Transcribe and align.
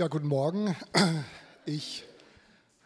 Ja, 0.00 0.06
guten 0.06 0.28
Morgen. 0.28 0.76
Ich 1.66 2.04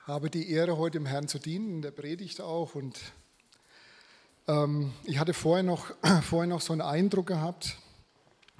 habe 0.06 0.30
die 0.30 0.50
Ehre, 0.50 0.78
heute 0.78 0.98
dem 0.98 1.04
Herrn 1.04 1.28
zu 1.28 1.38
dienen, 1.38 1.68
in 1.68 1.82
der 1.82 1.90
Predigt 1.90 2.40
auch. 2.40 2.74
Und 2.74 2.98
ähm, 4.48 4.94
ich 5.04 5.18
hatte 5.18 5.34
vorher 5.34 5.62
noch, 5.62 5.92
vorher 6.22 6.48
noch 6.48 6.62
so 6.62 6.72
einen 6.72 6.80
Eindruck 6.80 7.26
gehabt, 7.26 7.76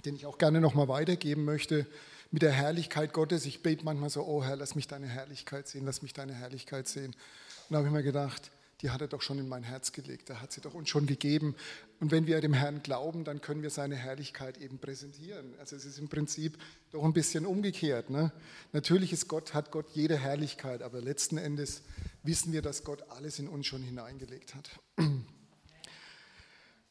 den 0.05 0.17
ich 0.17 0.27
auch 0.27 0.37
gerne 0.37 0.61
nochmal 0.61 0.87
weitergeben 0.89 1.47
möchte, 1.47 1.87
mit 2.31 2.43
der 2.43 2.53
Herrlichkeit 2.53 3.15
Gottes. 3.15 3.47
Ich 3.47 3.63
bete 3.63 3.87
manchmal 3.87 4.11
so, 4.11 4.23
oh 4.23 4.45
Herr, 4.45 4.57
lass 4.57 4.75
mich 4.75 4.87
deine 4.87 5.07
Herrlichkeit 5.07 5.67
sehen, 5.67 5.87
lass 5.87 6.03
mich 6.03 6.13
deine 6.13 6.35
Herrlichkeit 6.35 6.87
sehen. 6.87 7.13
Und 7.15 7.71
da 7.71 7.79
habe 7.79 7.89
ich 7.89 7.95
mir 7.95 8.03
gedacht, 8.03 8.51
die 8.83 8.91
hat 8.91 9.01
er 9.01 9.07
doch 9.07 9.23
schon 9.23 9.39
in 9.39 9.49
mein 9.49 9.63
Herz 9.63 9.93
gelegt, 9.93 10.29
er 10.29 10.43
hat 10.43 10.53
sie 10.53 10.61
doch 10.61 10.75
uns 10.75 10.89
schon 10.89 11.07
gegeben. 11.07 11.55
Und 12.01 12.11
wenn 12.11 12.27
wir 12.27 12.41
dem 12.41 12.53
Herrn 12.53 12.83
glauben, 12.83 13.23
dann 13.23 13.41
können 13.41 13.63
wir 13.63 13.71
seine 13.71 13.95
Herrlichkeit 13.95 14.59
eben 14.59 14.79
präsentieren. 14.79 15.55
Also 15.61 15.77
es 15.77 15.85
ist 15.85 15.99
im 15.99 16.09
Prinzip 16.09 16.59
doch 16.91 17.05
ein 17.05 17.13
bisschen 17.13 17.47
umgekehrt. 17.47 18.11
Ne? 18.11 18.33
Natürlich 18.73 19.13
ist 19.13 19.29
Gott, 19.29 19.55
hat 19.55 19.71
Gott 19.71 19.87
jede 19.95 20.19
Herrlichkeit, 20.19 20.83
aber 20.83 21.01
letzten 21.01 21.39
Endes 21.39 21.83
wissen 22.25 22.53
wir, 22.53 22.61
dass 22.61 22.83
Gott 22.83 23.05
alles 23.11 23.39
in 23.39 23.47
uns 23.47 23.67
schon 23.67 23.83
hineingelegt 23.83 24.57
hat. 24.57 24.71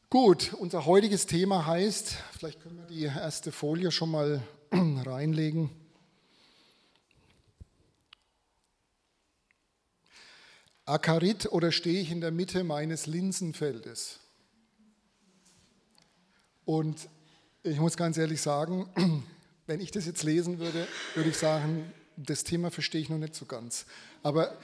Gut, 0.08 0.54
unser 0.54 0.86
heutiges 0.86 1.26
Thema 1.26 1.66
heißt, 1.66 2.16
vielleicht 2.38 2.60
können 2.60 2.78
wir 2.78 2.86
die 2.86 3.04
erste 3.04 3.52
Folie 3.52 3.90
schon 3.90 4.10
mal 4.10 4.42
reinlegen. 4.72 5.70
Akarit 10.84 11.52
oder 11.52 11.70
stehe 11.70 12.00
ich 12.00 12.10
in 12.10 12.20
der 12.20 12.32
Mitte 12.32 12.64
meines 12.64 13.06
Linsenfeldes? 13.06 14.18
Und 16.64 17.08
ich 17.62 17.78
muss 17.78 17.96
ganz 17.96 18.16
ehrlich 18.16 18.40
sagen, 18.40 18.88
wenn 19.66 19.80
ich 19.80 19.92
das 19.92 20.06
jetzt 20.06 20.22
lesen 20.24 20.58
würde, 20.58 20.88
würde 21.14 21.30
ich 21.30 21.36
sagen, 21.36 21.92
das 22.16 22.44
Thema 22.44 22.70
verstehe 22.70 23.00
ich 23.00 23.08
noch 23.08 23.18
nicht 23.18 23.34
so 23.34 23.46
ganz. 23.46 23.86
Aber, 24.22 24.56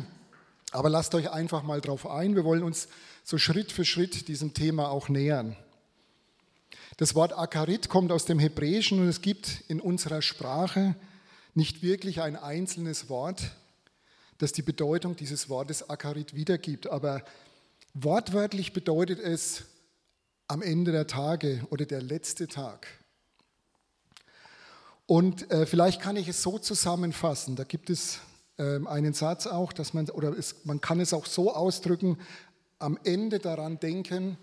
aber 0.72 0.88
lasst 0.88 1.14
euch 1.14 1.30
einfach 1.30 1.62
mal 1.62 1.80
drauf 1.80 2.06
ein. 2.06 2.34
Wir 2.34 2.44
wollen 2.44 2.62
uns 2.62 2.88
so 3.22 3.36
Schritt 3.38 3.72
für 3.72 3.84
Schritt 3.84 4.28
diesem 4.28 4.54
Thema 4.54 4.88
auch 4.88 5.08
nähern. 5.08 5.56
Das 6.96 7.14
Wort 7.14 7.36
Akarit 7.36 7.88
kommt 7.88 8.12
aus 8.12 8.24
dem 8.24 8.38
Hebräischen 8.38 9.00
und 9.00 9.08
es 9.08 9.20
gibt 9.20 9.64
in 9.68 9.80
unserer 9.80 10.22
Sprache 10.22 10.94
nicht 11.54 11.82
wirklich 11.82 12.22
ein 12.22 12.36
einzelnes 12.36 13.08
Wort, 13.08 13.52
das 14.42 14.50
die 14.50 14.62
Bedeutung 14.62 15.14
dieses 15.14 15.48
Wortes 15.48 15.88
Akarit 15.88 16.34
wiedergibt. 16.34 16.88
Aber 16.88 17.22
wortwörtlich 17.94 18.72
bedeutet 18.72 19.20
es 19.20 19.62
am 20.48 20.62
Ende 20.62 20.90
der 20.90 21.06
Tage 21.06 21.64
oder 21.70 21.86
der 21.86 22.02
letzte 22.02 22.48
Tag. 22.48 22.88
Und 25.06 25.48
äh, 25.52 25.64
vielleicht 25.64 26.00
kann 26.00 26.16
ich 26.16 26.26
es 26.26 26.42
so 26.42 26.58
zusammenfassen. 26.58 27.54
Da 27.54 27.62
gibt 27.62 27.88
es 27.88 28.18
äh, 28.58 28.84
einen 28.84 29.14
Satz 29.14 29.46
auch, 29.46 29.72
dass 29.72 29.94
man, 29.94 30.10
oder 30.10 30.36
es, 30.36 30.64
man 30.64 30.80
kann 30.80 30.98
es 30.98 31.12
auch 31.12 31.26
so 31.26 31.54
ausdrücken, 31.54 32.18
am 32.80 32.98
Ende 33.04 33.38
daran 33.38 33.78
denken, 33.78 34.36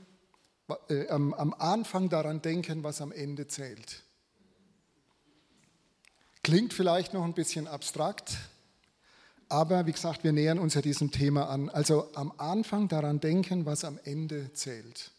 äh, 0.87 1.09
am, 1.09 1.33
am 1.33 1.53
Anfang 1.53 2.07
daran 2.07 2.41
denken, 2.41 2.83
was 2.83 3.01
am 3.01 3.11
Ende 3.11 3.47
zählt. 3.47 4.03
Klingt 6.41 6.73
vielleicht 6.73 7.13
noch 7.13 7.25
ein 7.25 7.33
bisschen 7.33 7.67
abstrakt, 7.67 8.37
aber 9.49 9.87
wie 9.87 9.91
gesagt, 9.91 10.23
wir 10.23 10.31
nähern 10.31 10.59
uns 10.59 10.75
ja 10.75 10.81
diesem 10.81 11.11
Thema 11.11 11.49
an. 11.49 11.69
Also 11.69 12.07
am 12.13 12.31
Anfang 12.37 12.87
daran 12.87 13.19
denken, 13.19 13.65
was 13.65 13.83
am 13.83 13.99
Ende 14.03 14.53
zählt. 14.53 15.11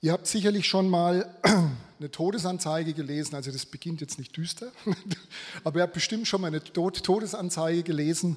Ihr 0.00 0.10
habt 0.10 0.26
sicherlich 0.26 0.66
schon 0.66 0.88
mal 0.88 1.32
eine 2.00 2.10
Todesanzeige 2.10 2.92
gelesen, 2.92 3.36
also 3.36 3.52
das 3.52 3.66
beginnt 3.66 4.00
jetzt 4.00 4.18
nicht 4.18 4.36
düster, 4.36 4.72
aber 5.64 5.78
ihr 5.78 5.82
habt 5.84 5.94
bestimmt 5.94 6.26
schon 6.26 6.40
mal 6.40 6.48
eine 6.48 6.62
Todesanzeige 6.62 7.84
gelesen, 7.84 8.36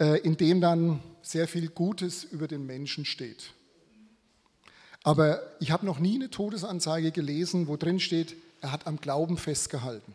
äh, 0.00 0.18
in 0.20 0.38
dem 0.38 0.62
dann 0.62 1.00
sehr 1.20 1.46
viel 1.46 1.68
Gutes 1.68 2.24
über 2.24 2.48
den 2.48 2.64
Menschen 2.64 3.04
steht. 3.04 3.52
Aber 5.02 5.42
ich 5.60 5.70
habe 5.72 5.84
noch 5.84 5.98
nie 5.98 6.14
eine 6.14 6.30
Todesanzeige 6.30 7.12
gelesen, 7.12 7.68
wo 7.68 7.76
drin 7.76 8.00
steht, 8.00 8.34
er 8.62 8.72
hat 8.72 8.86
am 8.86 8.98
Glauben 8.98 9.36
festgehalten. 9.36 10.14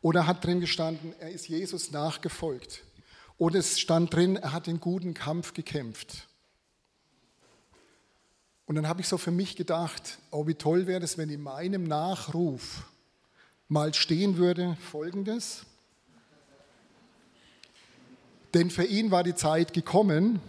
Oder 0.00 0.26
hat 0.26 0.44
drin 0.44 0.60
gestanden, 0.60 1.14
er 1.18 1.30
ist 1.30 1.48
Jesus 1.48 1.90
nachgefolgt. 1.90 2.84
Oder 3.38 3.58
es 3.58 3.78
stand 3.78 4.14
drin, 4.14 4.36
er 4.36 4.52
hat 4.52 4.66
den 4.66 4.80
guten 4.80 5.14
Kampf 5.14 5.52
gekämpft. 5.52 6.28
Und 8.66 8.74
dann 8.74 8.88
habe 8.88 9.00
ich 9.00 9.08
so 9.08 9.16
für 9.16 9.30
mich 9.30 9.56
gedacht, 9.56 10.18
oh, 10.30 10.46
wie 10.46 10.54
toll 10.54 10.86
wäre 10.86 11.04
es, 11.04 11.18
wenn 11.18 11.30
in 11.30 11.42
meinem 11.42 11.84
Nachruf 11.84 12.84
mal 13.68 13.94
stehen 13.94 14.36
würde, 14.36 14.76
folgendes. 14.90 15.64
Denn 18.54 18.70
für 18.70 18.84
ihn 18.84 19.10
war 19.10 19.22
die 19.22 19.34
Zeit 19.34 19.72
gekommen, 19.72 20.40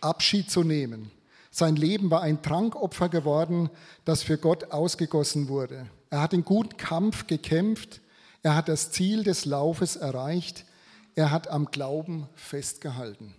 Abschied 0.00 0.50
zu 0.50 0.64
nehmen. 0.64 1.10
Sein 1.50 1.76
Leben 1.76 2.10
war 2.10 2.22
ein 2.22 2.42
Trankopfer 2.42 3.08
geworden, 3.08 3.70
das 4.04 4.22
für 4.22 4.36
Gott 4.36 4.72
ausgegossen 4.72 5.48
wurde. 5.48 5.86
Er 6.10 6.20
hat 6.20 6.32
den 6.32 6.44
guten 6.44 6.76
Kampf 6.76 7.26
gekämpft, 7.26 8.00
er 8.44 8.54
hat 8.54 8.68
das 8.68 8.92
Ziel 8.92 9.24
des 9.24 9.46
Laufes 9.46 9.96
erreicht. 9.96 10.66
Er 11.14 11.30
hat 11.30 11.48
am 11.48 11.70
Glauben 11.70 12.28
festgehalten. 12.34 13.34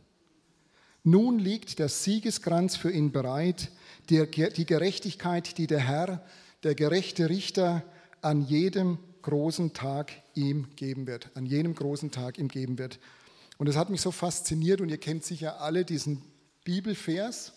Nun 1.04 1.38
liegt 1.38 1.78
der 1.78 1.90
Siegeskranz 1.90 2.76
für 2.76 2.92
ihn 2.92 3.12
bereit, 3.12 3.70
die 4.10 4.66
Gerechtigkeit, 4.66 5.60
die 5.60 5.68
der 5.68 5.80
Herr, 5.80 6.26
der 6.64 6.74
gerechte 6.74 7.30
Richter, 7.30 7.84
an 8.22 8.42
jedem 8.42 8.98
großen 9.22 9.74
Tag 9.74 10.12
ihm 10.34 10.76
geben 10.76 11.06
wird, 11.06 11.30
an 11.36 11.46
jenem 11.46 11.76
großen 11.76 12.10
Tag 12.10 12.40
ihm 12.40 12.48
geben 12.48 12.80
wird. 12.80 12.98
Und 13.60 13.68
das 13.70 13.76
hat 13.76 13.92
mich 13.92 14.02
so 14.02 14.10
fasziniert 14.10 14.82
und 14.82 14.90
ihr 14.90 14.98
kennt 14.98 15.24
sicher 15.24 15.62
alle 15.62 15.86
diesen 15.86 16.24
Bibelvers. 16.64 17.54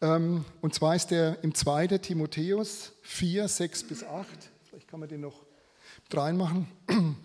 Ähm, 0.00 0.44
und 0.62 0.74
zwar 0.74 0.96
ist 0.96 1.12
der 1.12 1.38
im 1.44 1.54
2. 1.54 1.98
Timotheus 1.98 2.90
4, 3.02 3.46
6 3.46 3.84
bis 3.84 4.02
8. 4.02 4.26
Vielleicht 4.68 4.88
kann 4.88 4.98
man 4.98 5.08
den 5.08 5.20
noch 5.20 5.51
reinmachen. 6.12 6.68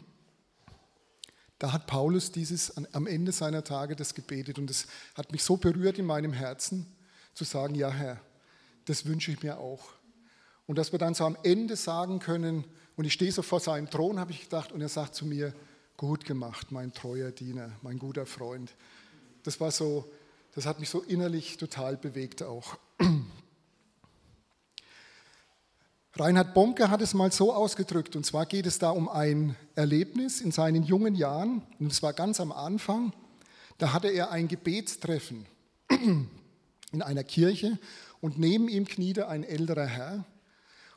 Da 1.60 1.74
hat 1.74 1.88
Paulus 1.88 2.32
dieses 2.32 2.78
am 2.94 3.08
Ende 3.08 3.32
seiner 3.32 3.64
Tage 3.64 3.96
das 3.96 4.14
gebetet 4.14 4.60
und 4.60 4.70
es 4.70 4.86
hat 5.16 5.32
mich 5.32 5.44
so 5.44 5.58
berührt 5.58 5.98
in 5.98 6.06
meinem 6.06 6.32
Herzen 6.32 6.86
zu 7.34 7.46
sagen, 7.46 7.74
ja 7.74 7.90
Herr, 7.90 8.22
das 8.86 9.08
wünsche 9.08 9.32
ich 9.32 9.42
mir 9.42 9.58
auch. 9.58 9.90
Und 10.68 10.78
dass 10.78 10.92
wir 10.92 11.00
dann 11.00 11.16
so 11.16 11.26
am 11.26 11.36
Ende 11.42 11.76
sagen 11.76 12.20
können, 12.20 12.64
und 12.96 13.06
ich 13.06 13.14
stehe 13.14 13.32
so 13.32 13.42
vor 13.42 13.60
seinem 13.60 13.90
Thron, 13.90 14.20
habe 14.20 14.32
ich 14.32 14.42
gedacht, 14.42 14.72
und 14.72 14.82
er 14.82 14.90
sagt 14.90 15.16
zu 15.16 15.26
mir, 15.26 15.54
gut 15.98 16.26
gemacht, 16.26 16.72
mein 16.72 16.94
treuer 16.94 17.32
Diener, 17.32 17.72
mein 17.82 17.98
guter 17.98 18.26
Freund. 18.26 18.76
Das 19.44 19.60
war 19.60 19.72
so, 19.72 20.12
das 20.54 20.66
hat 20.66 20.80
mich 20.80 20.90
so 20.90 21.02
innerlich 21.02 21.58
total 21.58 21.98
bewegt 21.98 22.44
auch. 22.44 22.78
Reinhard 26.20 26.56
Bonke 26.56 26.90
hat 26.90 27.02
es 27.02 27.14
mal 27.14 27.32
so 27.32 27.54
ausgedrückt, 27.54 28.16
und 28.16 28.26
zwar 28.26 28.48
geht 28.48 28.66
es 28.66 28.80
da 28.80 28.90
um 28.90 29.08
ein 29.08 29.56
Erlebnis 29.76 30.42
in 30.42 30.52
seinen 30.52 30.82
jungen 30.84 31.14
Jahren, 31.14 31.62
und 31.80 31.92
es 31.92 32.02
war 32.02 32.14
ganz 32.14 32.40
am 32.40 32.52
Anfang, 32.52 33.14
da 33.78 33.94
hatte 33.94 34.08
er 34.08 34.32
ein 34.32 34.48
Gebetstreffen 34.48 35.46
in 35.90 37.02
einer 37.04 37.24
Kirche 37.24 37.78
und 38.20 38.40
neben 38.40 38.68
ihm 38.68 38.86
kniete 38.86 39.28
ein 39.28 39.44
älterer 39.44 39.86
Herr 39.86 40.26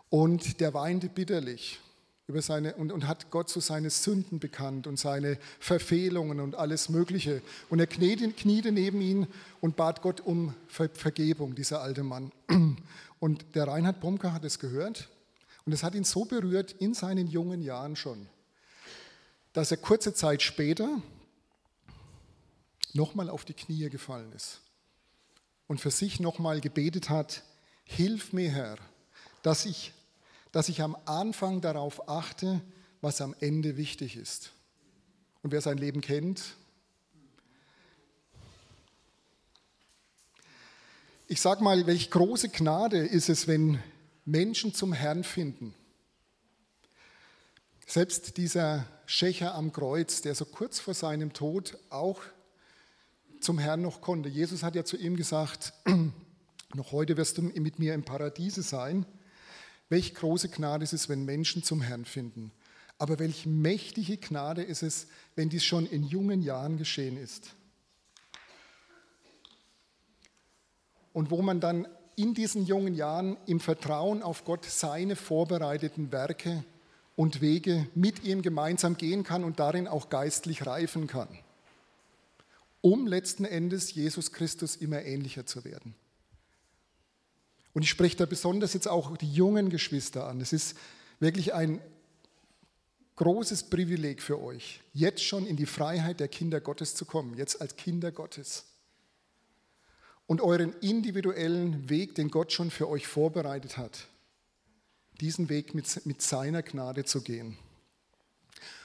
und 0.08 0.60
der 0.60 0.72
weinte 0.72 1.10
bitterlich 1.10 1.80
über 2.26 2.40
seine, 2.40 2.74
und, 2.76 2.90
und 2.90 3.06
hat 3.06 3.30
Gott 3.30 3.50
so 3.50 3.60
seine 3.60 3.90
Sünden 3.90 4.38
bekannt 4.38 4.86
und 4.86 4.98
seine 4.98 5.36
Verfehlungen 5.58 6.40
und 6.40 6.54
alles 6.54 6.88
Mögliche. 6.88 7.42
Und 7.68 7.80
er 7.80 7.88
kniete, 7.88 8.30
kniete 8.30 8.70
neben 8.70 9.00
ihn 9.00 9.26
und 9.60 9.74
bat 9.74 10.00
Gott 10.00 10.20
um 10.20 10.54
Ver 10.68 10.88
Vergebung, 10.94 11.56
dieser 11.56 11.82
alte 11.82 12.04
Mann. 12.04 12.32
Und 13.20 13.54
der 13.54 13.68
Reinhard 13.68 14.00
Bomke 14.00 14.32
hat 14.32 14.44
es 14.44 14.58
gehört 14.58 15.08
und 15.64 15.72
es 15.72 15.82
hat 15.82 15.94
ihn 15.94 16.04
so 16.04 16.24
berührt 16.24 16.72
in 16.72 16.94
seinen 16.94 17.28
jungen 17.28 17.62
Jahren 17.62 17.94
schon, 17.94 18.26
dass 19.52 19.70
er 19.70 19.76
kurze 19.76 20.14
Zeit 20.14 20.42
später 20.42 21.00
nochmal 22.92 23.30
auf 23.30 23.44
die 23.44 23.54
Knie 23.54 23.88
gefallen 23.90 24.32
ist 24.32 24.60
und 25.68 25.80
für 25.80 25.90
sich 25.90 26.18
nochmal 26.18 26.60
gebetet 26.60 27.10
hat, 27.10 27.44
hilf 27.84 28.32
mir 28.32 28.50
Herr, 28.50 28.76
dass 29.42 29.66
ich, 29.66 29.92
dass 30.50 30.68
ich 30.68 30.82
am 30.82 30.96
Anfang 31.04 31.60
darauf 31.60 32.08
achte, 32.08 32.60
was 33.00 33.20
am 33.20 33.34
Ende 33.40 33.76
wichtig 33.76 34.16
ist. 34.16 34.52
Und 35.42 35.52
wer 35.52 35.60
sein 35.60 35.78
Leben 35.78 36.00
kennt, 36.00 36.56
Ich 41.32 41.40
sage 41.40 41.62
mal, 41.62 41.86
welch 41.86 42.10
große 42.10 42.48
Gnade 42.48 42.98
ist 42.98 43.28
es, 43.28 43.46
wenn 43.46 43.78
Menschen 44.24 44.74
zum 44.74 44.92
Herrn 44.92 45.22
finden. 45.22 45.76
Selbst 47.86 48.36
dieser 48.36 48.84
Schächer 49.06 49.54
am 49.54 49.72
Kreuz, 49.72 50.22
der 50.22 50.34
so 50.34 50.44
kurz 50.44 50.80
vor 50.80 50.92
seinem 50.92 51.32
Tod 51.32 51.78
auch 51.88 52.20
zum 53.40 53.60
Herrn 53.60 53.80
noch 53.80 54.00
konnte. 54.00 54.28
Jesus 54.28 54.64
hat 54.64 54.74
ja 54.74 54.84
zu 54.84 54.96
ihm 54.96 55.14
gesagt, 55.14 55.72
noch 56.74 56.90
heute 56.90 57.16
wirst 57.16 57.38
du 57.38 57.42
mit 57.42 57.78
mir 57.78 57.94
im 57.94 58.02
Paradiese 58.02 58.62
sein. 58.62 59.06
Welch 59.88 60.16
große 60.16 60.48
Gnade 60.48 60.82
ist 60.82 60.94
es, 60.94 61.08
wenn 61.08 61.24
Menschen 61.24 61.62
zum 61.62 61.80
Herrn 61.80 62.06
finden. 62.06 62.50
Aber 62.98 63.20
welch 63.20 63.46
mächtige 63.46 64.16
Gnade 64.16 64.64
ist 64.64 64.82
es, 64.82 65.06
wenn 65.36 65.48
dies 65.48 65.62
schon 65.62 65.86
in 65.86 66.02
jungen 66.02 66.42
Jahren 66.42 66.76
geschehen 66.76 67.16
ist. 67.16 67.54
Und 71.12 71.30
wo 71.30 71.42
man 71.42 71.60
dann 71.60 71.88
in 72.16 72.34
diesen 72.34 72.66
jungen 72.66 72.94
Jahren 72.94 73.36
im 73.46 73.60
Vertrauen 73.60 74.22
auf 74.22 74.44
Gott 74.44 74.64
seine 74.64 75.16
vorbereiteten 75.16 76.12
Werke 76.12 76.64
und 77.16 77.40
Wege 77.40 77.88
mit 77.94 78.24
ihm 78.24 78.42
gemeinsam 78.42 78.96
gehen 78.96 79.24
kann 79.24 79.44
und 79.44 79.60
darin 79.60 79.88
auch 79.88 80.08
geistlich 80.08 80.66
reifen 80.66 81.06
kann, 81.06 81.28
um 82.80 83.06
letzten 83.06 83.44
Endes 83.44 83.94
Jesus 83.94 84.32
Christus 84.32 84.76
immer 84.76 85.02
ähnlicher 85.02 85.46
zu 85.46 85.64
werden. 85.64 85.94
Und 87.72 87.82
ich 87.82 87.90
spreche 87.90 88.16
da 88.16 88.26
besonders 88.26 88.74
jetzt 88.74 88.88
auch 88.88 89.16
die 89.16 89.32
jungen 89.32 89.70
Geschwister 89.70 90.26
an. 90.26 90.40
Es 90.40 90.52
ist 90.52 90.76
wirklich 91.20 91.54
ein 91.54 91.80
großes 93.16 93.64
Privileg 93.64 94.22
für 94.22 94.40
euch, 94.42 94.80
jetzt 94.94 95.22
schon 95.22 95.46
in 95.46 95.56
die 95.56 95.66
Freiheit 95.66 96.20
der 96.20 96.28
Kinder 96.28 96.60
Gottes 96.60 96.94
zu 96.94 97.04
kommen, 97.04 97.36
jetzt 97.36 97.60
als 97.60 97.76
Kinder 97.76 98.12
Gottes. 98.12 98.64
Und 100.30 100.40
euren 100.42 100.72
individuellen 100.74 101.90
Weg, 101.90 102.14
den 102.14 102.30
Gott 102.30 102.52
schon 102.52 102.70
für 102.70 102.88
euch 102.88 103.08
vorbereitet 103.08 103.76
hat, 103.76 104.06
diesen 105.20 105.48
Weg 105.48 105.74
mit, 105.74 106.06
mit 106.06 106.22
seiner 106.22 106.62
Gnade 106.62 107.04
zu 107.04 107.22
gehen. 107.22 107.58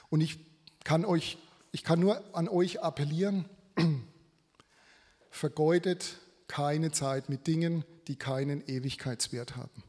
Und 0.08 0.22
ich 0.22 0.40
kann, 0.82 1.04
euch, 1.04 1.38
ich 1.70 1.84
kann 1.84 2.00
nur 2.00 2.20
an 2.34 2.48
euch 2.48 2.82
appellieren, 2.82 3.44
vergeudet 5.30 6.18
keine 6.48 6.90
Zeit 6.90 7.28
mit 7.28 7.46
Dingen, 7.46 7.84
die 8.08 8.16
keinen 8.16 8.66
Ewigkeitswert 8.66 9.54
haben. 9.54 9.84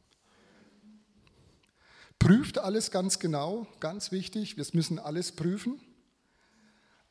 Prüft 2.19 2.59
alles 2.59 2.91
ganz 2.91 3.17
genau, 3.17 3.65
ganz 3.79 4.11
wichtig, 4.11 4.57
wir 4.57 4.65
müssen 4.73 4.99
alles 4.99 5.31
prüfen. 5.31 5.79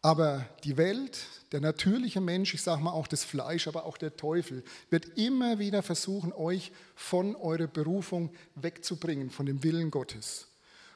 Aber 0.07 0.49
die 0.63 0.77
Welt, 0.77 1.27
der 1.51 1.61
natürliche 1.61 2.21
Mensch, 2.21 2.55
ich 2.55 2.63
sage 2.63 2.81
mal 2.81 2.93
auch 2.93 3.09
das 3.09 3.25
Fleisch, 3.25 3.67
aber 3.67 3.87
auch 3.87 3.99
der 3.99 4.17
Teufel, 4.17 4.63
wird 4.89 5.19
immer 5.19 5.59
wieder 5.59 5.83
versuchen, 5.83 6.33
euch 6.33 6.71
von 6.95 7.35
eurer 7.35 7.67
Berufung 7.67 8.33
wegzubringen, 8.55 9.31
von 9.31 9.47
dem 9.47 9.65
Willen 9.65 9.91
Gottes. 9.91 10.47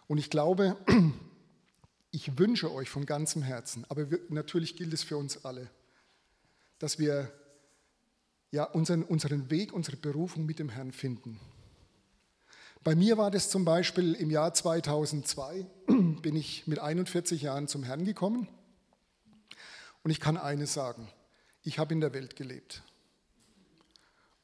Und 0.06 0.18
ich 0.18 0.30
glaube, 0.30 0.76
ich 2.12 2.38
wünsche 2.38 2.72
euch 2.72 2.88
von 2.88 3.04
ganzem 3.04 3.42
Herzen, 3.42 3.84
aber 3.88 4.06
natürlich 4.28 4.76
gilt 4.76 4.94
es 4.94 5.02
für 5.02 5.16
uns 5.16 5.44
alle, 5.44 5.68
dass 6.78 7.00
wir 7.00 7.32
ja, 8.52 8.62
unseren, 8.62 9.02
unseren 9.02 9.50
Weg, 9.50 9.72
unsere 9.72 9.96
Berufung 9.96 10.46
mit 10.46 10.60
dem 10.60 10.68
Herrn 10.68 10.92
finden. 10.92 11.40
Bei 12.84 12.94
mir 12.94 13.18
war 13.18 13.32
das 13.32 13.50
zum 13.50 13.64
Beispiel 13.64 14.14
im 14.14 14.30
Jahr 14.30 14.54
2002, 14.54 15.66
bin 16.22 16.36
ich 16.36 16.68
mit 16.68 16.78
41 16.78 17.42
Jahren 17.42 17.66
zum 17.66 17.82
Herrn 17.82 18.04
gekommen. 18.04 18.46
Und 20.02 20.10
ich 20.10 20.20
kann 20.20 20.36
eines 20.36 20.72
sagen, 20.72 21.08
ich 21.62 21.78
habe 21.78 21.92
in 21.92 22.00
der 22.00 22.12
Welt 22.12 22.36
gelebt. 22.36 22.82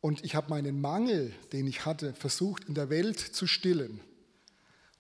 Und 0.01 0.25
ich 0.25 0.35
habe 0.35 0.51
meinen 0.51 0.81
Mangel, 0.81 1.35
den 1.53 1.67
ich 1.67 1.87
hatte, 1.87 2.15
versucht 2.15 2.65
in 2.65 2.75
der 2.75 2.91
Welt 2.91 3.19
zu 3.19 3.47
stillen. 3.47 4.01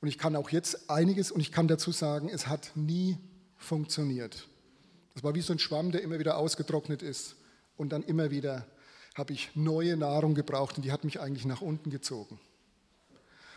Und 0.00 0.08
ich 0.08 0.18
kann 0.18 0.36
auch 0.36 0.50
jetzt 0.50 0.90
einiges, 0.90 1.30
und 1.30 1.40
ich 1.40 1.52
kann 1.52 1.68
dazu 1.68 1.92
sagen, 1.92 2.28
es 2.28 2.46
hat 2.46 2.72
nie 2.74 3.18
funktioniert. 3.56 4.48
Das 5.14 5.22
war 5.22 5.34
wie 5.34 5.40
so 5.40 5.52
ein 5.52 5.58
Schwamm, 5.58 5.92
der 5.92 6.02
immer 6.02 6.18
wieder 6.18 6.36
ausgetrocknet 6.36 7.02
ist 7.02 7.36
und 7.76 7.90
dann 7.90 8.02
immer 8.02 8.30
wieder 8.30 8.66
habe 9.14 9.32
ich 9.32 9.50
neue 9.54 9.96
Nahrung 9.96 10.34
gebraucht 10.34 10.76
und 10.76 10.84
die 10.84 10.92
hat 10.92 11.04
mich 11.04 11.20
eigentlich 11.20 11.46
nach 11.46 11.62
unten 11.62 11.90
gezogen. 11.90 12.38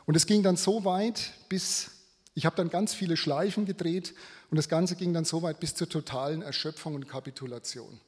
Und 0.06 0.16
es 0.16 0.26
ging 0.26 0.42
dann 0.42 0.56
so 0.56 0.86
weit, 0.86 1.34
bis 1.50 1.92
ich 2.40 2.46
habe 2.46 2.56
dann 2.56 2.70
ganz 2.70 2.94
viele 2.94 3.18
Schleifen 3.18 3.66
gedreht 3.66 4.14
und 4.50 4.56
das 4.56 4.70
Ganze 4.70 4.96
ging 4.96 5.14
dann 5.14 5.26
so 5.26 5.42
weit 5.42 5.60
bis 5.60 5.76
zur 5.76 5.90
totalen 5.90 6.42
Erschöpfung 6.42 6.96
und 6.96 7.10
Kapitulation. 7.10 8.00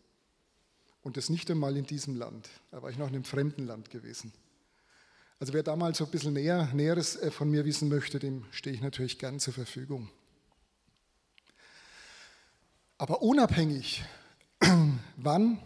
Und 1.04 1.18
das 1.18 1.28
nicht 1.28 1.51
einmal 1.51 1.75
in 1.75 1.86
diesem 1.86 2.16
Land. 2.16 2.48
Da 2.72 2.81
war 2.81 2.89
ich 2.89 2.98
noch 2.98 3.10
in 3.10 3.16
einem 3.16 3.25
fremden 3.25 3.68
Land 3.68 3.89
gewesen. 3.89 4.31
Also 5.38 5.51
wer 5.51 5.63
da 5.63 5.75
mal 5.75 5.94
so 5.95 6.06
ein 6.06 6.12
bisschen 6.12 6.31
näher, 6.31 6.69
Näheres 6.74 7.18
äh, 7.18 7.30
von 7.30 7.51
mir 7.51 7.66
wissen 7.66 7.89
möchte, 7.89 8.19
dem 8.19 8.45
stehe 8.51 8.74
ich 8.74 8.81
natürlich 8.81 9.19
gern 9.19 9.38
zur 9.38 9.54
Verfügung. 9.54 10.10
Aber 12.98 13.22
unabhängig, 13.22 14.01
wann 15.18 15.60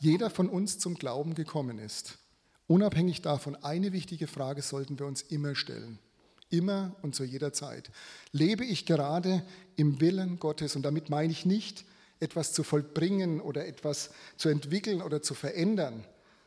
jeder 0.00 0.30
von 0.30 0.48
uns 0.48 0.80
zum 0.80 0.96
Glauben 0.96 1.36
gekommen 1.36 1.78
ist. 1.78 2.18
Unabhängig 2.66 3.22
davon, 3.22 3.54
eine 3.54 3.92
wichtige 3.92 4.26
Frage 4.26 4.62
sollten 4.62 4.98
wir 4.98 5.06
uns 5.06 5.22
immer 5.22 5.54
stellen. 5.54 6.00
Immer 6.50 6.94
und 7.02 7.14
zu 7.14 7.24
jeder 7.24 7.52
Zeit. 7.52 7.90
Lebe 8.32 8.64
ich 8.64 8.86
gerade 8.86 9.42
im 9.76 10.00
Willen 10.00 10.38
Gottes? 10.38 10.76
Und 10.76 10.82
damit 10.82 11.08
meine 11.08 11.32
ich 11.32 11.46
nicht, 11.46 11.84
etwas 12.18 12.52
zu 12.52 12.64
vollbringen 12.64 13.40
oder 13.40 13.66
etwas 13.66 14.10
zu 14.36 14.48
entwickeln 14.50 15.00
oder 15.00 15.22
zu 15.22 15.34
verändern, 15.34 16.04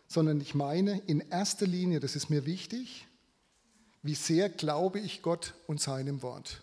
sondern 0.07 0.39
ich 0.39 0.53
meine 0.53 1.01
in 1.07 1.21
erster 1.31 1.65
Linie, 1.65 1.99
das 1.99 2.15
ist 2.15 2.29
mir 2.29 2.45
wichtig, 2.45 3.07
wie 4.03 4.15
sehr 4.15 4.49
glaube 4.49 4.99
ich 4.99 5.21
Gott 5.21 5.55
und 5.65 5.81
seinem 5.81 6.21
Wort. 6.21 6.61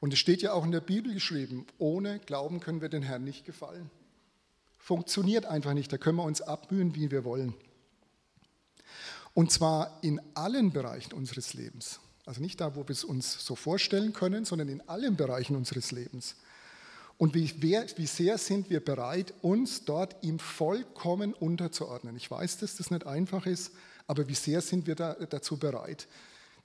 Und 0.00 0.12
es 0.12 0.18
steht 0.18 0.40
ja 0.40 0.52
auch 0.52 0.64
in 0.64 0.72
der 0.72 0.80
Bibel 0.80 1.12
geschrieben, 1.12 1.66
ohne 1.78 2.20
Glauben 2.20 2.60
können 2.60 2.80
wir 2.80 2.88
den 2.88 3.02
Herrn 3.02 3.24
nicht 3.24 3.44
gefallen 3.44 3.90
funktioniert 4.82 5.46
einfach 5.46 5.74
nicht. 5.74 5.92
Da 5.92 5.96
können 5.96 6.18
wir 6.18 6.24
uns 6.24 6.42
abmühen, 6.42 6.94
wie 6.94 7.10
wir 7.10 7.24
wollen. 7.24 7.54
Und 9.32 9.50
zwar 9.50 9.98
in 10.02 10.20
allen 10.34 10.72
Bereichen 10.72 11.14
unseres 11.14 11.54
Lebens. 11.54 12.00
Also 12.24 12.40
nicht 12.40 12.60
da, 12.60 12.76
wo 12.76 12.86
wir 12.86 12.92
es 12.92 13.04
uns 13.04 13.44
so 13.44 13.56
vorstellen 13.56 14.12
können, 14.12 14.44
sondern 14.44 14.68
in 14.68 14.88
allen 14.88 15.16
Bereichen 15.16 15.56
unseres 15.56 15.90
Lebens. 15.90 16.36
Und 17.18 17.34
wie, 17.34 17.52
wer, 17.58 17.86
wie 17.96 18.06
sehr 18.06 18.38
sind 18.38 18.70
wir 18.70 18.84
bereit, 18.84 19.34
uns 19.42 19.84
dort 19.84 20.22
ihm 20.22 20.38
vollkommen 20.38 21.34
unterzuordnen? 21.34 22.16
Ich 22.16 22.30
weiß, 22.30 22.58
dass 22.58 22.76
das 22.76 22.90
nicht 22.90 23.06
einfach 23.06 23.46
ist, 23.46 23.72
aber 24.06 24.28
wie 24.28 24.34
sehr 24.34 24.60
sind 24.60 24.86
wir 24.86 24.94
da, 24.94 25.14
dazu 25.14 25.56
bereit? 25.56 26.08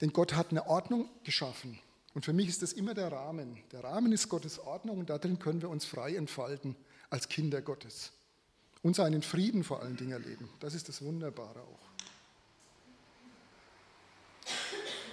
Denn 0.02 0.14
Gott 0.14 0.36
hat 0.36 0.52
eine 0.52 0.68
Ordnung 0.68 1.10
geschaffen. 1.24 1.80
Und 2.14 2.26
für 2.26 2.34
mich 2.34 2.50
ist 2.50 2.62
das 2.64 2.74
immer 2.74 2.94
der 2.94 3.12
Rahmen. 3.12 3.58
Der 3.72 3.84
Rahmen 3.84 4.12
ist 4.12 4.30
Gottes 4.30 4.60
Ordnung 4.60 5.00
und 5.00 5.10
darin 5.10 5.38
können 5.38 5.62
wir 5.62 5.70
uns 5.70 5.86
frei 5.86 6.16
entfalten 6.16 6.76
als 7.10 7.30
Kinder 7.30 7.62
Gottes 7.62 8.12
und 8.82 8.96
seinen 8.96 9.22
Frieden 9.22 9.64
vor 9.64 9.82
allen 9.82 9.98
Dingen 9.98 10.12
erleben. 10.12 10.50
Das 10.60 10.74
ist 10.74 10.90
das 10.90 11.02
Wunderbare 11.02 11.62
auch. 11.62 11.87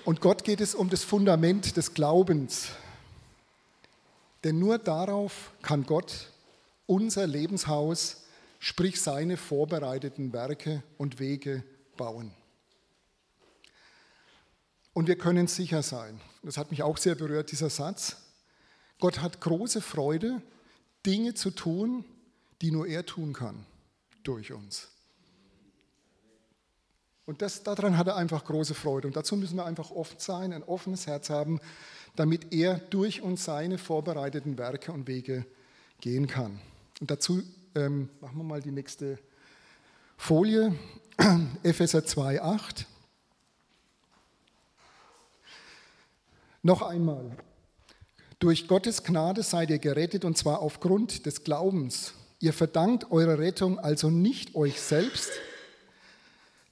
Und 0.04 0.20
Gott 0.20 0.44
geht 0.44 0.60
es 0.60 0.74
um 0.74 0.90
das 0.90 1.02
Fundament 1.02 1.76
des 1.78 1.94
Glaubens. 1.94 2.68
Denn 4.44 4.58
nur 4.58 4.78
darauf 4.78 5.52
kann 5.62 5.86
Gott 5.86 6.28
unser 6.86 7.26
Lebenshaus, 7.26 8.24
sprich 8.58 9.00
seine 9.00 9.38
vorbereiteten 9.38 10.34
Werke 10.34 10.82
und 10.98 11.18
Wege 11.18 11.64
bauen. 11.96 12.32
Und 14.92 15.08
wir 15.08 15.16
können 15.16 15.46
sicher 15.46 15.82
sein, 15.82 16.20
das 16.42 16.58
hat 16.58 16.70
mich 16.70 16.82
auch 16.82 16.98
sehr 16.98 17.14
berührt, 17.14 17.50
dieser 17.50 17.70
Satz, 17.70 18.16
Gott 19.00 19.20
hat 19.20 19.40
große 19.40 19.80
Freude 19.80 20.42
Dinge 21.06 21.34
zu 21.34 21.50
tun, 21.50 22.04
die 22.60 22.70
nur 22.70 22.86
er 22.86 23.04
tun 23.06 23.32
kann, 23.32 23.66
durch 24.22 24.52
uns. 24.52 24.93
Und 27.26 27.40
das, 27.40 27.62
daran 27.62 27.96
hat 27.96 28.06
er 28.06 28.16
einfach 28.16 28.44
große 28.44 28.74
Freude. 28.74 29.06
Und 29.06 29.16
dazu 29.16 29.36
müssen 29.36 29.56
wir 29.56 29.64
einfach 29.64 29.90
offen 29.90 30.18
sein, 30.18 30.52
ein 30.52 30.62
offenes 30.62 31.06
Herz 31.06 31.30
haben, 31.30 31.58
damit 32.16 32.52
er 32.52 32.78
durch 32.90 33.22
uns 33.22 33.44
seine 33.44 33.78
vorbereiteten 33.78 34.58
Werke 34.58 34.92
und 34.92 35.08
Wege 35.08 35.46
gehen 36.00 36.26
kann. 36.26 36.60
Und 37.00 37.10
dazu 37.10 37.42
ähm, 37.74 38.10
machen 38.20 38.36
wir 38.36 38.44
mal 38.44 38.60
die 38.60 38.70
nächste 38.70 39.18
Folie, 40.16 40.74
Epheser 41.62 42.00
2,8. 42.00 42.84
Noch 46.62 46.82
einmal, 46.82 47.36
durch 48.38 48.68
Gottes 48.68 49.02
Gnade 49.02 49.42
seid 49.42 49.70
ihr 49.70 49.78
gerettet 49.78 50.24
und 50.24 50.36
zwar 50.36 50.60
aufgrund 50.60 51.26
des 51.26 51.44
Glaubens. 51.44 52.14
Ihr 52.40 52.52
verdankt 52.52 53.10
eure 53.10 53.38
Rettung 53.38 53.78
also 53.78 54.10
nicht 54.10 54.54
euch 54.54 54.80
selbst. 54.80 55.30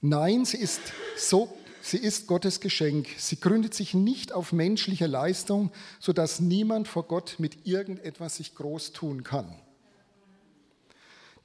Nein, 0.05 0.43
sie 0.43 0.57
ist, 0.57 0.81
so, 1.15 1.57
sie 1.81 1.95
ist 1.95 2.27
Gottes 2.27 2.59
Geschenk. 2.59 3.07
Sie 3.17 3.39
gründet 3.39 3.73
sich 3.73 3.93
nicht 3.93 4.33
auf 4.33 4.51
menschliche 4.51 5.07
Leistung, 5.07 5.71
sodass 5.97 6.41
niemand 6.41 6.89
vor 6.89 7.07
Gott 7.07 7.35
mit 7.37 7.65
irgendetwas 7.65 8.35
sich 8.35 8.53
groß 8.53 8.91
tun 8.91 9.23
kann. 9.23 9.55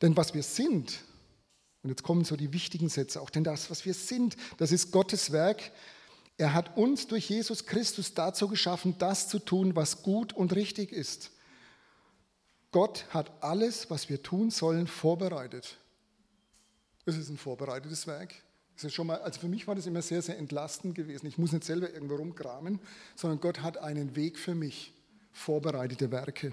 Denn 0.03 0.17
was 0.17 0.35
wir 0.35 0.43
sind, 0.43 0.99
und 1.85 1.91
jetzt 1.91 2.03
kommen 2.03 2.25
so 2.25 2.35
die 2.35 2.53
wichtigen 2.53 2.89
Sätze 2.89 3.21
auch, 3.21 3.31
denn 3.31 3.45
das, 3.45 3.71
was 3.71 3.85
wir 3.85 3.95
sind, 3.95 4.37
das 4.57 4.73
ist 4.73 4.91
Gottes 4.91 5.31
Werk, 5.31 5.71
er 6.37 6.53
hat 6.53 6.77
uns 6.77 7.07
durch 7.07 7.31
Jesus 7.31 7.65
Christus 7.65 8.15
dazu 8.15 8.49
geschaffen, 8.49 8.97
das 8.99 9.29
zu 9.29 9.39
tun, 9.39 9.77
was 9.77 10.03
gut 10.03 10.33
und 10.33 10.53
richtig 10.57 10.91
ist. 10.91 11.31
Gott 12.73 13.07
hat 13.11 13.31
alles, 13.41 13.89
was 13.89 14.09
wir 14.09 14.21
tun 14.21 14.51
sollen, 14.51 14.89
vorbereitet. 14.89 15.79
Es 17.07 17.17
ist 17.17 17.29
ein 17.29 17.39
vorbereitetes 17.39 18.09
Werk. 18.09 18.35
Das 18.81 18.95
schon 18.95 19.09
mal, 19.09 19.21
also 19.23 19.41
für 19.41 19.49
mich 19.49 19.67
war 19.67 19.75
das 19.75 19.87
immer 19.87 20.03
sehr, 20.03 20.23
sehr 20.23 20.39
entlastend 20.39 20.95
gewesen. 20.95 21.27
Ich 21.27 21.37
muss 21.37 21.51
nicht 21.51 21.65
selber 21.65 21.93
irgendwo 21.93 22.15
rumkramen, 22.15 22.79
sondern 23.17 23.41
Gott 23.41 23.61
hat 23.61 23.77
einen 23.77 24.15
Weg 24.15 24.39
für 24.39 24.55
mich, 24.55 24.93
vorbereitete 25.33 26.13
Werke. 26.13 26.53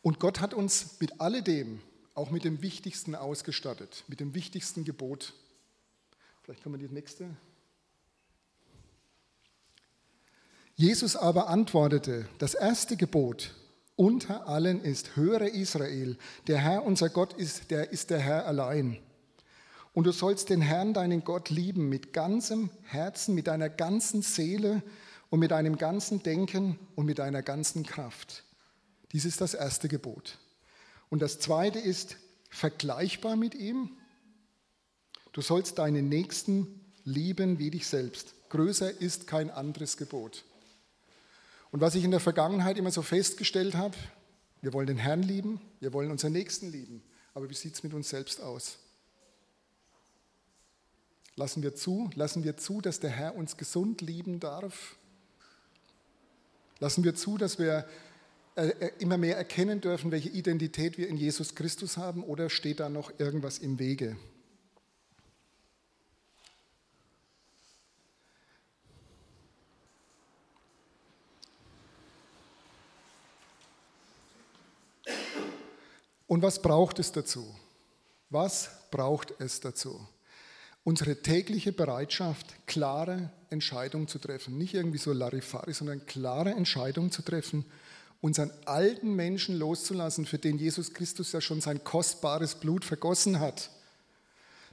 Und 0.00 0.18
Gott 0.18 0.40
hat 0.40 0.54
uns 0.54 0.98
mit 0.98 1.20
alledem, 1.20 1.80
auch 2.14 2.30
mit 2.30 2.44
dem 2.44 2.62
Wichtigsten 2.62 3.14
ausgestattet, 3.14 4.04
mit 4.08 4.20
dem 4.20 4.34
wichtigsten 4.34 4.84
Gebot. 4.84 5.34
Vielleicht 6.42 6.62
können 6.62 6.80
wir 6.80 6.88
die 6.88 6.92
nächste. 6.92 7.28
Jesus 10.74 11.16
aber 11.16 11.48
antwortete, 11.48 12.26
das 12.38 12.54
erste 12.54 12.96
Gebot 12.96 13.54
unter 14.02 14.48
allen 14.48 14.82
ist, 14.82 15.14
höre 15.14 15.42
Israel, 15.42 16.18
der 16.48 16.58
Herr 16.58 16.84
unser 16.84 17.08
Gott 17.08 17.34
ist, 17.34 17.70
der 17.70 17.92
ist 17.92 18.10
der 18.10 18.18
Herr 18.18 18.46
allein. 18.46 18.98
Und 19.94 20.08
du 20.08 20.10
sollst 20.10 20.50
den 20.50 20.60
Herrn, 20.60 20.92
deinen 20.92 21.22
Gott, 21.22 21.50
lieben 21.50 21.88
mit 21.88 22.12
ganzem 22.12 22.70
Herzen, 22.82 23.36
mit 23.36 23.46
deiner 23.46 23.68
ganzen 23.68 24.22
Seele 24.22 24.82
und 25.30 25.38
mit 25.38 25.52
deinem 25.52 25.78
ganzen 25.78 26.20
Denken 26.20 26.80
und 26.96 27.06
mit 27.06 27.20
deiner 27.20 27.42
ganzen 27.42 27.84
Kraft. 27.84 28.42
Dies 29.12 29.24
ist 29.24 29.40
das 29.40 29.54
erste 29.54 29.86
Gebot. 29.86 30.36
Und 31.08 31.22
das 31.22 31.38
zweite 31.38 31.78
ist 31.78 32.16
vergleichbar 32.50 33.36
mit 33.36 33.54
ihm. 33.54 33.90
Du 35.30 35.42
sollst 35.42 35.78
deinen 35.78 36.08
Nächsten 36.08 36.66
lieben 37.04 37.60
wie 37.60 37.70
dich 37.70 37.86
selbst. 37.86 38.34
Größer 38.48 39.00
ist 39.00 39.28
kein 39.28 39.48
anderes 39.48 39.96
Gebot. 39.96 40.44
Und 41.72 41.80
was 41.80 41.94
ich 41.94 42.04
in 42.04 42.10
der 42.10 42.20
Vergangenheit 42.20 42.78
immer 42.78 42.90
so 42.90 43.02
festgestellt 43.02 43.74
habe, 43.74 43.96
wir 44.60 44.72
wollen 44.72 44.86
den 44.86 44.98
Herrn 44.98 45.22
lieben, 45.22 45.60
wir 45.80 45.92
wollen 45.92 46.10
unseren 46.10 46.32
Nächsten 46.32 46.70
lieben. 46.70 47.02
Aber 47.34 47.50
wie 47.50 47.54
sieht 47.54 47.74
es 47.74 47.82
mit 47.82 47.94
uns 47.94 48.10
selbst 48.10 48.40
aus? 48.40 48.78
Lassen 51.34 51.62
wir 51.62 51.74
zu, 51.74 52.10
lassen 52.14 52.44
wir 52.44 52.58
zu, 52.58 52.82
dass 52.82 53.00
der 53.00 53.10
Herr 53.10 53.34
uns 53.34 53.56
gesund 53.56 54.02
lieben 54.02 54.38
darf? 54.38 54.96
Lassen 56.78 57.04
wir 57.04 57.14
zu, 57.14 57.38
dass 57.38 57.58
wir 57.58 57.88
äh, 58.54 58.68
äh, 58.68 58.90
immer 58.98 59.16
mehr 59.16 59.38
erkennen 59.38 59.80
dürfen, 59.80 60.10
welche 60.10 60.28
Identität 60.28 60.98
wir 60.98 61.08
in 61.08 61.16
Jesus 61.16 61.54
Christus 61.54 61.96
haben, 61.96 62.22
oder 62.22 62.50
steht 62.50 62.80
da 62.80 62.90
noch 62.90 63.18
irgendwas 63.18 63.58
im 63.58 63.78
Wege? 63.78 64.16
Und 76.32 76.40
was 76.40 76.62
braucht 76.62 76.98
es 76.98 77.12
dazu? 77.12 77.44
Was 78.30 78.70
braucht 78.90 79.34
es 79.38 79.60
dazu? 79.60 80.00
Unsere 80.82 81.20
tägliche 81.20 81.72
Bereitschaft, 81.72 82.46
klare 82.66 83.30
Entscheidungen 83.50 84.08
zu 84.08 84.18
treffen. 84.18 84.56
Nicht 84.56 84.72
irgendwie 84.72 84.96
so 84.96 85.12
Larifari, 85.12 85.74
sondern 85.74 86.06
klare 86.06 86.52
Entscheidungen 86.52 87.10
zu 87.10 87.20
treffen, 87.20 87.66
unseren 88.22 88.50
alten 88.64 89.14
Menschen 89.14 89.58
loszulassen, 89.58 90.24
für 90.24 90.38
den 90.38 90.56
Jesus 90.56 90.94
Christus 90.94 91.32
ja 91.32 91.42
schon 91.42 91.60
sein 91.60 91.84
kostbares 91.84 92.54
Blut 92.54 92.86
vergossen 92.86 93.38
hat, 93.38 93.68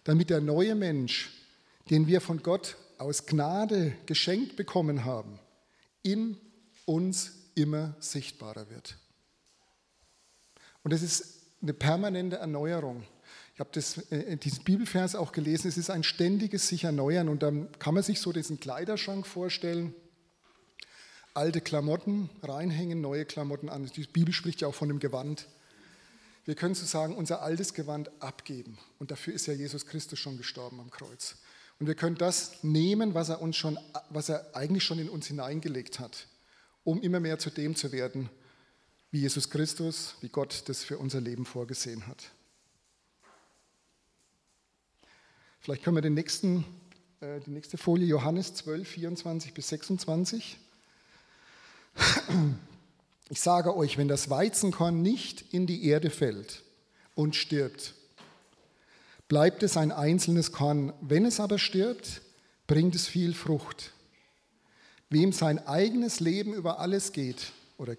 damit 0.05 0.29
der 0.29 0.39
neue 0.39 0.75
Mensch, 0.75 1.29
den 1.89 2.07
wir 2.07 2.21
von 2.21 2.41
Gott 2.41 2.77
aus 2.99 3.25
Gnade 3.25 3.97
geschenkt 4.05 4.55
bekommen 4.55 5.03
haben, 5.03 5.39
in 6.03 6.37
uns 6.85 7.33
immer 7.55 7.97
sichtbarer 7.99 8.69
wird. 8.69 8.95
Und 10.83 10.93
es 10.93 11.01
ist 11.01 11.38
eine 11.61 11.73
permanente 11.73 12.37
Erneuerung. 12.37 13.03
Ich 13.53 13.59
habe 13.59 13.69
das, 13.73 13.97
äh, 14.11 14.37
diesen 14.37 14.63
Bibelvers 14.63 15.15
auch 15.15 15.31
gelesen, 15.31 15.67
es 15.67 15.77
ist 15.77 15.89
ein 15.89 16.03
ständiges 16.03 16.67
sich 16.67 16.85
erneuern 16.85 17.27
und 17.27 17.43
dann 17.43 17.67
kann 17.79 17.93
man 17.93 18.03
sich 18.03 18.21
so 18.21 18.31
diesen 18.31 18.59
Kleiderschrank 18.59 19.27
vorstellen, 19.27 19.93
alte 21.33 21.61
Klamotten 21.61 22.29
reinhängen, 22.41 23.01
neue 23.01 23.25
Klamotten 23.25 23.69
an. 23.69 23.85
Die 23.95 24.05
Bibel 24.05 24.33
spricht 24.33 24.61
ja 24.61 24.67
auch 24.67 24.75
von 24.75 24.87
dem 24.87 24.99
Gewand. 24.99 25.47
Wir 26.45 26.55
können 26.55 26.73
sozusagen 26.73 27.15
unser 27.15 27.41
altes 27.41 27.73
Gewand 27.73 28.09
abgeben 28.21 28.77
und 28.97 29.11
dafür 29.11 29.33
ist 29.33 29.45
ja 29.45 29.53
Jesus 29.53 29.85
Christus 29.85 30.19
schon 30.19 30.37
gestorben 30.37 30.79
am 30.79 30.89
Kreuz. 30.89 31.35
Und 31.79 31.87
wir 31.87 31.95
können 31.95 32.17
das 32.17 32.63
nehmen, 32.63 33.13
was 33.13 33.29
er 33.29 33.41
uns 33.41 33.55
schon, 33.55 33.77
was 34.09 34.29
er 34.29 34.55
eigentlich 34.55 34.83
schon 34.83 34.99
in 34.99 35.09
uns 35.09 35.27
hineingelegt 35.27 35.99
hat, 35.99 36.27
um 36.83 37.01
immer 37.01 37.19
mehr 37.19 37.39
zu 37.39 37.49
dem 37.49 37.75
zu 37.75 37.91
werden, 37.91 38.29
wie 39.11 39.21
Jesus 39.21 39.49
Christus, 39.49 40.15
wie 40.21 40.29
Gott 40.29 40.63
das 40.67 40.83
für 40.83 40.97
unser 40.97 41.21
Leben 41.21 41.45
vorgesehen 41.45 42.05
hat. 42.07 42.31
Vielleicht 45.59 45.83
können 45.83 45.97
wir 45.97 46.01
den 46.01 46.13
nächsten, 46.13 46.63
äh, 47.19 47.39
die 47.41 47.51
nächste 47.51 47.77
Folie, 47.77 48.07
Johannes 48.07 48.53
12, 48.55 48.87
24 48.87 49.53
bis 49.53 49.69
26. 49.69 50.57
Ich 53.29 53.41
sage 53.41 53.75
euch, 53.75 53.97
wenn 53.97 54.07
das 54.07 54.29
Weizenkorn 54.29 55.01
nicht 55.01 55.53
in 55.53 55.67
die 55.67 55.85
Erde 55.85 56.09
fällt 56.09 56.63
und 57.13 57.35
stirbt, 57.35 57.93
bleibt 59.27 59.61
es 59.63 59.77
ein 59.77 59.91
einzelnes 59.91 60.51
Korn. 60.51 60.93
Wenn 61.01 61.25
es 61.25 61.39
aber 61.39 61.59
stirbt, 61.59 62.21
bringt 62.65 62.95
es 62.95 63.07
viel 63.07 63.33
Frucht. 63.33 63.93
Wem 65.09 65.31
sein 65.31 65.59
eigenes 65.67 66.19
Leben 66.19 66.53
über 66.53 66.79
alles 66.79 67.11
geht 67.11 67.51
oder 67.77 67.95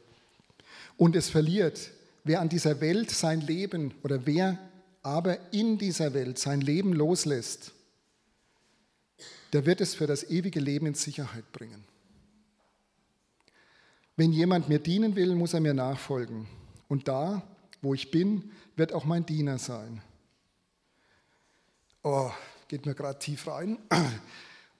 und 1.00 1.16
es 1.16 1.30
verliert. 1.30 1.92
Wer 2.24 2.42
an 2.42 2.50
dieser 2.50 2.82
Welt 2.82 3.10
sein 3.10 3.40
Leben 3.40 3.94
oder 4.02 4.26
wer 4.26 4.58
aber 5.02 5.50
in 5.50 5.78
dieser 5.78 6.12
Welt 6.12 6.38
sein 6.38 6.60
Leben 6.60 6.92
loslässt, 6.92 7.72
der 9.54 9.64
wird 9.64 9.80
es 9.80 9.94
für 9.94 10.06
das 10.06 10.24
ewige 10.24 10.60
Leben 10.60 10.84
in 10.84 10.92
Sicherheit 10.92 11.50
bringen. 11.52 11.82
Wenn 14.16 14.30
jemand 14.30 14.68
mir 14.68 14.78
dienen 14.78 15.16
will, 15.16 15.34
muss 15.34 15.54
er 15.54 15.60
mir 15.60 15.72
nachfolgen. 15.72 16.46
Und 16.86 17.08
da, 17.08 17.42
wo 17.80 17.94
ich 17.94 18.10
bin, 18.10 18.52
wird 18.76 18.92
auch 18.92 19.06
mein 19.06 19.24
Diener 19.24 19.58
sein. 19.58 20.02
Oh, 22.02 22.30
geht 22.68 22.84
mir 22.84 22.94
gerade 22.94 23.18
tief 23.18 23.46
rein. 23.46 23.78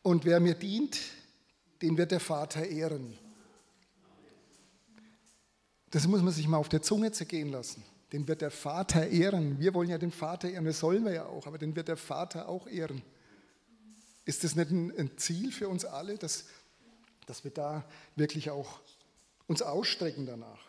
Und 0.02 0.26
wer 0.26 0.38
mir 0.38 0.54
dient, 0.54 1.00
den 1.80 1.96
wird 1.96 2.10
der 2.10 2.20
Vater 2.20 2.66
ehren. 2.66 3.16
Das 5.90 6.06
muss 6.06 6.22
man 6.22 6.32
sich 6.32 6.46
mal 6.46 6.56
auf 6.56 6.68
der 6.68 6.82
Zunge 6.82 7.10
zergehen 7.12 7.50
lassen. 7.50 7.82
Den 8.12 8.26
wird 8.26 8.40
der 8.40 8.50
Vater 8.50 9.08
ehren. 9.08 9.58
Wir 9.60 9.74
wollen 9.74 9.88
ja 9.88 9.98
den 9.98 10.12
Vater 10.12 10.50
ehren, 10.50 10.64
das 10.64 10.80
sollen 10.80 11.04
wir 11.04 11.12
ja 11.12 11.26
auch, 11.26 11.46
aber 11.46 11.58
den 11.58 11.76
wird 11.76 11.88
der 11.88 11.96
Vater 11.96 12.48
auch 12.48 12.66
ehren. 12.66 13.02
Ist 14.24 14.44
das 14.44 14.54
nicht 14.54 14.70
ein 14.70 15.10
Ziel 15.16 15.52
für 15.52 15.68
uns 15.68 15.84
alle, 15.84 16.16
dass, 16.16 16.46
dass 17.26 17.44
wir 17.44 17.50
da 17.50 17.84
wirklich 18.16 18.50
auch 18.50 18.80
uns 19.46 19.62
ausstrecken 19.62 20.26
danach? 20.26 20.60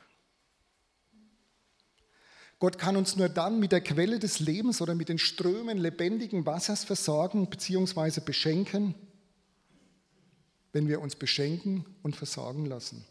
Gott 2.58 2.78
kann 2.78 2.96
uns 2.96 3.16
nur 3.16 3.28
dann 3.28 3.60
mit 3.60 3.72
der 3.72 3.82
Quelle 3.82 4.20
des 4.20 4.40
Lebens 4.40 4.82
oder 4.82 4.94
mit 4.94 5.10
den 5.10 5.18
Strömen 5.18 5.80
lebendigen 5.80 6.46
Wassers 6.46 6.84
versorgen 6.84 7.50
bzw. 7.50 8.22
beschenken, 8.22 8.94
wenn 10.72 10.88
wir 10.88 11.02
uns 11.02 11.16
beschenken 11.16 11.86
und 12.04 12.16
versorgen 12.16 12.66
lassen 12.66 13.04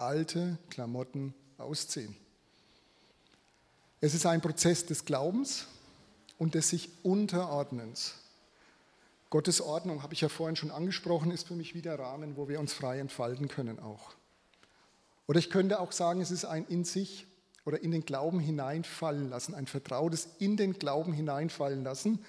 alte 0.00 0.58
Klamotten 0.70 1.34
ausziehen. 1.58 2.16
Es 4.00 4.14
ist 4.14 4.26
ein 4.26 4.40
Prozess 4.40 4.86
des 4.86 5.04
Glaubens 5.04 5.66
und 6.38 6.54
des 6.54 6.70
sich 6.70 6.90
Unterordnens. 7.02 8.14
Gottes 9.28 9.60
Ordnung, 9.60 10.02
habe 10.02 10.14
ich 10.14 10.22
ja 10.22 10.28
vorhin 10.28 10.56
schon 10.56 10.70
angesprochen, 10.70 11.30
ist 11.30 11.46
für 11.46 11.54
mich 11.54 11.74
wie 11.74 11.82
der 11.82 11.98
Rahmen, 11.98 12.36
wo 12.36 12.48
wir 12.48 12.58
uns 12.58 12.72
frei 12.72 12.98
entfalten 12.98 13.48
können 13.48 13.78
auch. 13.78 14.14
Oder 15.28 15.38
ich 15.38 15.50
könnte 15.50 15.78
auch 15.78 15.92
sagen, 15.92 16.20
es 16.20 16.30
ist 16.30 16.44
ein 16.44 16.64
in 16.66 16.84
sich 16.84 17.26
oder 17.64 17.80
in 17.82 17.92
den 17.92 18.04
Glauben 18.04 18.40
hineinfallen 18.40 19.28
lassen, 19.28 19.54
ein 19.54 19.66
vertrautes 19.66 20.28
in 20.38 20.56
den 20.56 20.72
Glauben 20.72 21.12
hineinfallen 21.12 21.84
lassen 21.84 22.24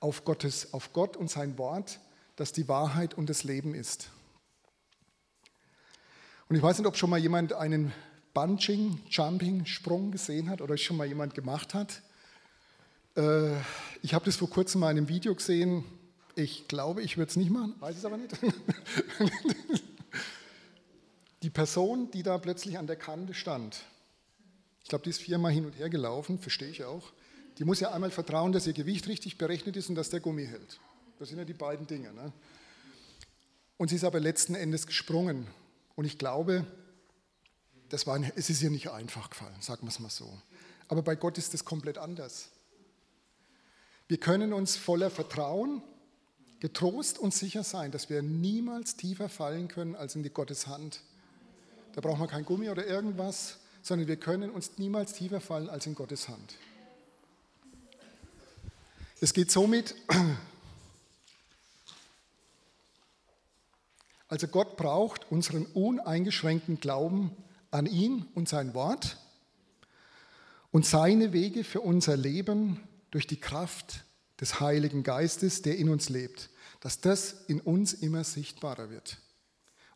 auf, 0.00 0.24
Gottes, 0.24 0.74
auf 0.74 0.92
Gott 0.92 1.16
und 1.16 1.30
sein 1.30 1.58
Wort, 1.58 2.00
das 2.36 2.52
die 2.52 2.66
Wahrheit 2.66 3.14
und 3.14 3.30
das 3.30 3.44
Leben 3.44 3.74
ist. 3.74 4.10
Und 6.52 6.56
ich 6.56 6.62
weiß 6.62 6.76
nicht, 6.76 6.86
ob 6.86 6.98
schon 6.98 7.08
mal 7.08 7.18
jemand 7.18 7.54
einen 7.54 7.94
Bunching, 8.34 9.00
Jumping, 9.08 9.64
Sprung 9.64 10.10
gesehen 10.10 10.50
hat 10.50 10.60
oder 10.60 10.76
schon 10.76 10.98
mal 10.98 11.06
jemand 11.06 11.34
gemacht 11.34 11.72
hat. 11.72 12.02
Äh, 13.16 13.56
ich 14.02 14.12
habe 14.12 14.26
das 14.26 14.36
vor 14.36 14.50
kurzem 14.50 14.82
mal 14.82 14.90
in 14.90 14.98
einem 14.98 15.08
Video 15.08 15.34
gesehen. 15.34 15.82
Ich 16.34 16.68
glaube, 16.68 17.00
ich 17.00 17.16
würde 17.16 17.30
es 17.30 17.36
nicht 17.36 17.50
machen, 17.50 17.74
weiß 17.80 17.96
es 17.96 18.04
aber 18.04 18.18
nicht. 18.18 18.36
Die 21.42 21.48
Person, 21.48 22.10
die 22.10 22.22
da 22.22 22.36
plötzlich 22.36 22.76
an 22.76 22.86
der 22.86 22.96
Kante 22.96 23.32
stand, 23.32 23.80
ich 24.82 24.90
glaube, 24.90 25.04
die 25.04 25.10
ist 25.10 25.22
viermal 25.22 25.52
hin 25.52 25.64
und 25.64 25.78
her 25.78 25.88
gelaufen, 25.88 26.38
verstehe 26.38 26.68
ich 26.68 26.84
auch. 26.84 27.14
Die 27.56 27.64
muss 27.64 27.80
ja 27.80 27.92
einmal 27.92 28.10
vertrauen, 28.10 28.52
dass 28.52 28.66
ihr 28.66 28.74
Gewicht 28.74 29.08
richtig 29.08 29.38
berechnet 29.38 29.78
ist 29.78 29.88
und 29.88 29.94
dass 29.94 30.10
der 30.10 30.20
Gummi 30.20 30.44
hält. 30.44 30.80
Das 31.18 31.30
sind 31.30 31.38
ja 31.38 31.46
die 31.46 31.54
beiden 31.54 31.86
Dinge. 31.86 32.12
Ne? 32.12 32.30
Und 33.78 33.88
sie 33.88 33.96
ist 33.96 34.04
aber 34.04 34.20
letzten 34.20 34.54
Endes 34.54 34.86
gesprungen. 34.86 35.46
Und 35.94 36.04
ich 36.04 36.18
glaube, 36.18 36.66
das 37.88 38.06
war, 38.06 38.18
es 38.36 38.50
ist 38.50 38.62
ihr 38.62 38.70
nicht 38.70 38.90
einfach 38.90 39.30
gefallen, 39.30 39.60
sagen 39.60 39.82
wir 39.82 39.88
es 39.88 40.00
mal 40.00 40.10
so. 40.10 40.40
Aber 40.88 41.02
bei 41.02 41.14
Gott 41.14 41.38
ist 41.38 41.54
es 41.54 41.64
komplett 41.64 41.98
anders. 41.98 42.48
Wir 44.08 44.18
können 44.18 44.52
uns 44.52 44.76
voller 44.76 45.10
Vertrauen, 45.10 45.82
getrost 46.60 47.18
und 47.18 47.34
sicher 47.34 47.64
sein, 47.64 47.90
dass 47.90 48.08
wir 48.08 48.22
niemals 48.22 48.96
tiefer 48.96 49.28
fallen 49.28 49.68
können 49.68 49.96
als 49.96 50.14
in 50.14 50.22
die 50.22 50.30
Gottes 50.30 50.66
Hand. 50.66 51.00
Da 51.92 52.00
braucht 52.00 52.18
man 52.18 52.28
kein 52.28 52.44
Gummi 52.44 52.70
oder 52.70 52.86
irgendwas, 52.86 53.58
sondern 53.82 54.06
wir 54.06 54.16
können 54.16 54.50
uns 54.50 54.78
niemals 54.78 55.12
tiefer 55.12 55.40
fallen 55.40 55.68
als 55.68 55.86
in 55.86 55.94
Gottes 55.94 56.28
Hand. 56.28 56.54
Es 59.20 59.32
geht 59.32 59.50
somit, 59.50 59.94
also 64.32 64.48
Gott 64.48 64.78
braucht 64.78 65.30
unseren 65.30 65.66
uneingeschränkten 65.66 66.80
Glauben 66.80 67.36
an 67.70 67.84
ihn 67.84 68.24
und 68.34 68.48
sein 68.48 68.72
Wort 68.72 69.18
und 70.70 70.86
seine 70.86 71.34
Wege 71.34 71.64
für 71.64 71.82
unser 71.82 72.16
Leben 72.16 72.80
durch 73.10 73.26
die 73.26 73.38
Kraft 73.38 74.06
des 74.40 74.58
Heiligen 74.58 75.02
Geistes, 75.02 75.60
der 75.60 75.76
in 75.76 75.90
uns 75.90 76.08
lebt, 76.08 76.48
dass 76.80 77.02
das 77.02 77.44
in 77.46 77.60
uns 77.60 77.92
immer 77.92 78.24
sichtbarer 78.24 78.88
wird. 78.88 79.18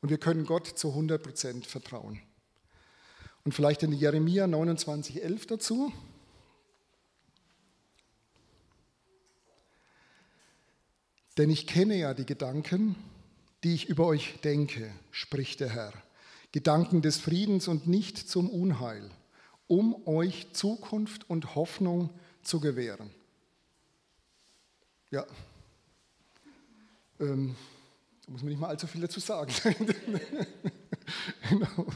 Und 0.02 0.10
wir 0.10 0.18
können 0.18 0.44
Gott 0.44 0.66
zu 0.66 0.90
100 0.90 1.22
Prozent 1.22 1.66
vertrauen. 1.66 2.20
Und 3.42 3.52
vielleicht 3.52 3.84
in 3.84 3.92
Jeremia 3.92 4.44
29,11 4.44 5.48
dazu. 5.48 5.94
Denn 11.38 11.48
ich 11.48 11.66
kenne 11.66 11.96
ja 11.96 12.12
die 12.12 12.26
Gedanken, 12.26 12.96
die 13.66 13.74
ich 13.74 13.88
über 13.88 14.06
euch 14.06 14.38
denke, 14.44 14.92
spricht 15.10 15.58
der 15.58 15.70
Herr. 15.70 15.92
Gedanken 16.52 17.02
des 17.02 17.18
Friedens 17.18 17.66
und 17.66 17.88
nicht 17.88 18.16
zum 18.16 18.48
Unheil, 18.48 19.10
um 19.66 20.06
euch 20.06 20.46
Zukunft 20.52 21.28
und 21.28 21.56
Hoffnung 21.56 22.10
zu 22.44 22.60
gewähren. 22.60 23.10
Ja, 25.10 25.26
ähm, 27.18 27.56
da 28.24 28.30
muss 28.30 28.42
man 28.42 28.50
nicht 28.50 28.60
mal 28.60 28.68
allzu 28.68 28.86
viel 28.86 29.00
dazu 29.00 29.18
sagen. 29.18 29.52
genau. 31.50 31.86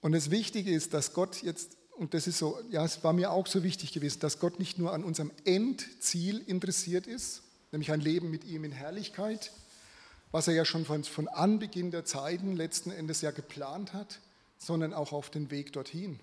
Und 0.00 0.12
das 0.12 0.30
Wichtige 0.30 0.70
ist, 0.70 0.94
dass 0.94 1.12
Gott 1.12 1.42
jetzt, 1.42 1.76
und 1.98 2.14
das 2.14 2.26
ist 2.26 2.38
so, 2.38 2.58
ja, 2.70 2.86
es 2.86 3.04
war 3.04 3.12
mir 3.12 3.32
auch 3.32 3.46
so 3.46 3.62
wichtig 3.62 3.92
gewesen, 3.92 4.20
dass 4.20 4.38
Gott 4.38 4.58
nicht 4.58 4.78
nur 4.78 4.94
an 4.94 5.04
unserem 5.04 5.30
Endziel 5.44 6.38
interessiert 6.38 7.06
ist, 7.06 7.42
nämlich 7.72 7.92
ein 7.92 8.00
Leben 8.00 8.30
mit 8.30 8.44
ihm 8.44 8.64
in 8.64 8.72
Herrlichkeit, 8.72 9.52
was 10.30 10.48
er 10.48 10.54
ja 10.54 10.64
schon 10.64 10.84
von, 10.84 11.04
von 11.04 11.28
Anbeginn 11.28 11.90
der 11.90 12.04
Zeiten 12.04 12.56
letzten 12.56 12.90
Endes 12.90 13.20
ja 13.20 13.30
geplant 13.30 13.92
hat, 13.92 14.20
sondern 14.58 14.92
auch 14.92 15.12
auf 15.12 15.30
den 15.30 15.50
Weg 15.50 15.72
dorthin. 15.72 16.20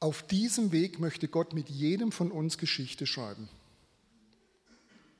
Auf 0.00 0.22
diesem 0.26 0.70
Weg 0.70 1.00
möchte 1.00 1.28
Gott 1.28 1.54
mit 1.54 1.68
jedem 1.68 2.12
von 2.12 2.30
uns 2.30 2.58
Geschichte 2.58 3.06
schreiben. 3.06 3.48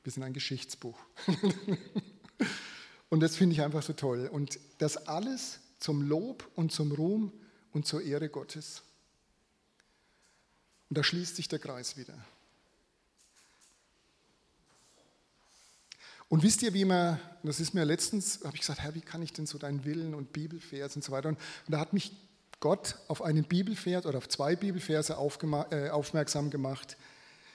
Wir 0.04 0.12
sind 0.12 0.22
ein 0.22 0.32
Geschichtsbuch. 0.32 0.98
und 3.08 3.20
das 3.20 3.36
finde 3.36 3.54
ich 3.54 3.62
einfach 3.62 3.82
so 3.82 3.92
toll. 3.92 4.28
Und 4.32 4.58
das 4.78 4.96
alles 5.08 5.60
zum 5.80 6.02
Lob 6.02 6.48
und 6.54 6.72
zum 6.72 6.92
Ruhm 6.92 7.32
und 7.72 7.86
zur 7.86 8.02
Ehre 8.02 8.28
Gottes. 8.28 8.82
Und 10.88 10.96
da 10.96 11.02
schließt 11.02 11.36
sich 11.36 11.48
der 11.48 11.58
Kreis 11.58 11.96
wieder. 11.96 12.14
Und 16.28 16.42
wisst 16.42 16.62
ihr, 16.62 16.74
wie 16.74 16.84
man, 16.84 17.18
das 17.42 17.58
ist 17.58 17.72
mir 17.72 17.84
letztens, 17.84 18.40
habe 18.44 18.54
ich 18.54 18.60
gesagt, 18.60 18.80
Herr, 18.80 18.94
wie 18.94 19.00
kann 19.00 19.22
ich 19.22 19.32
denn 19.32 19.46
so 19.46 19.56
deinen 19.56 19.84
Willen 19.84 20.14
und 20.14 20.32
Bibelvers 20.32 20.94
und 20.94 21.02
so 21.02 21.10
weiter. 21.12 21.30
Und, 21.30 21.38
da 21.68 21.80
hat 21.80 21.92
mich 21.92 22.12
Gott 22.60 22.96
auf 23.08 23.22
einen 23.22 23.44
Bibelvers 23.44 24.04
oder 24.04 24.18
auf 24.18 24.28
zwei 24.28 24.54
Bibelverse 24.56 25.14
äh, 25.70 25.88
aufmerksam 25.90 26.50
gemacht, 26.50 26.96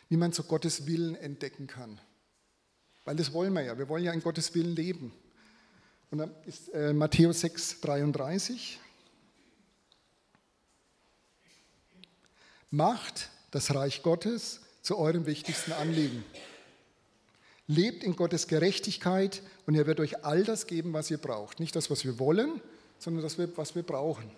wie 0.10 0.18
man 0.18 0.32
so 0.32 0.44
Gottes 0.44 0.88
Willen 0.88 1.15
entdecken 1.15 1.68
kann. 1.68 2.00
Weil 3.06 3.15
das 3.15 3.34
wollen 3.34 3.54
wir 3.54 3.62
ja. 3.62 3.78
Wir 3.78 3.89
wollen 3.89 4.04
ja 4.04 4.13
in 4.13 4.21
Gottes 4.21 4.56
Willen 4.56 4.76
leben. 4.76 5.13
Und 6.10 6.19
dann 6.19 6.32
ist 6.45 6.69
äh, 6.69 6.93
Matthäus 6.93 7.41
6, 7.41 7.82
33. 7.82 8.80
Macht 12.71 13.30
das 13.52 13.76
Reich 13.76 14.02
Gottes 14.02 14.62
zu 14.82 14.98
eurem 14.98 15.26
wichtigsten 15.26 15.74
Anliegen. 15.74 16.24
Lebt 17.67 18.04
in 18.04 18.15
Gottes 18.15 18.47
Gerechtigkeit 18.47 19.41
und 19.65 19.76
er 19.76 19.88
wird 19.88 19.99
euch 19.99 20.26
all 20.26 20.43
das 20.43 20.67
geben, 20.67 20.93
was 20.93 21.10
ihr 21.10 21.17
braucht. 21.17 21.60
Nicht 21.60 21.76
das, 21.76 21.89
was 21.89 22.04
wir 22.04 22.19
wollen, 22.19 22.62
sondern 22.99 23.23
das, 23.23 23.38
was 23.56 23.76
wir 23.76 23.84
brauchen. 23.84 24.30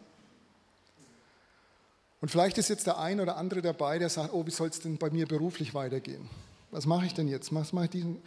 Und 2.22 2.30
vielleicht 2.30 2.58
ist 2.58 2.70
jetzt 2.70 2.88
der 2.88 2.98
ein 2.98 3.20
oder 3.20 3.38
andere 3.38 3.62
dabei, 3.62 4.00
der 4.00 4.10
sagt, 4.10 4.34
oh, 4.34 4.46
wie 4.46 4.52
soll 4.52 4.70
es 4.70 4.80
denn 4.80 4.98
bei 4.98 5.10
mir 5.10 5.28
beruflich 5.28 5.74
weitergehen? 5.74 6.30
Was 6.72 6.86
mache 6.86 7.06
ich 7.06 7.14
denn 7.14 7.28
jetzt? 7.28 7.54
Was 7.54 7.74
mache 7.74 7.86
ich 7.86 7.92
diesen? 7.92 8.22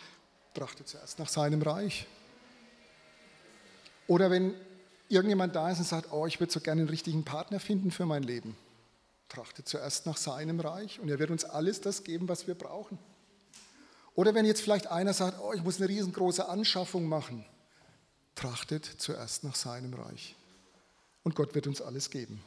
Trachte 0.55 0.85
zuerst 0.85 1.19
nach 1.19 1.29
seinem 1.29 1.63
Reich. 1.63 2.07
Oder 4.07 4.31
wenn 4.31 4.55
irgendjemand 5.09 5.55
da 5.55 5.71
ist 5.71 5.79
und 5.79 5.85
sagt, 5.85 6.13
oh, 6.13 6.27
ich 6.27 6.41
würde 6.41 6.53
so 6.53 6.61
gerne 6.61 6.81
einen 6.81 6.91
richtigen 6.91 7.25
Partner 7.25 7.61
finden 7.61 7.91
für 7.91 8.07
mein 8.07 8.23
Leben. 8.23 8.57
Trachte 9.29 9.65
zuerst 9.65 10.07
nach 10.07 10.17
seinem 10.17 10.61
Reich 10.61 11.01
und 11.01 11.09
er 11.11 11.19
wird 11.19 11.31
uns 11.31 11.45
alles 11.45 11.81
das 11.81 12.05
geben, 12.05 12.29
was 12.29 12.47
wir 12.47 12.55
brauchen. 12.55 12.99
Oder 14.19 14.35
wenn 14.35 14.45
jetzt 14.45 14.63
vielleicht 14.63 14.89
einer 14.89 15.15
sagt, 15.15 15.39
oh, 15.39 15.53
ich 15.53 15.63
muss 15.63 15.77
eine 15.77 15.89
riesengroße 15.89 16.49
Anschaffung 16.49 17.07
machen, 17.07 17.45
trachtet 18.35 18.85
zuerst 18.85 19.45
nach 19.45 19.55
seinem 19.55 19.95
Reich. 19.95 20.35
Und 21.23 21.37
Gott 21.37 21.55
wird 21.55 21.69
uns 21.69 21.81
alles 21.81 22.11
geben. 22.11 22.43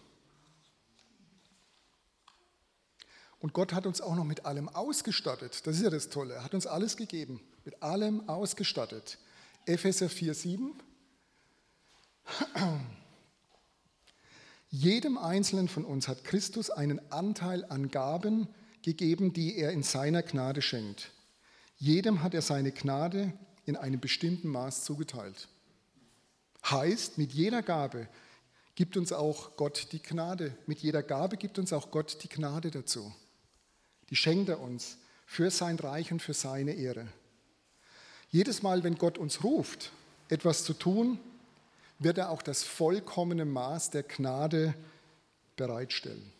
Und 3.39 3.53
Gott 3.53 3.71
hat 3.71 3.85
uns 3.85 4.01
auch 4.01 4.15
noch 4.15 4.25
mit 4.25 4.45
allem 4.45 4.67
ausgestattet. 4.67 5.65
Das 5.65 5.77
ist 5.77 5.83
ja 5.83 5.89
das 5.89 6.09
Tolle. 6.09 6.33
Er 6.33 6.43
hat 6.43 6.53
uns 6.53 6.67
alles 6.67 6.97
gegeben, 6.97 7.39
mit 7.63 7.81
allem 7.81 8.27
ausgestattet. 8.27 9.17
Epheser 9.65 10.09
4, 10.09 10.33
7. 10.33 10.73
Jedem 14.71 15.17
Einzelnen 15.17 15.69
von 15.69 15.85
uns 15.85 16.09
hat 16.09 16.25
Christus 16.25 16.69
einen 16.69 16.99
Anteil 17.13 17.63
an 17.63 17.91
Gaben 17.91 18.49
gegeben, 18.81 19.31
die 19.31 19.55
er 19.55 19.71
in 19.71 19.83
seiner 19.83 20.21
Gnade 20.21 20.61
schenkt. 20.61 21.13
Jedem 21.81 22.21
hat 22.21 22.35
er 22.35 22.43
seine 22.43 22.71
Gnade 22.71 23.33
in 23.65 23.75
einem 23.75 23.99
bestimmten 23.99 24.49
Maß 24.49 24.83
zugeteilt. 24.83 25.47
Heißt, 26.63 27.17
mit 27.17 27.33
jeder 27.33 27.63
Gabe 27.63 28.07
gibt 28.75 28.97
uns 28.97 29.11
auch 29.11 29.57
Gott 29.57 29.87
die 29.91 29.99
Gnade. 29.99 30.55
Mit 30.67 30.77
jeder 30.81 31.01
Gabe 31.01 31.37
gibt 31.37 31.57
uns 31.57 31.73
auch 31.73 31.89
Gott 31.89 32.19
die 32.21 32.29
Gnade 32.29 32.69
dazu. 32.69 33.11
Die 34.11 34.15
schenkt 34.15 34.49
er 34.49 34.59
uns 34.59 34.99
für 35.25 35.49
sein 35.49 35.79
Reich 35.79 36.11
und 36.11 36.21
für 36.21 36.35
seine 36.35 36.73
Ehre. 36.73 37.07
Jedes 38.29 38.61
Mal, 38.61 38.83
wenn 38.83 38.99
Gott 38.99 39.17
uns 39.17 39.43
ruft, 39.43 39.91
etwas 40.29 40.63
zu 40.63 40.75
tun, 40.75 41.17
wird 41.97 42.19
er 42.19 42.29
auch 42.29 42.43
das 42.43 42.63
vollkommene 42.63 43.45
Maß 43.45 43.89
der 43.89 44.03
Gnade 44.03 44.75
bereitstellen, 45.55 46.31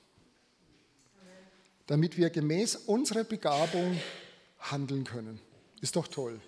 damit 1.88 2.15
wir 2.15 2.30
gemäß 2.30 2.75
unserer 2.75 3.23
Begabung 3.23 3.99
handeln 4.62 5.04
können. 5.04 5.39
Ist 5.82 5.95
doch 5.95 6.08
toll. 6.08 6.39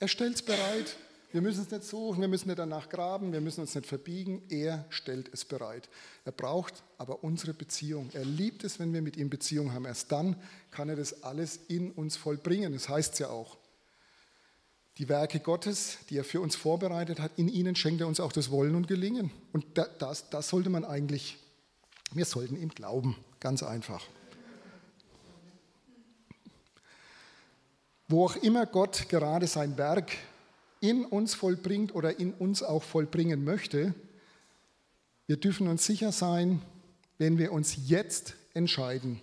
Er 0.00 0.08
stellt 0.08 0.36
es 0.36 0.42
bereit. 0.42 0.96
Wir 1.30 1.42
müssen 1.42 1.62
es 1.62 1.70
nicht 1.70 1.84
suchen, 1.84 2.22
wir 2.22 2.28
müssen 2.28 2.48
nicht 2.48 2.58
danach 2.58 2.88
graben, 2.88 3.32
wir 3.32 3.42
müssen 3.42 3.60
uns 3.60 3.74
nicht 3.74 3.86
verbiegen. 3.86 4.42
Er 4.48 4.86
stellt 4.88 5.28
es 5.34 5.44
bereit. 5.44 5.90
Er 6.24 6.32
braucht 6.32 6.82
aber 6.96 7.22
unsere 7.22 7.52
Beziehung. 7.52 8.08
Er 8.14 8.24
liebt 8.24 8.64
es, 8.64 8.78
wenn 8.78 8.94
wir 8.94 9.02
mit 9.02 9.18
ihm 9.18 9.28
Beziehung 9.28 9.74
haben. 9.74 9.84
Erst 9.84 10.10
dann 10.10 10.36
kann 10.70 10.88
er 10.88 10.96
das 10.96 11.22
alles 11.22 11.60
in 11.68 11.92
uns 11.92 12.16
vollbringen. 12.16 12.72
Das 12.72 12.88
heißt 12.88 13.12
es 13.12 13.18
ja 13.18 13.28
auch. 13.28 13.58
Die 14.96 15.08
Werke 15.10 15.38
Gottes, 15.38 15.98
die 16.08 16.16
er 16.16 16.24
für 16.24 16.40
uns 16.40 16.56
vorbereitet 16.56 17.20
hat, 17.20 17.32
in 17.36 17.48
ihnen 17.48 17.76
schenkt 17.76 18.00
er 18.00 18.08
uns 18.08 18.20
auch 18.20 18.32
das 18.32 18.50
Wollen 18.50 18.74
und 18.74 18.88
Gelingen. 18.88 19.30
Und 19.52 19.66
das, 19.98 20.30
das 20.30 20.48
sollte 20.48 20.70
man 20.70 20.84
eigentlich, 20.84 21.36
wir 22.12 22.24
sollten 22.24 22.56
ihm 22.56 22.70
glauben. 22.70 23.16
Ganz 23.38 23.62
einfach. 23.62 24.02
Wo 28.08 28.24
auch 28.24 28.36
immer 28.36 28.64
Gott 28.64 29.08
gerade 29.10 29.46
sein 29.46 29.76
Werk 29.76 30.12
in 30.80 31.04
uns 31.04 31.34
vollbringt 31.34 31.94
oder 31.94 32.18
in 32.18 32.32
uns 32.32 32.62
auch 32.62 32.82
vollbringen 32.82 33.44
möchte, 33.44 33.94
wir 35.26 35.36
dürfen 35.36 35.68
uns 35.68 35.84
sicher 35.84 36.10
sein, 36.10 36.62
wenn 37.18 37.36
wir 37.36 37.52
uns 37.52 37.76
jetzt 37.86 38.34
entscheiden, 38.54 39.20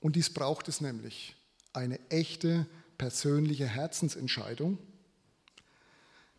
und 0.00 0.16
dies 0.16 0.30
braucht 0.30 0.66
es 0.66 0.80
nämlich, 0.80 1.36
eine 1.72 2.00
echte 2.10 2.66
persönliche 2.98 3.66
Herzensentscheidung, 3.66 4.78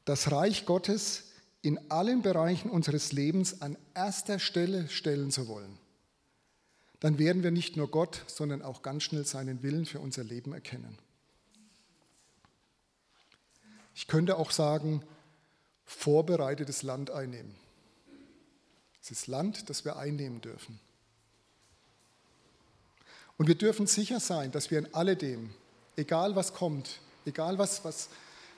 das 0.03 0.31
Reich 0.31 0.65
Gottes 0.65 1.31
in 1.61 1.79
allen 1.89 2.21
Bereichen 2.21 2.69
unseres 2.69 3.13
Lebens 3.13 3.61
an 3.61 3.77
erster 3.93 4.37
Stelle 4.37 4.89
stellen 4.89 5.31
zu 5.31 5.47
wollen, 5.47 5.77
dann 6.99 7.17
werden 7.19 7.41
wir 7.41 7.51
nicht 7.51 7.77
nur 7.77 7.89
Gott, 7.89 8.21
sondern 8.27 8.61
auch 8.61 8.81
ganz 8.81 9.03
schnell 9.03 9.25
seinen 9.25 9.63
Willen 9.63 9.85
für 9.85 9.99
unser 9.99 10.25
Leben 10.25 10.51
erkennen. 10.51 10.97
Ich 13.95 14.07
könnte 14.07 14.37
auch 14.37 14.51
sagen, 14.51 15.03
vorbereitetes 15.85 16.83
Land 16.83 17.11
einnehmen. 17.11 17.55
Es 19.01 19.11
ist 19.11 19.27
Land, 19.27 19.69
das 19.69 19.83
wir 19.85 19.97
einnehmen 19.97 20.41
dürfen. 20.41 20.79
Und 23.37 23.47
wir 23.47 23.55
dürfen 23.55 23.87
sicher 23.87 24.19
sein, 24.19 24.51
dass 24.51 24.71
wir 24.71 24.79
in 24.79 24.93
alledem, 24.93 25.49
egal 25.97 26.35
was 26.35 26.53
kommt, 26.53 27.01
egal 27.25 27.57
was, 27.57 27.83
was, 27.83 28.09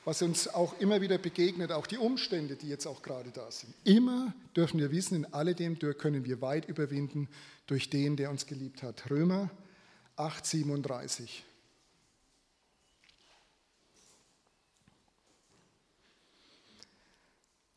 was 0.03 0.21
uns 0.21 0.47
auch 0.47 0.79
immer 0.79 1.01
wieder 1.01 1.17
begegnet, 1.17 1.71
auch 1.71 1.87
die 1.87 1.97
Umstände, 1.97 2.55
die 2.55 2.69
jetzt 2.69 2.85
auch 2.85 3.01
gerade 3.01 3.31
da 3.31 3.49
sind, 3.49 3.73
immer 3.83 4.33
dürfen 4.55 4.79
wir 4.79 4.91
wissen, 4.91 5.15
in 5.15 5.33
alledem 5.33 5.79
können 5.97 6.25
wir 6.25 6.41
weit 6.41 6.67
überwinden 6.69 7.27
durch 7.67 7.89
den, 7.89 8.15
der 8.15 8.29
uns 8.29 8.45
geliebt 8.45 8.83
hat. 8.83 9.09
Römer 9.09 9.49
8, 10.17 10.45
37. 10.45 11.43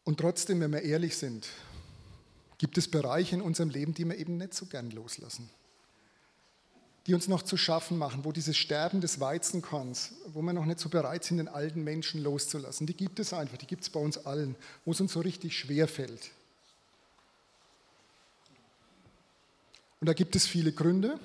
Und 0.08 0.20
trotzdem, 0.20 0.58
wenn 0.60 0.72
wir 0.72 0.80
ehrlich 0.80 1.18
sind, 1.18 1.46
gibt 2.56 2.78
es 2.78 2.90
Bereiche 2.90 3.36
in 3.36 3.42
unserem 3.42 3.68
Leben, 3.68 3.92
die 3.92 4.06
wir 4.06 4.16
eben 4.16 4.38
nicht 4.38 4.54
so 4.54 4.64
gern 4.64 4.90
loslassen 4.90 5.50
die 7.06 7.14
uns 7.14 7.26
noch 7.26 7.40
zu 7.40 7.56
schaffen 7.56 7.96
machen, 7.96 8.26
wo 8.26 8.32
dieses 8.32 8.58
Sterben 8.58 9.00
des 9.00 9.18
Weizenkorns, 9.18 10.12
wo 10.34 10.42
wir 10.42 10.52
noch 10.52 10.66
nicht 10.66 10.78
so 10.78 10.90
bereit 10.90 11.24
sind, 11.24 11.38
den 11.38 11.48
alten 11.48 11.82
Menschen 11.82 12.22
loszulassen, 12.22 12.86
die 12.86 12.92
gibt 12.92 13.18
es 13.18 13.32
einfach, 13.32 13.56
die 13.56 13.66
gibt 13.66 13.82
es 13.82 13.88
bei 13.88 13.98
uns 13.98 14.26
allen, 14.26 14.56
wo 14.84 14.90
es 14.92 15.00
uns 15.00 15.14
so 15.14 15.20
richtig 15.20 15.56
schwer 15.56 15.88
fällt. 15.88 16.32
Und 20.00 20.06
da 20.06 20.12
gibt 20.12 20.36
es 20.36 20.46
viele 20.46 20.70
Gründe. 20.70 21.18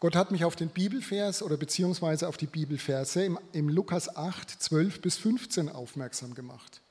Gott 0.00 0.16
hat 0.16 0.32
mich 0.32 0.44
auf 0.44 0.56
den 0.56 0.70
Bibelvers 0.70 1.40
oder 1.40 1.56
beziehungsweise 1.56 2.26
auf 2.26 2.36
die 2.36 2.46
Bibelverse 2.46 3.24
im, 3.24 3.38
im 3.52 3.68
Lukas 3.68 4.16
8, 4.16 4.50
12 4.50 5.00
bis 5.02 5.18
15 5.18 5.68
aufmerksam 5.68 6.34
gemacht. 6.34 6.81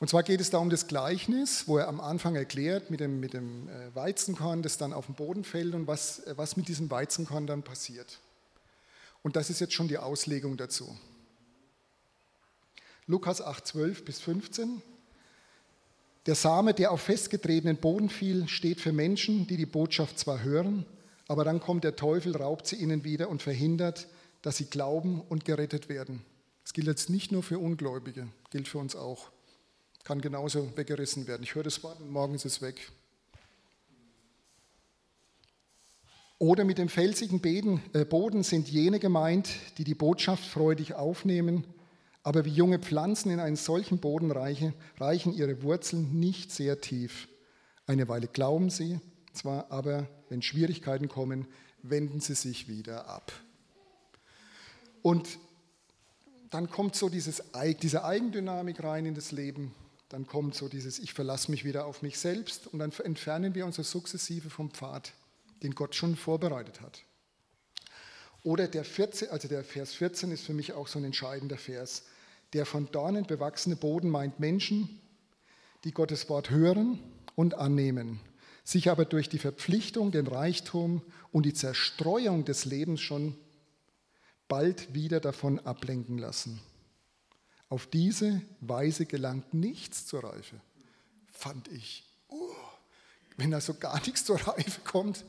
Und 0.00 0.08
zwar 0.08 0.22
geht 0.22 0.40
es 0.40 0.50
da 0.50 0.58
um 0.58 0.70
das 0.70 0.86
Gleichnis, 0.86 1.66
wo 1.66 1.78
er 1.78 1.88
am 1.88 2.00
Anfang 2.00 2.36
erklärt 2.36 2.90
mit 2.90 3.00
dem, 3.00 3.18
mit 3.18 3.32
dem 3.32 3.68
äh, 3.68 3.94
Weizenkorn, 3.94 4.62
das 4.62 4.78
dann 4.78 4.92
auf 4.92 5.06
den 5.06 5.16
Boden 5.16 5.42
fällt 5.42 5.74
und 5.74 5.88
was, 5.88 6.20
äh, 6.20 6.34
was 6.36 6.56
mit 6.56 6.68
diesem 6.68 6.90
Weizenkorn 6.90 7.46
dann 7.46 7.62
passiert. 7.62 8.20
Und 9.22 9.34
das 9.34 9.50
ist 9.50 9.60
jetzt 9.60 9.74
schon 9.74 9.88
die 9.88 9.98
Auslegung 9.98 10.56
dazu. 10.56 10.96
Lukas 13.06 13.40
8, 13.42 13.66
12 13.66 14.04
bis 14.04 14.20
15. 14.20 14.82
Der 16.26 16.34
Same, 16.36 16.74
der 16.74 16.92
auf 16.92 17.00
festgetretenen 17.00 17.78
Boden 17.78 18.10
fiel, 18.10 18.46
steht 18.48 18.80
für 18.80 18.92
Menschen, 18.92 19.46
die 19.46 19.56
die 19.56 19.66
Botschaft 19.66 20.18
zwar 20.18 20.42
hören, 20.42 20.84
aber 21.26 21.42
dann 21.42 21.58
kommt 21.58 21.84
der 21.84 21.96
Teufel, 21.96 22.36
raubt 22.36 22.66
sie 22.66 22.76
ihnen 22.76 23.02
wieder 23.02 23.28
und 23.30 23.42
verhindert, 23.42 24.06
dass 24.42 24.58
sie 24.58 24.66
glauben 24.66 25.22
und 25.28 25.44
gerettet 25.44 25.88
werden. 25.88 26.22
Das 26.62 26.72
gilt 26.72 26.86
jetzt 26.86 27.10
nicht 27.10 27.32
nur 27.32 27.42
für 27.42 27.58
Ungläubige, 27.58 28.28
gilt 28.50 28.68
für 28.68 28.78
uns 28.78 28.94
auch 28.94 29.30
kann 30.04 30.20
genauso 30.20 30.76
weggerissen 30.76 31.26
werden. 31.26 31.42
Ich 31.42 31.54
höre 31.54 31.62
das 31.62 31.82
Wort 31.82 32.00
und 32.00 32.10
morgen 32.10 32.34
ist 32.34 32.46
es 32.46 32.62
weg. 32.62 32.90
Oder 36.38 36.64
mit 36.64 36.78
dem 36.78 36.88
felsigen 36.88 37.42
äh, 37.92 38.04
Boden 38.04 38.44
sind 38.44 38.68
jene 38.68 39.00
gemeint, 39.00 39.50
die 39.76 39.84
die 39.84 39.94
Botschaft 39.96 40.44
freudig 40.44 40.94
aufnehmen, 40.94 41.64
aber 42.22 42.44
wie 42.44 42.52
junge 42.52 42.78
Pflanzen 42.78 43.30
in 43.30 43.40
einen 43.40 43.56
solchen 43.56 43.98
Boden 43.98 44.30
reichen, 44.30 44.74
reichen 44.98 45.32
ihre 45.32 45.62
Wurzeln 45.62 46.20
nicht 46.20 46.52
sehr 46.52 46.80
tief. 46.80 47.28
Eine 47.86 48.08
Weile 48.08 48.28
glauben 48.28 48.70
sie, 48.70 49.00
zwar 49.32 49.70
aber, 49.72 50.08
wenn 50.28 50.42
Schwierigkeiten 50.42 51.08
kommen, 51.08 51.48
wenden 51.82 52.20
sie 52.20 52.34
sich 52.34 52.68
wieder 52.68 53.08
ab. 53.08 53.32
Und 55.02 55.38
dann 56.50 56.70
kommt 56.70 56.96
so 56.96 57.08
dieses, 57.08 57.42
diese 57.82 58.04
Eigendynamik 58.04 58.82
rein 58.82 59.06
in 59.06 59.14
das 59.14 59.32
Leben 59.32 59.74
dann 60.08 60.26
kommt 60.26 60.54
so 60.54 60.68
dieses 60.68 60.98
Ich 60.98 61.12
verlasse 61.12 61.50
mich 61.50 61.64
wieder 61.64 61.84
auf 61.84 62.02
mich 62.02 62.18
selbst 62.18 62.66
und 62.66 62.78
dann 62.78 62.92
entfernen 62.92 63.54
wir 63.54 63.66
uns 63.66 63.76
so 63.76 63.82
sukzessive 63.82 64.50
vom 64.50 64.70
Pfad, 64.70 65.12
den 65.62 65.74
Gott 65.74 65.94
schon 65.94 66.16
vorbereitet 66.16 66.80
hat. 66.80 67.02
Oder 68.42 68.68
der, 68.68 68.84
14, 68.84 69.30
also 69.30 69.48
der 69.48 69.64
Vers 69.64 69.94
14 69.94 70.30
ist 70.30 70.44
für 70.44 70.54
mich 70.54 70.72
auch 70.72 70.88
so 70.88 70.98
ein 70.98 71.04
entscheidender 71.04 71.58
Vers. 71.58 72.04
Der 72.54 72.64
von 72.64 72.90
Dornen 72.90 73.26
bewachsene 73.26 73.76
Boden 73.76 74.08
meint 74.08 74.40
Menschen, 74.40 75.00
die 75.84 75.92
Gottes 75.92 76.28
Wort 76.28 76.50
hören 76.50 76.98
und 77.34 77.54
annehmen, 77.54 78.20
sich 78.64 78.90
aber 78.90 79.04
durch 79.04 79.28
die 79.28 79.38
Verpflichtung, 79.38 80.12
den 80.12 80.26
Reichtum 80.26 81.02
und 81.30 81.44
die 81.44 81.52
Zerstreuung 81.52 82.44
des 82.44 82.64
Lebens 82.64 83.00
schon 83.00 83.36
bald 84.48 84.94
wieder 84.94 85.20
davon 85.20 85.58
ablenken 85.58 86.16
lassen. 86.16 86.60
Auf 87.68 87.86
diese 87.86 88.40
Weise 88.60 89.04
gelangt 89.04 89.52
nichts 89.52 90.06
zur 90.06 90.24
Reife, 90.24 90.60
fand 91.26 91.68
ich. 91.68 92.04
Oh, 92.28 92.54
wenn 93.36 93.50
da 93.50 93.60
so 93.60 93.74
gar 93.74 94.00
nichts 94.06 94.24
zur 94.24 94.40
Reife 94.40 94.80
kommt. 94.82 95.24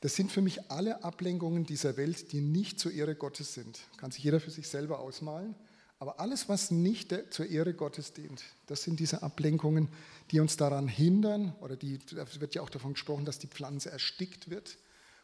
Das 0.00 0.16
sind 0.16 0.32
für 0.32 0.42
mich 0.42 0.70
alle 0.70 1.04
Ablenkungen 1.04 1.64
dieser 1.64 1.96
Welt, 1.96 2.32
die 2.32 2.40
nicht 2.40 2.80
zur 2.80 2.92
Ehre 2.92 3.14
Gottes 3.14 3.54
sind. 3.54 3.80
Kann 3.98 4.10
sich 4.10 4.24
jeder 4.24 4.40
für 4.40 4.50
sich 4.50 4.68
selber 4.68 4.98
ausmalen. 4.98 5.54
Aber 6.00 6.18
alles, 6.18 6.48
was 6.48 6.72
nicht 6.72 7.14
zur 7.30 7.46
Ehre 7.46 7.74
Gottes 7.74 8.12
dient, 8.12 8.42
das 8.66 8.82
sind 8.82 8.98
diese 8.98 9.22
Ablenkungen, 9.22 9.88
die 10.32 10.40
uns 10.40 10.56
daran 10.56 10.88
hindern, 10.88 11.54
oder 11.60 11.76
die, 11.76 12.00
da 12.10 12.26
wird 12.40 12.56
ja 12.56 12.62
auch 12.62 12.70
davon 12.70 12.94
gesprochen, 12.94 13.24
dass 13.24 13.38
die 13.38 13.46
Pflanze 13.46 13.90
erstickt 13.90 14.50
wird 14.50 14.78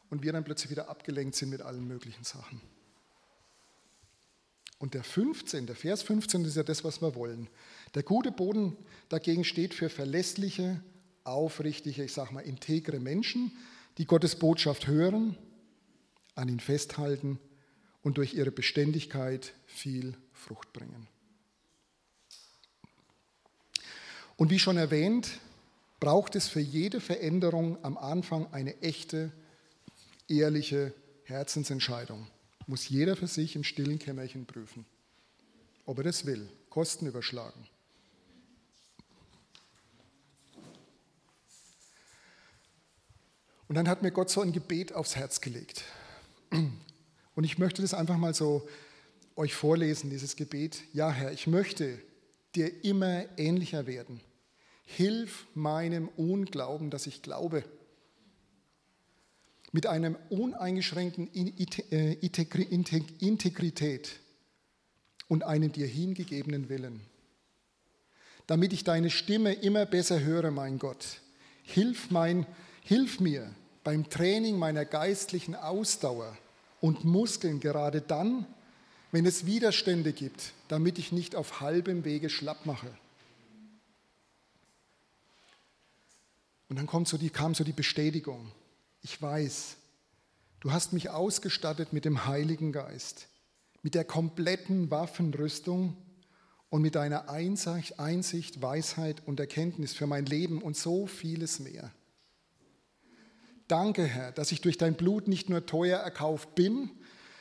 und 0.08 0.22
wir 0.22 0.32
dann 0.32 0.44
plötzlich 0.44 0.70
wieder 0.70 0.88
abgelenkt 0.88 1.34
sind 1.34 1.50
mit 1.50 1.62
allen 1.62 1.84
möglichen 1.84 2.22
Sachen. 2.22 2.60
Und 4.78 4.94
der 4.94 5.02
15, 5.02 5.66
der 5.66 5.74
Vers 5.74 6.02
15 6.02 6.44
ist 6.44 6.56
ja 6.56 6.62
das, 6.62 6.84
was 6.84 7.02
wir 7.02 7.14
wollen. 7.14 7.48
Der 7.94 8.04
gute 8.04 8.30
Boden 8.30 8.76
dagegen 9.08 9.44
steht 9.44 9.74
für 9.74 9.88
verlässliche, 9.88 10.80
aufrichtige, 11.24 12.04
ich 12.04 12.12
sage 12.12 12.32
mal 12.32 12.40
integre 12.40 13.00
Menschen, 13.00 13.52
die 13.98 14.04
Gottes 14.04 14.36
Botschaft 14.36 14.86
hören, 14.86 15.36
an 16.36 16.48
ihn 16.48 16.60
festhalten 16.60 17.40
und 18.02 18.18
durch 18.18 18.34
ihre 18.34 18.52
Beständigkeit 18.52 19.52
viel 19.66 20.16
Frucht 20.32 20.72
bringen. 20.72 21.08
Und 24.36 24.50
wie 24.50 24.60
schon 24.60 24.76
erwähnt, 24.76 25.40
braucht 25.98 26.36
es 26.36 26.46
für 26.46 26.60
jede 26.60 27.00
Veränderung 27.00 27.82
am 27.84 27.98
Anfang 27.98 28.52
eine 28.52 28.80
echte, 28.80 29.32
ehrliche 30.28 30.94
Herzensentscheidung 31.24 32.28
muss 32.68 32.88
jeder 32.88 33.16
für 33.16 33.26
sich 33.26 33.56
im 33.56 33.64
stillen 33.64 33.98
Kämmerchen 33.98 34.46
prüfen, 34.46 34.84
ob 35.86 35.98
er 35.98 36.04
das 36.04 36.26
will, 36.26 36.48
Kosten 36.68 37.06
überschlagen. 37.06 37.66
Und 43.68 43.74
dann 43.74 43.88
hat 43.88 44.02
mir 44.02 44.10
Gott 44.10 44.30
so 44.30 44.40
ein 44.40 44.52
Gebet 44.52 44.94
aufs 44.94 45.16
Herz 45.16 45.40
gelegt. 45.40 45.82
Und 46.50 47.44
ich 47.44 47.58
möchte 47.58 47.82
das 47.82 47.94
einfach 47.94 48.16
mal 48.16 48.34
so 48.34 48.68
euch 49.36 49.54
vorlesen, 49.54 50.10
dieses 50.10 50.36
Gebet. 50.36 50.82
Ja, 50.92 51.10
Herr, 51.10 51.32
ich 51.32 51.46
möchte 51.46 51.98
dir 52.54 52.84
immer 52.84 53.24
ähnlicher 53.38 53.86
werden. 53.86 54.20
Hilf 54.84 55.46
meinem 55.54 56.08
Unglauben, 56.08 56.90
dass 56.90 57.06
ich 57.06 57.22
glaube 57.22 57.62
mit 59.72 59.86
einer 59.86 60.14
uneingeschränkten 60.30 61.28
äh, 61.34 62.12
Integrität 63.20 64.20
und 65.28 65.44
einem 65.44 65.72
dir 65.72 65.86
hingegebenen 65.86 66.68
Willen. 66.68 67.00
Damit 68.46 68.72
ich 68.72 68.84
deine 68.84 69.10
Stimme 69.10 69.52
immer 69.52 69.84
besser 69.84 70.20
höre, 70.20 70.50
mein 70.50 70.78
Gott. 70.78 71.20
Hilf, 71.62 72.10
mein, 72.10 72.46
hilf 72.82 73.20
mir 73.20 73.54
beim 73.84 74.08
Training 74.08 74.58
meiner 74.58 74.86
geistlichen 74.86 75.54
Ausdauer 75.54 76.36
und 76.80 77.04
Muskeln 77.04 77.60
gerade 77.60 78.00
dann, 78.00 78.46
wenn 79.12 79.26
es 79.26 79.46
Widerstände 79.46 80.12
gibt, 80.12 80.52
damit 80.68 80.98
ich 80.98 81.12
nicht 81.12 81.34
auf 81.36 81.60
halbem 81.60 82.04
Wege 82.04 82.30
schlapp 82.30 82.64
mache. 82.64 82.90
Und 86.70 86.76
dann 86.76 86.86
kommt 86.86 87.08
so 87.08 87.16
die, 87.16 87.30
kam 87.30 87.54
so 87.54 87.64
die 87.64 87.72
Bestätigung 87.72 88.50
ich 89.02 89.20
weiß, 89.20 89.76
du 90.60 90.72
hast 90.72 90.92
mich 90.92 91.10
ausgestattet 91.10 91.92
mit 91.92 92.04
dem 92.04 92.26
Heiligen 92.26 92.72
Geist, 92.72 93.28
mit 93.82 93.94
der 93.94 94.04
kompletten 94.04 94.90
Waffenrüstung 94.90 95.96
und 96.70 96.82
mit 96.82 96.94
deiner 96.94 97.28
Einsicht, 97.28 98.60
Weisheit 98.60 99.22
und 99.26 99.40
Erkenntnis 99.40 99.94
für 99.94 100.06
mein 100.06 100.26
Leben 100.26 100.60
und 100.60 100.76
so 100.76 101.06
vieles 101.06 101.60
mehr. 101.60 101.90
Danke, 103.68 104.04
Herr, 104.04 104.32
dass 104.32 104.50
ich 104.52 104.62
durch 104.62 104.78
dein 104.78 104.94
Blut 104.94 105.28
nicht 105.28 105.50
nur 105.50 105.66
teuer 105.66 105.98
erkauft 105.98 106.54
bin, 106.54 106.90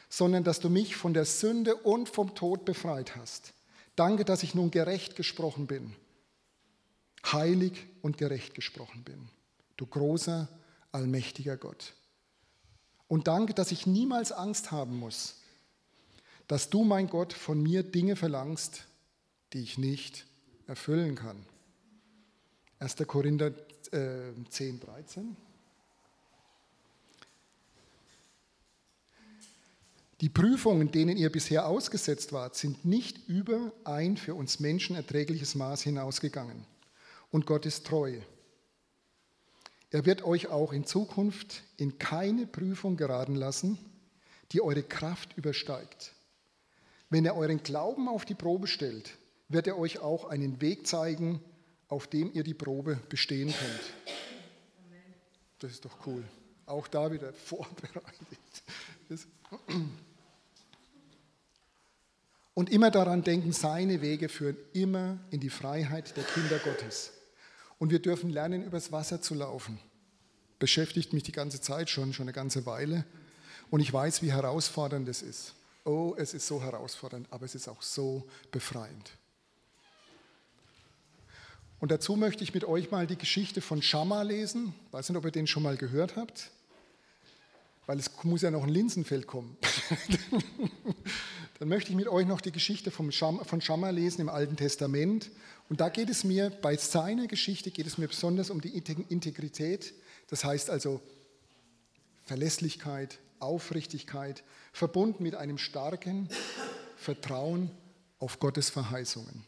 sondern 0.10 0.43
dass 0.43 0.60
du 0.60 0.70
mich 0.70 0.96
von 0.96 1.13
der 1.13 1.26
Sünde 1.26 1.76
und 1.76 2.10
vom 2.10 2.36
Tod 2.36 2.65
befreit 2.65 3.15
hast. 3.15 3.54
Danke, 3.96 4.26
dass 4.26 4.43
ich 4.43 4.54
nun 4.54 4.72
gerecht 4.72 5.15
gesprochen 5.15 5.67
bin, 5.67 5.96
heilig 7.26 7.88
und 8.02 8.17
gerecht 8.17 8.56
gesprochen 8.56 9.04
bin. 9.04 9.30
Du 9.76 9.86
großer 9.86 10.48
allmächtiger 10.97 11.57
Gott. 11.57 11.93
Und 13.07 13.27
danke, 13.27 13.53
dass 13.53 13.71
ich 13.71 13.86
niemals 13.86 14.31
Angst 14.31 14.71
haben 14.71 14.97
muss, 14.97 15.36
dass 16.47 16.69
du, 16.69 16.83
mein 16.83 17.07
Gott, 17.07 17.33
von 17.33 17.62
mir 17.62 17.83
Dinge 17.83 18.15
verlangst, 18.15 18.86
die 19.53 19.62
ich 19.62 19.77
nicht 19.77 20.25
erfüllen 20.65 21.15
kann. 21.15 21.45
1. 22.79 22.95
Korinther 23.05 23.53
äh, 23.91 24.33
10, 24.49 24.79
13. 24.79 25.38
Die 30.19 30.29
Prüfungen, 30.29 30.91
denen 30.91 31.15
ihr 31.15 31.31
bisher 31.31 31.67
ausgesetzt 31.67 32.33
wart, 32.33 32.55
sind 32.55 32.86
nicht 32.86 33.27
über 33.27 33.71
ein 33.83 34.17
für 34.17 34.33
uns 34.33 34.60
Menschen 34.60 34.95
erträgliches 34.95 35.53
Maß 35.53 35.83
hinausgegangen. 35.83 36.65
Und 37.29 37.45
Gott 37.45 37.67
ist 37.67 37.86
treu. 37.86 38.19
Er 39.89 40.06
wird 40.06 40.23
euch 40.23 40.47
auch 40.47 40.73
in 40.73 40.86
Zukunft 40.86 41.63
in 41.78 41.97
keine 41.97 42.45
Prüfung 42.45 42.97
geraten 42.97 43.36
lassen, 43.36 43.78
die 44.52 44.62
eure 44.62 44.84
Kraft 44.84 45.38
übersteigt. 45.38 46.13
Wenn 47.10 47.26
er 47.26 47.38
euren 47.38 47.63
Glauben 47.63 48.10
auf 48.10 48.26
die 48.26 48.36
Probe 48.36 48.67
stellt, 48.67 49.17
wird 49.47 49.67
er 49.67 49.78
euch 49.78 50.00
auch 50.00 50.26
einen 50.26 50.60
Weg 50.60 50.88
zeigen, 50.88 51.41
auf 51.88 52.08
dem 52.08 52.34
ihr 52.34 52.43
die 52.43 52.54
Probe 52.54 53.00
bestehen 53.08 53.54
könnt. 53.54 53.93
Das 55.60 55.71
ist 55.71 55.86
doch 55.86 56.06
cool. 56.06 56.23
Auch 56.65 56.88
da 56.89 57.12
wieder 57.12 57.32
vorbereitet. 57.45 58.04
Und 62.54 62.71
immer 62.71 62.91
daran 62.91 63.23
denken, 63.23 63.54
seine 63.54 64.02
Wege 64.02 64.28
führen 64.28 64.58
immer 64.73 65.19
in 65.30 65.39
die 65.39 65.50
Freiheit 65.50 66.17
der 66.17 66.23
Kinder 66.23 66.60
Gottes. 66.60 67.13
Und 67.80 67.92
wir 67.92 68.00
dürfen 68.00 68.30
lernen, 68.30 68.63
übers 68.63 68.92
Wasser 68.92 69.22
zu 69.22 69.36
laufen. 69.36 69.80
Beschäftigt 70.60 71.13
mich 71.13 71.24
die 71.24 71.32
ganze 71.32 71.62
Zeit 71.62 71.90
schon, 71.90 72.13
schon 72.13 72.26
eine 72.26 72.34
ganze 72.34 72.66
Weile. 72.66 73.06
Und 73.70 73.82
ich 73.82 73.92
weiß, 73.92 74.22
wie 74.22 74.32
herausfordernd 74.32 75.08
es 75.08 75.22
ist. 75.22 75.54
Oh, 75.86 76.16
es 76.18 76.34
ist 76.34 76.48
so 76.48 76.62
herausfordernd, 76.62 77.28
aber 77.32 77.46
es 77.46 77.56
ist 77.56 77.68
auch 77.68 77.82
so 77.82 78.28
befreiend. 78.52 79.12
Und 81.80 81.92
dazu 81.92 82.16
möchte 82.16 82.44
ich 82.44 82.54
mit 82.54 82.66
euch 82.66 82.90
mal 82.90 83.06
die 83.06 83.18
Geschichte 83.18 83.62
von 83.62 83.82
Schamma 83.82 84.24
lesen. 84.24 84.74
Ich 84.88 84.94
weiß 84.94 85.10
nicht, 85.10 85.18
ob 85.18 85.26
ihr 85.26 85.32
den 85.32 85.46
schon 85.46 85.63
mal 85.63 85.78
gehört 85.78 86.16
habt, 86.16 86.50
weil 87.86 88.00
es 88.00 88.12
muss 88.24 88.42
ja 88.42 88.50
noch 88.50 88.63
ein 88.63 88.70
Linsenfeld 88.70 89.28
kommen. 89.28 89.58
Dann 91.60 91.70
möchte 91.70 91.89
ich 91.89 91.96
mit 91.96 92.08
euch 92.08 92.28
noch 92.28 92.41
die 92.41 92.52
Geschichte 92.52 92.91
von 92.91 93.12
Schamma 93.12 93.89
lesen 93.89 94.22
im 94.22 94.30
Alten 94.30 94.56
Testament. 94.58 95.32
Und 95.70 95.82
da 95.82 95.89
geht 95.89 96.10
es 96.10 96.24
mir, 96.24 96.50
bei 96.50 96.78
seiner 96.78 97.28
Geschichte 97.28 97.72
geht 97.72 97.88
es 97.88 97.98
mir 97.98 98.08
besonders 98.08 98.50
um 98.50 98.62
die 98.62 98.78
Integrität. 98.78 99.93
Das 100.28 100.43
heißt 100.43 100.70
also 100.70 101.02
Verlässlichkeit, 102.26 103.20
Aufrichtigkeit, 103.39 104.43
verbunden 104.72 105.24
mit 105.24 105.36
einem 105.36 105.58
starken 105.58 106.30
Vertrauen 106.96 107.72
auf 108.20 108.39
Gottes 108.39 108.70
Verheißungen. 108.70 109.43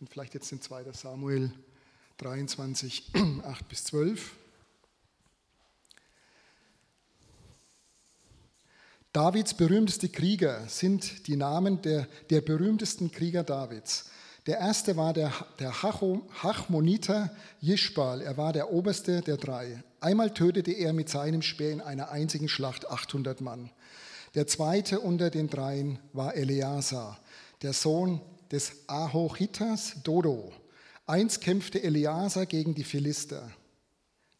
Und 0.00 0.08
vielleicht 0.08 0.34
jetzt 0.34 0.50
in 0.50 0.60
2. 0.60 0.92
Samuel 0.92 1.52
23, 2.18 3.12
8 3.44 3.68
bis 3.68 3.84
12. 3.84 4.32
Davids 9.12 9.54
berühmteste 9.54 10.08
Krieger 10.08 10.68
sind 10.68 11.26
die 11.26 11.34
Namen 11.34 11.82
der, 11.82 12.06
der 12.30 12.42
berühmtesten 12.42 13.10
Krieger 13.10 13.42
Davids. 13.42 14.04
Der 14.46 14.58
erste 14.58 14.96
war 14.96 15.12
der, 15.12 15.32
der 15.58 15.82
Hachmoniter 15.82 17.34
Jischbal. 17.60 18.22
Er 18.22 18.36
war 18.36 18.52
der 18.52 18.72
oberste 18.72 19.20
der 19.20 19.36
drei. 19.36 19.82
Einmal 20.00 20.32
tötete 20.32 20.70
er 20.70 20.92
mit 20.92 21.08
seinem 21.08 21.42
Speer 21.42 21.72
in 21.72 21.80
einer 21.80 22.12
einzigen 22.12 22.48
Schlacht 22.48 22.88
800 22.88 23.40
Mann. 23.40 23.70
Der 24.36 24.46
zweite 24.46 25.00
unter 25.00 25.28
den 25.28 25.48
dreien 25.48 25.98
war 26.12 26.36
Eleazar, 26.36 27.18
der 27.62 27.72
Sohn 27.72 28.20
des 28.52 28.72
Ahochitas 28.86 29.96
Dodo. 30.04 30.52
Einst 31.06 31.40
kämpfte 31.40 31.82
Eleazar 31.82 32.46
gegen 32.46 32.76
die 32.76 32.84
Philister. 32.84 33.50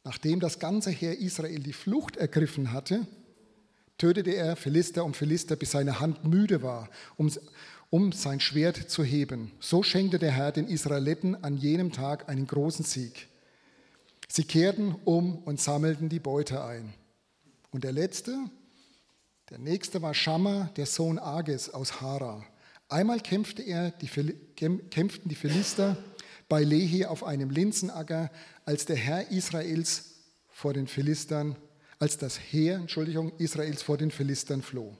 Nachdem 0.04 0.38
das 0.38 0.60
ganze 0.60 0.90
Heer 0.90 1.18
Israel 1.18 1.58
die 1.58 1.72
Flucht 1.72 2.16
ergriffen 2.16 2.72
hatte, 2.72 3.04
tötete 4.00 4.34
er 4.34 4.56
Philister 4.56 5.04
um 5.04 5.14
Philister, 5.14 5.56
bis 5.56 5.72
seine 5.72 6.00
Hand 6.00 6.24
müde 6.24 6.62
war, 6.62 6.88
um, 7.16 7.30
um 7.90 8.12
sein 8.12 8.40
Schwert 8.40 8.76
zu 8.76 9.04
heben. 9.04 9.52
So 9.60 9.82
schenkte 9.82 10.18
der 10.18 10.32
Herr 10.32 10.52
den 10.52 10.66
Israeliten 10.66 11.36
an 11.44 11.56
jenem 11.56 11.92
Tag 11.92 12.28
einen 12.28 12.46
großen 12.46 12.84
Sieg. 12.84 13.28
Sie 14.26 14.44
kehrten 14.44 14.96
um 15.04 15.38
und 15.38 15.60
sammelten 15.60 16.08
die 16.08 16.20
Beute 16.20 16.64
ein. 16.64 16.94
Und 17.72 17.84
der 17.84 17.92
letzte, 17.92 18.36
der 19.50 19.58
nächste 19.58 20.00
war 20.02 20.14
Schammer, 20.14 20.70
der 20.76 20.86
Sohn 20.86 21.18
Ages 21.18 21.74
aus 21.74 22.00
Hara. 22.00 22.44
Einmal 22.88 23.20
kämpfte 23.20 23.62
er, 23.62 23.90
die, 23.90 24.08
kämpften 24.56 25.28
die 25.28 25.34
Philister 25.34 25.96
bei 26.48 26.64
Lehi 26.64 27.04
auf 27.04 27.22
einem 27.22 27.50
Linsenacker, 27.50 28.30
als 28.64 28.86
der 28.86 28.96
Herr 28.96 29.30
Israels 29.30 30.14
vor 30.48 30.72
den 30.72 30.86
Philistern, 30.86 31.56
als 32.00 32.16
das 32.16 32.40
Heer, 32.40 32.76
Entschuldigung, 32.76 33.30
Israels 33.38 33.82
vor 33.82 33.98
den 33.98 34.10
Philistern 34.10 34.62
floh. 34.62 34.96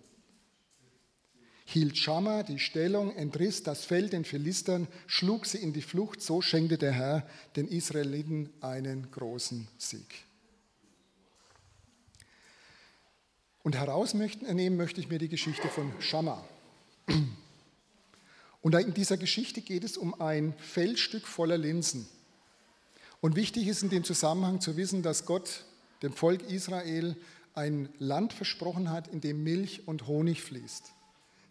Hielt 1.65 1.97
Schammer 1.97 2.45
die 2.45 2.59
Stellung, 2.59 3.17
entriss 3.17 3.63
das 3.63 3.85
Feld 3.85 4.13
den 4.13 4.25
Philistern, 4.25 4.87
schlug 5.07 5.47
sie 5.47 5.59
in 5.59 5.73
die 5.73 5.83
Flucht, 5.83 6.21
so 6.21 6.43
schenkte 6.43 6.77
der 6.77 6.93
Herr 6.93 7.27
den 7.57 7.69
Israeliten 7.69 8.51
einen 8.61 9.11
großen 9.11 9.67
Sieg. 9.79 10.25
Und 13.63 13.77
herausnehmen 13.77 14.77
möchte 14.77 15.01
ich 15.01 15.09
mir 15.09 15.19
die 15.19 15.29
Geschichte 15.29 15.69
von 15.69 15.93
Schammer. 16.01 16.45
Und 18.63 18.75
in 18.75 18.93
dieser 18.93 19.17
Geschichte 19.17 19.63
geht 19.63 19.85
es 19.85 19.97
um 19.97 20.21
ein 20.21 20.55
Feldstück 20.59 21.27
voller 21.27 21.57
Linsen. 21.57 22.07
Und 23.23 23.37
wichtig 23.37 23.69
ist 23.69 23.83
in 23.83 23.91
dem 23.91 24.05
Zusammenhang 24.05 24.61
zu 24.61 24.77
wissen, 24.77 25.03
dass 25.03 25.25
Gott 25.25 25.65
dem 26.03 26.13
Volk 26.13 26.43
Israel 26.51 27.17
ein 27.55 27.89
Land 27.99 28.33
versprochen 28.33 28.91
hat, 28.91 29.09
in 29.09 29.21
dem 29.21 29.43
Milch 29.43 29.87
und 29.87 30.07
Honig 30.07 30.43
fließt. 30.43 30.93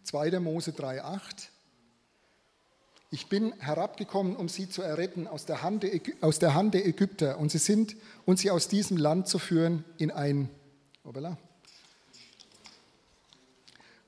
2. 0.04 0.40
Mose 0.40 0.72
3,8. 0.72 1.48
Ich 3.12 3.28
bin 3.28 3.52
herabgekommen, 3.58 4.36
um 4.36 4.48
sie 4.48 4.68
zu 4.68 4.82
erretten 4.82 5.26
aus 5.26 5.44
der, 5.44 5.62
Hand 5.62 5.82
der, 5.82 6.00
aus 6.20 6.38
der 6.38 6.54
Hand 6.54 6.74
der 6.74 6.86
Ägypter 6.86 7.38
und 7.38 7.50
sie 7.50 7.58
sind 7.58 7.96
und 8.24 8.38
sie 8.38 8.50
aus 8.50 8.68
diesem 8.68 8.96
Land 8.96 9.28
zu 9.28 9.38
führen 9.38 9.84
in 9.98 10.10
ein 10.10 10.48
obala, 11.04 11.36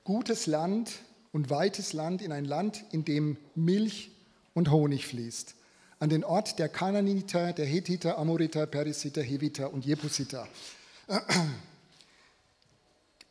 gutes 0.05 0.46
Land, 0.46 0.90
und 1.33 1.48
weites 1.50 1.94
Land, 1.94 2.22
in 2.22 2.31
ein 2.31 2.44
Land, 2.44 2.85
in 2.92 3.05
dem 3.05 3.37
Milch 3.55 4.11
und 4.55 4.70
Honig 4.70 5.07
fließt. 5.07 5.55
An 6.03 6.09
den 6.09 6.25
Ort 6.25 6.59
der 6.59 6.69
Kananiter, 6.69 7.53
der 7.53 7.65
Hethiter, 7.65 8.19
Amoriter, 8.19 8.67
Perisiter, 8.67 9.23
Heviter 9.23 9.73
und 9.73 9.87
Jebusiter. 9.87 10.49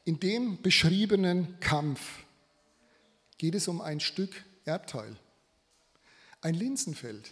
In 0.06 0.22
dem 0.22 0.62
beschriebenen 0.62 1.60
Kampf 1.60 2.00
geht 3.38 3.56
es 3.56 3.68
um 3.68 3.82
ein 3.82 4.00
Stück 4.00 4.46
Erbteil, 4.64 5.18
ein 6.40 6.54
Linsenfeld, 6.54 7.32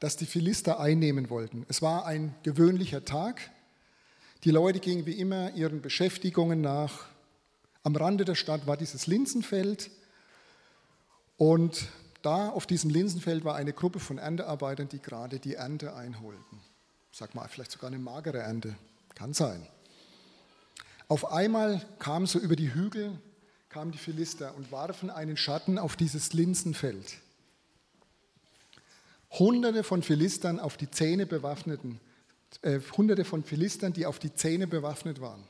das 0.00 0.18
die 0.18 0.26
Philister 0.26 0.78
einnehmen 0.78 1.30
wollten. 1.30 1.64
Es 1.70 1.80
war 1.80 2.04
ein 2.04 2.34
gewöhnlicher 2.42 3.06
Tag. 3.06 3.50
Die 4.44 4.50
Leute 4.50 4.80
gingen 4.80 5.06
wie 5.06 5.18
immer 5.18 5.54
ihren 5.54 5.80
Beschäftigungen 5.80 6.60
nach. 6.60 7.06
Am 7.84 7.96
Rande 7.96 8.26
der 8.26 8.34
Stadt 8.34 8.66
war 8.66 8.76
dieses 8.76 9.06
Linsenfeld 9.06 9.90
und 11.38 11.88
da 12.22 12.48
auf 12.48 12.66
diesem 12.66 12.90
Linsenfeld 12.90 13.44
war 13.44 13.56
eine 13.56 13.72
Gruppe 13.72 14.00
von 14.00 14.18
Erntearbeitern, 14.18 14.88
die 14.88 15.00
gerade 15.00 15.38
die 15.38 15.54
Ernte 15.54 15.94
einholten. 15.94 16.60
Sag 17.12 17.34
mal, 17.34 17.48
vielleicht 17.48 17.72
sogar 17.72 17.88
eine 17.88 17.98
magere 17.98 18.38
Ernte. 18.38 18.76
Kann 19.14 19.34
sein. 19.34 19.66
Auf 21.08 21.32
einmal 21.32 21.84
kamen 21.98 22.26
so 22.26 22.38
über 22.38 22.56
die 22.56 22.72
Hügel, 22.72 23.18
kamen 23.68 23.90
die 23.90 23.98
Philister 23.98 24.54
und 24.54 24.70
warfen 24.70 25.10
einen 25.10 25.36
Schatten 25.36 25.78
auf 25.78 25.96
dieses 25.96 26.32
Linsenfeld. 26.32 27.18
Hunderte 29.38 29.84
von 29.84 30.02
Philistern 30.02 30.60
auf 30.60 30.76
die 30.76 30.90
Zähne 30.90 31.26
bewaffneten, 31.26 32.00
äh, 32.62 32.80
hunderte 32.96 33.24
von 33.24 33.44
Philistern, 33.44 33.92
die 33.92 34.06
auf 34.06 34.18
die 34.18 34.34
Zähne 34.34 34.66
bewaffnet 34.66 35.20
waren. 35.20 35.42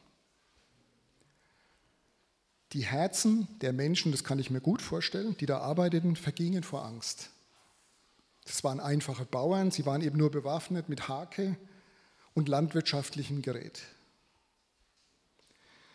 Die 2.72 2.84
Herzen 2.84 3.48
der 3.60 3.72
Menschen, 3.72 4.12
das 4.12 4.22
kann 4.22 4.38
ich 4.38 4.50
mir 4.50 4.60
gut 4.60 4.80
vorstellen, 4.80 5.36
die 5.38 5.46
da 5.46 5.58
arbeiteten, 5.58 6.14
vergingen 6.14 6.62
vor 6.62 6.84
Angst. 6.84 7.30
Das 8.44 8.62
waren 8.62 8.80
einfache 8.80 9.24
Bauern, 9.24 9.70
sie 9.70 9.86
waren 9.86 10.02
eben 10.02 10.18
nur 10.18 10.30
bewaffnet 10.30 10.88
mit 10.88 11.08
Hake 11.08 11.56
und 12.34 12.48
landwirtschaftlichem 12.48 13.42
Gerät. 13.42 13.82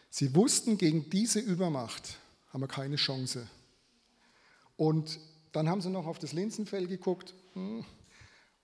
Sie 0.09 0.35
wussten, 0.35 0.77
gegen 0.77 1.09
diese 1.09 1.39
Übermacht 1.39 2.17
haben 2.51 2.61
wir 2.61 2.67
keine 2.67 2.95
Chance. 2.95 3.47
Und 4.77 5.19
dann 5.51 5.69
haben 5.69 5.81
sie 5.81 5.89
noch 5.89 6.05
auf 6.05 6.19
das 6.19 6.33
Linsenfell 6.33 6.87
geguckt 6.87 7.33
hm, 7.53 7.85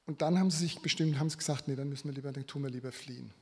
und 0.05 0.21
dann 0.21 0.37
haben 0.37 0.51
sie 0.51 0.59
sich 0.59 0.81
bestimmt, 0.81 1.19
haben 1.19 1.29
sie 1.29 1.37
gesagt, 1.37 1.67
nee, 1.67 1.75
dann 1.75 1.89
müssen 1.89 2.09
wir 2.09 2.13
lieber, 2.13 2.31
dann 2.31 2.47
tun 2.47 2.63
wir 2.63 2.69
lieber 2.69 2.91
fliehen. 2.91 3.33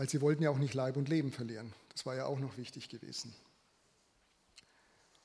Weil 0.00 0.08
sie 0.08 0.22
wollten 0.22 0.42
ja 0.42 0.48
auch 0.48 0.56
nicht 0.56 0.72
Leib 0.72 0.96
und 0.96 1.10
Leben 1.10 1.30
verlieren. 1.30 1.74
Das 1.90 2.06
war 2.06 2.16
ja 2.16 2.24
auch 2.24 2.38
noch 2.38 2.56
wichtig 2.56 2.88
gewesen. 2.88 3.34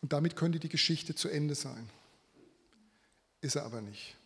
Und 0.01 0.11
damit 0.11 0.35
könnte 0.35 0.59
die 0.59 0.67
Geschichte 0.67 1.15
zu 1.15 1.29
Ende 1.29 1.55
sein. 1.55 1.89
Ist 3.39 3.55
er 3.55 3.63
aber 3.63 3.79
nicht. 3.79 4.17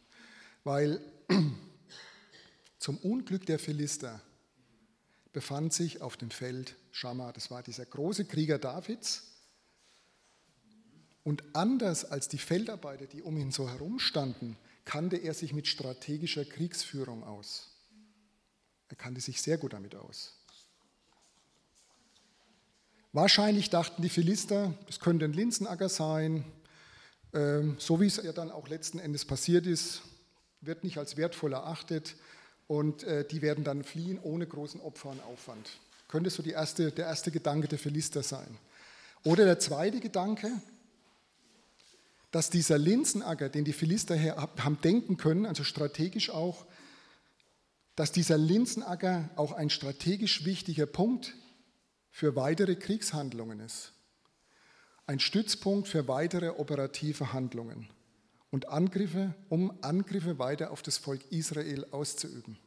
Weil 0.64 1.00
zum 2.80 2.98
Unglück 2.98 3.46
der 3.46 3.60
Philister 3.60 4.24
befand 5.34 5.72
sich 5.72 6.02
auf 6.02 6.18
dem 6.18 6.32
Feld 6.32 6.76
Schamma. 6.90 7.32
Das 7.32 7.52
war 7.52 7.62
dieser 7.62 7.86
große 7.86 8.26
Krieger 8.26 8.58
Davids. 8.58 9.26
Und 11.24 11.44
anders 11.54 12.06
als 12.06 12.28
die 12.28 12.40
Feldarbeiter, 12.40 13.06
die 13.06 13.22
um 13.22 13.38
ihn 13.38 13.52
so 13.52 13.70
herumstanden, 13.70 14.58
kannte 14.84 15.18
er 15.18 15.36
sich 15.36 15.54
mit 15.54 15.68
strategischer 15.68 16.44
Kriegsführung 16.44 17.24
aus. 17.24 17.70
Er 18.88 18.96
kannte 18.96 19.22
sich 19.22 19.44
sehr 19.44 19.60
gut 19.60 19.74
damit 19.74 19.94
aus. 19.94 20.39
Wahrscheinlich 23.12 23.72
dachten 23.72 24.04
die 24.04 24.10
Philister, 24.10 24.76
es 24.88 25.00
könnte 25.00 25.26
ein 25.26 25.34
Linsenacker 25.34 25.90
sein, 25.90 26.46
ähm, 27.34 27.76
so 27.80 28.00
wie 28.00 28.06
es 28.06 28.18
ja 28.18 28.34
dann 28.34 28.52
auch 28.52 28.68
letzten 28.68 29.00
Endes 29.00 29.26
passiert 29.26 29.66
ist, 29.66 30.04
wird 30.62 30.84
nicht 30.84 31.00
als 31.00 31.18
wertvoll 31.18 31.54
erachtet 31.54 32.16
und 32.68 33.04
äh, 33.04 33.26
die 33.26 33.42
werden 33.42 33.64
dann 33.64 33.84
fliehen 33.84 34.20
ohne 34.22 34.46
großen 34.46 34.80
Opfer 34.82 35.10
und 35.10 35.24
Aufwand. 35.24 35.72
Könnte 36.08 36.30
so 36.30 36.44
erste, 36.44 36.92
der 36.92 37.08
erste 37.08 37.32
Gedanke 37.32 37.68
der 37.68 37.80
Philister 37.80 38.22
sein. 38.22 38.58
Oder 39.24 39.46
der 39.46 39.58
zweite 39.58 40.00
Gedanke, 40.00 40.52
dass 42.30 42.52
dieser 42.52 42.78
Linsenacker, 42.78 43.50
den 43.50 43.66
die 43.66 43.74
Philister 43.74 44.16
haben 44.60 44.80
denken 44.82 45.18
können, 45.18 45.48
also 45.48 45.64
strategisch 45.64 46.30
auch, 46.30 46.64
dass 47.96 48.12
dieser 48.12 48.38
Linsenacker 48.38 49.32
auch 49.36 49.52
ein 49.52 49.72
strategisch 49.72 50.46
wichtiger 50.46 50.86
Punkt 50.86 51.34
für 52.12 52.36
weitere 52.36 52.76
Kriegshandlungen 52.76 53.60
ist. 53.60 53.94
Ein 55.06 55.20
Stützpunkt 55.20 55.88
für 55.88 56.08
weitere 56.08 56.50
operative 56.50 57.34
Handlungen 57.34 57.90
und 58.52 58.70
Angriffe, 58.70 59.34
um 59.50 59.72
Angriffe 59.82 60.40
weiter 60.40 60.72
auf 60.72 60.82
das 60.82 60.98
Volk 60.98 61.22
Israel 61.32 61.86
auszuüben. 61.92 62.58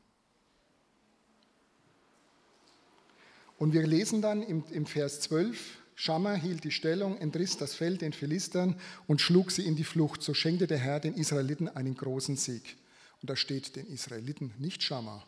Und 3.58 3.72
wir 3.72 3.86
lesen 3.86 4.22
dann 4.22 4.42
im, 4.42 4.64
im 4.70 4.86
Vers 4.86 5.20
12, 5.20 5.82
Schammer 5.94 6.34
hielt 6.34 6.64
die 6.64 6.72
Stellung, 6.72 7.16
entriss 7.18 7.56
das 7.58 7.74
Feld 7.74 8.00
den 8.00 8.12
Philistern 8.12 8.76
und 9.06 9.20
schlug 9.20 9.52
sie 9.52 9.64
in 9.66 9.76
die 9.76 9.84
Flucht. 9.84 10.22
So 10.22 10.34
schenkte 10.34 10.66
der 10.66 10.78
Herr 10.78 10.98
den 10.98 11.14
Israeliten 11.14 11.68
einen 11.68 11.94
großen 11.94 12.36
Sieg. 12.36 12.76
Und 13.20 13.30
da 13.30 13.36
steht 13.36 13.76
den 13.76 13.86
Israeliten 13.86 14.52
nicht 14.58 14.82
Schammer. 14.82 15.24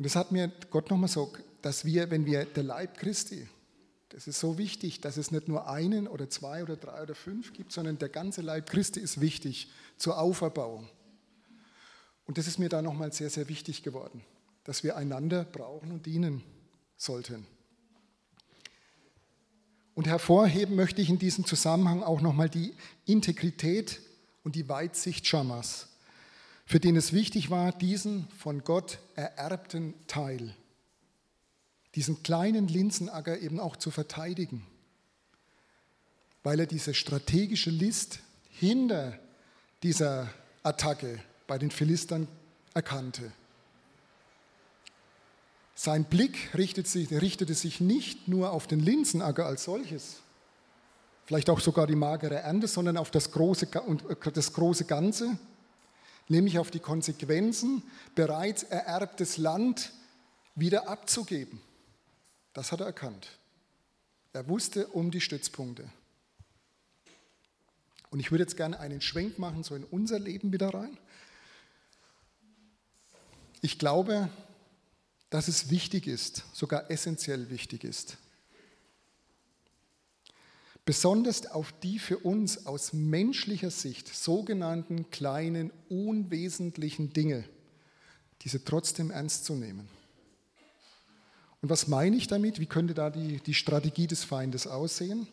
Und 0.00 0.04
das 0.04 0.16
hat 0.16 0.32
mir 0.32 0.50
Gott 0.70 0.88
nochmal 0.88 1.10
so, 1.10 1.30
dass 1.60 1.84
wir, 1.84 2.10
wenn 2.10 2.24
wir 2.24 2.46
der 2.46 2.62
Leib 2.62 2.96
Christi, 2.96 3.46
das 4.08 4.26
ist 4.26 4.40
so 4.40 4.56
wichtig, 4.56 5.02
dass 5.02 5.18
es 5.18 5.30
nicht 5.30 5.46
nur 5.46 5.68
einen 5.68 6.08
oder 6.08 6.30
zwei 6.30 6.62
oder 6.62 6.76
drei 6.76 7.02
oder 7.02 7.14
fünf 7.14 7.52
gibt, 7.52 7.70
sondern 7.70 7.98
der 7.98 8.08
ganze 8.08 8.40
Leib 8.40 8.70
Christi 8.70 8.98
ist 8.98 9.20
wichtig 9.20 9.70
zur 9.98 10.18
Auferbauung. 10.18 10.88
Und 12.24 12.38
das 12.38 12.46
ist 12.46 12.58
mir 12.58 12.70
da 12.70 12.80
nochmal 12.80 13.12
sehr, 13.12 13.28
sehr 13.28 13.50
wichtig 13.50 13.82
geworden, 13.82 14.24
dass 14.64 14.82
wir 14.84 14.96
einander 14.96 15.44
brauchen 15.44 15.92
und 15.92 16.06
dienen 16.06 16.42
sollten. 16.96 17.46
Und 19.92 20.06
hervorheben 20.06 20.76
möchte 20.76 21.02
ich 21.02 21.10
in 21.10 21.18
diesem 21.18 21.44
Zusammenhang 21.44 22.02
auch 22.02 22.22
nochmal 22.22 22.48
die 22.48 22.72
Integrität 23.04 24.00
und 24.44 24.54
die 24.54 24.66
Weitsicht 24.66 25.26
Schamas, 25.26 25.89
für 26.70 26.78
den 26.78 26.94
es 26.94 27.12
wichtig 27.12 27.50
war, 27.50 27.72
diesen 27.72 28.28
von 28.38 28.62
Gott 28.62 29.00
ererbten 29.16 29.92
Teil, 30.06 30.54
diesen 31.96 32.22
kleinen 32.22 32.68
Linsenacker 32.68 33.40
eben 33.40 33.58
auch 33.58 33.74
zu 33.74 33.90
verteidigen, 33.90 34.64
weil 36.44 36.60
er 36.60 36.66
diese 36.66 36.94
strategische 36.94 37.70
List 37.70 38.20
hinter 38.50 39.18
dieser 39.82 40.30
Attacke 40.62 41.18
bei 41.48 41.58
den 41.58 41.72
Philistern 41.72 42.28
erkannte. 42.72 43.32
Sein 45.74 46.04
Blick 46.04 46.54
richtete 46.54 47.54
sich 47.54 47.80
nicht 47.80 48.28
nur 48.28 48.52
auf 48.52 48.68
den 48.68 48.78
Linsenacker 48.78 49.44
als 49.44 49.64
solches, 49.64 50.20
vielleicht 51.24 51.50
auch 51.50 51.58
sogar 51.58 51.88
die 51.88 51.96
magere 51.96 52.36
Ernte, 52.36 52.68
sondern 52.68 52.96
auf 52.96 53.10
das 53.10 53.32
große, 53.32 53.66
das 54.32 54.52
große 54.52 54.84
Ganze, 54.84 55.36
nämlich 56.30 56.58
auf 56.58 56.70
die 56.70 56.78
Konsequenzen, 56.78 57.82
bereits 58.14 58.62
ererbtes 58.62 59.36
Land 59.36 59.92
wieder 60.54 60.88
abzugeben. 60.88 61.60
Das 62.52 62.72
hat 62.72 62.80
er 62.80 62.86
erkannt. 62.86 63.38
Er 64.32 64.48
wusste 64.48 64.86
um 64.86 65.10
die 65.10 65.20
Stützpunkte. 65.20 65.90
Und 68.10 68.20
ich 68.20 68.30
würde 68.30 68.44
jetzt 68.44 68.56
gerne 68.56 68.78
einen 68.80 69.00
Schwenk 69.00 69.38
machen, 69.38 69.62
so 69.62 69.74
in 69.74 69.84
unser 69.84 70.18
Leben 70.18 70.52
wieder 70.52 70.72
rein. 70.72 70.96
Ich 73.60 73.78
glaube, 73.78 74.28
dass 75.30 75.48
es 75.48 75.70
wichtig 75.70 76.06
ist, 76.06 76.44
sogar 76.52 76.90
essentiell 76.90 77.50
wichtig 77.50 77.84
ist. 77.84 78.18
Besonders 80.90 81.46
auf 81.46 81.72
die 81.84 82.00
für 82.00 82.18
uns 82.18 82.66
aus 82.66 82.92
menschlicher 82.92 83.70
Sicht 83.70 84.12
sogenannten 84.12 85.08
kleinen, 85.10 85.70
unwesentlichen 85.88 87.12
Dinge, 87.12 87.44
diese 88.42 88.64
trotzdem 88.64 89.12
ernst 89.12 89.44
zu 89.44 89.54
nehmen. 89.54 89.88
Und 91.62 91.70
was 91.70 91.86
meine 91.86 92.16
ich 92.16 92.26
damit? 92.26 92.58
Wie 92.58 92.66
könnte 92.66 92.92
da 92.92 93.08
die, 93.08 93.36
die 93.36 93.54
Strategie 93.54 94.08
des 94.08 94.24
Feindes 94.24 94.66
aussehen? 94.66 95.28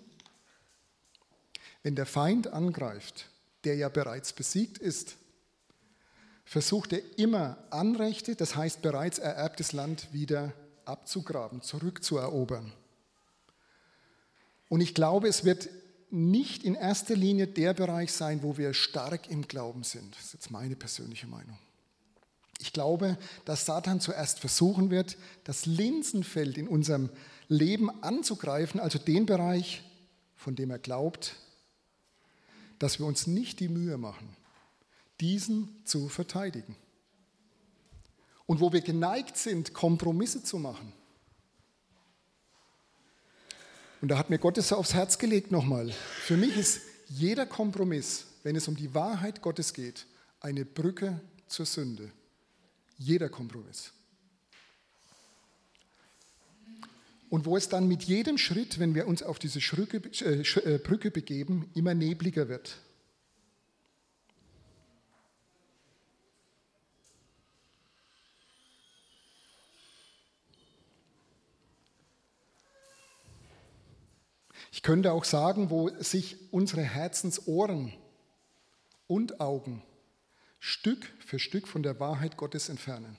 Wenn 1.81 1.95
der 1.95 2.05
Feind 2.05 2.53
angreift, 2.53 3.27
der 3.63 3.77
ja 3.77 3.89
bereits 3.89 4.33
besiegt 4.33 4.77
ist, 4.77 5.17
versucht 6.45 6.93
er 6.93 7.01
immer 7.17 7.57
Anrechte, 7.71 8.35
das 8.35 8.55
heißt 8.55 8.83
bereits 8.83 9.17
ererbtes 9.17 9.71
Land 9.71 10.13
wieder 10.13 10.53
abzugraben, 10.85 11.63
zurückzuerobern. 11.63 12.73
Und 14.69 14.81
ich 14.81 14.93
glaube, 14.93 15.27
es 15.27 15.45
wird 15.45 15.69
nicht 16.09 16.63
in 16.63 16.75
erster 16.75 17.15
Linie 17.15 17.47
der 17.47 17.73
Bereich 17.73 18.11
sein, 18.13 18.43
wo 18.43 18.57
wir 18.57 18.73
stark 18.73 19.29
im 19.29 19.47
Glauben 19.47 19.83
sind. 19.83 20.15
Das 20.15 20.25
ist 20.25 20.33
jetzt 20.33 20.51
meine 20.51 20.75
persönliche 20.75 21.27
Meinung. 21.27 21.57
Ich 22.59 22.73
glaube, 22.73 23.17
dass 23.45 23.65
Satan 23.65 24.01
zuerst 24.01 24.39
versuchen 24.39 24.89
wird, 24.89 25.17
das 25.43 25.65
Linsenfeld 25.65 26.57
in 26.57 26.67
unserem 26.67 27.09
Leben 27.49 27.89
anzugreifen, 28.03 28.79
also 28.79 28.97
den 28.97 29.25
Bereich, 29.25 29.83
von 30.35 30.55
dem 30.55 30.71
er 30.71 30.79
glaubt, 30.79 31.35
dass 32.79 32.99
wir 32.99 33.05
uns 33.05 33.27
nicht 33.27 33.59
die 33.59 33.69
Mühe 33.69 33.97
machen, 33.97 34.35
diesen 35.19 35.81
zu 35.85 36.09
verteidigen. 36.09 36.75
Und 38.45 38.59
wo 38.59 38.71
wir 38.71 38.81
geneigt 38.81 39.37
sind, 39.37 39.73
Kompromisse 39.73 40.43
zu 40.43 40.57
machen. 40.57 40.93
Und 44.01 44.09
da 44.09 44.17
hat 44.17 44.29
mir 44.29 44.37
Gott 44.37 44.57
es 44.57 44.71
aufs 44.71 44.93
Herz 44.93 45.17
gelegt 45.17 45.51
nochmal. 45.51 45.91
Für 46.21 46.37
mich 46.37 46.55
ist 46.55 46.81
jeder 47.09 47.45
Kompromiss, 47.45 48.25
wenn 48.43 48.55
es 48.55 48.67
um 48.67 48.75
die 48.75 48.93
Wahrheit 48.93 49.41
Gottes 49.41 49.73
geht, 49.73 50.05
eine 50.39 50.65
Brücke 50.65 51.19
zur 51.47 51.65
Sünde. 51.65 52.11
Jeder 52.97 53.29
Kompromiss. 53.29 53.91
Und 57.29 57.45
wo 57.45 57.57
es 57.57 57.67
dann 57.69 57.87
mit 57.87 58.03
jedem 58.03 58.37
Schritt, 58.37 58.79
wenn 58.79 58.95
wir 58.95 59.07
uns 59.07 59.21
auf 59.21 59.39
diese 59.39 59.59
äh, 59.59 60.41
äh, 60.41 60.77
Brücke 60.77 61.11
begeben, 61.11 61.69
immer 61.73 61.93
nebliger 61.93 62.47
wird. 62.47 62.77
Ich 74.71 74.83
könnte 74.83 75.11
auch 75.13 75.23
sagen, 75.23 75.69
wo 75.69 75.89
sich 76.01 76.51
unsere 76.51 76.81
Herzensohren 76.81 77.93
und 79.07 79.39
Augen 79.39 79.83
Stück 80.59 81.05
für 81.25 81.39
Stück 81.39 81.67
von 81.67 81.83
der 81.83 81.99
Wahrheit 81.99 82.37
Gottes 82.37 82.69
entfernen 82.69 83.17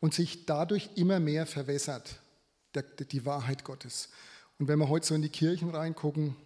und 0.00 0.14
sich 0.14 0.46
dadurch 0.46 0.90
immer 0.94 1.20
mehr 1.20 1.46
verwässert, 1.46 2.20
die 2.74 3.26
Wahrheit 3.26 3.64
Gottes. 3.64 4.08
Und 4.58 4.68
wenn 4.68 4.78
wir 4.78 4.88
heute 4.88 5.06
so 5.06 5.14
in 5.14 5.22
die 5.22 5.28
Kirchen 5.28 5.70
reingucken, 5.70 6.36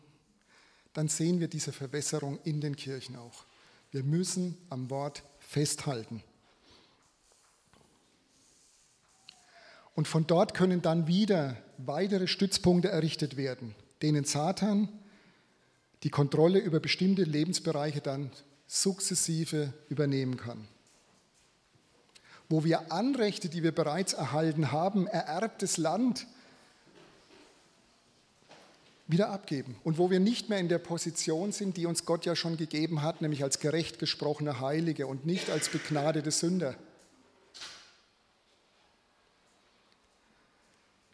dann 0.93 1.09
sehen 1.09 1.41
wir 1.41 1.49
diese 1.49 1.73
Verwässerung 1.73 2.39
in 2.45 2.61
den 2.61 2.77
Kirchen 2.77 3.17
auch. 3.17 3.45
Wir 3.91 4.03
müssen 4.03 4.57
am 4.71 4.91
Wort 4.91 5.23
festhalten. 5.39 6.23
Und 9.95 10.09
von 10.09 10.27
dort 10.27 10.55
können 10.55 10.81
dann 10.81 11.07
wieder 11.07 11.57
weitere 11.77 12.27
Stützpunkte 12.27 12.89
errichtet 12.89 13.37
werden 13.37 13.75
denen 14.03 14.25
Satan 14.25 14.89
die 16.03 16.11
Kontrolle 16.11 16.59
über 16.59 16.81
bestimmte 16.81 17.23
Lebensbereiche 17.23 18.01
dann 18.01 18.31
sukzessive 18.67 19.73
übernehmen 19.89 20.37
kann. 20.37 20.67
Wo 22.49 22.65
wir 22.65 22.93
Anrechte, 22.93 23.49
die 23.49 23.63
wir 23.63 23.73
bereits 23.73 24.13
erhalten 24.13 24.73
haben, 24.73 25.07
ererbtes 25.07 25.77
Land, 25.77 26.27
wieder 29.07 29.31
abgeben. 29.31 29.77
Und 29.85 29.99
wo 29.99 30.11
wir 30.11 30.21
nicht 30.21 30.49
mehr 30.49 30.59
in 30.59 30.69
der 30.69 30.79
Position 30.79 31.53
sind, 31.53 31.77
die 31.77 31.87
uns 31.87 32.05
Gott 32.05 32.25
ja 32.25 32.35
schon 32.35 32.57
gegeben 32.57 33.03
hat, 33.03 33.21
nämlich 33.21 33.43
als 33.43 33.61
gerecht 33.61 33.99
gesprochene 33.99 34.61
Heilige 34.61 35.07
und 35.07 35.27
nicht 35.27 35.51
als 35.51 35.69
begnadete 35.69 36.31
Sünder. 36.31 36.75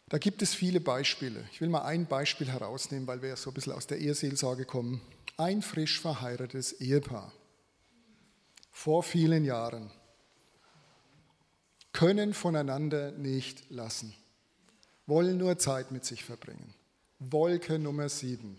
Da 0.09 0.17
gibt 0.17 0.41
es 0.41 0.55
viele 0.55 0.81
Beispiele. 0.81 1.47
Ich 1.51 1.61
will 1.61 1.69
mal 1.69 1.83
ein 1.83 2.07
Beispiel 2.07 2.49
herausnehmen, 2.49 3.07
weil 3.07 3.21
wir 3.21 3.29
ja 3.29 3.35
so 3.35 3.51
ein 3.51 3.53
bisschen 3.53 3.73
aus 3.73 3.85
der 3.85 3.99
Eheseelsorge 3.99 4.65
kommen. 4.65 5.01
Ein 5.37 5.61
frisch 5.61 6.01
verheiratetes 6.01 6.73
Ehepaar 6.73 7.31
vor 8.71 9.03
vielen 9.03 9.45
Jahren 9.45 9.91
können 11.91 12.33
voneinander 12.33 13.11
nicht 13.11 13.69
lassen, 13.69 14.13
wollen 15.05 15.37
nur 15.37 15.59
Zeit 15.59 15.91
mit 15.91 16.05
sich 16.05 16.23
verbringen. 16.23 16.73
Wolke 17.19 17.77
Nummer 17.77 18.07
sieben. 18.07 18.57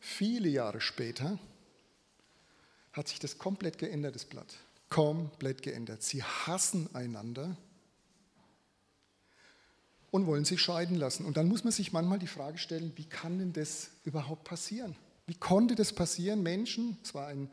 Viele 0.00 0.48
Jahre 0.48 0.80
später 0.80 1.38
hat 2.92 3.08
sich 3.08 3.18
das 3.18 3.38
komplett 3.38 3.78
geändert, 3.78 4.14
das 4.14 4.26
Blatt. 4.26 4.54
Komplett 4.90 5.62
geändert. 5.62 6.02
Sie 6.02 6.22
hassen 6.22 6.94
einander 6.94 7.56
und 10.12 10.26
wollen 10.26 10.44
sich 10.44 10.60
scheiden 10.60 10.96
lassen. 10.96 11.24
Und 11.24 11.38
dann 11.38 11.48
muss 11.48 11.64
man 11.64 11.72
sich 11.72 11.92
manchmal 11.92 12.18
die 12.18 12.26
Frage 12.26 12.58
stellen, 12.58 12.92
wie 12.96 13.06
kann 13.06 13.38
denn 13.38 13.52
das 13.54 13.88
überhaupt 14.04 14.44
passieren? 14.44 14.94
Wie 15.26 15.34
konnte 15.34 15.74
das 15.74 15.94
passieren? 15.94 16.42
Menschen, 16.42 16.98
es, 17.02 17.14
war 17.14 17.28
ein, 17.28 17.50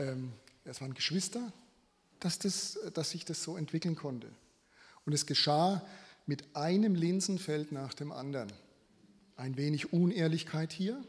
ähm, 0.00 0.32
es 0.64 0.80
waren 0.80 0.94
Geschwister, 0.94 1.52
dass, 2.18 2.40
das, 2.40 2.76
dass 2.92 3.10
sich 3.10 3.24
das 3.24 3.44
so 3.44 3.56
entwickeln 3.56 3.94
konnte. 3.94 4.26
Und 5.06 5.12
es 5.12 5.26
geschah 5.26 5.80
mit 6.26 6.56
einem 6.56 6.96
Linsenfeld 6.96 7.70
nach 7.70 7.94
dem 7.94 8.10
anderen. 8.10 8.52
Ein 9.36 9.56
wenig 9.56 9.92
Unehrlichkeit 9.92 10.72
hier, 10.72 11.00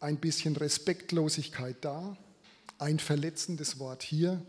ein 0.00 0.16
bisschen 0.16 0.56
Respektlosigkeit 0.56 1.76
da, 1.82 2.16
ein 2.78 2.98
verletzendes 2.98 3.78
Wort 3.78 4.02
hier, 4.02 4.40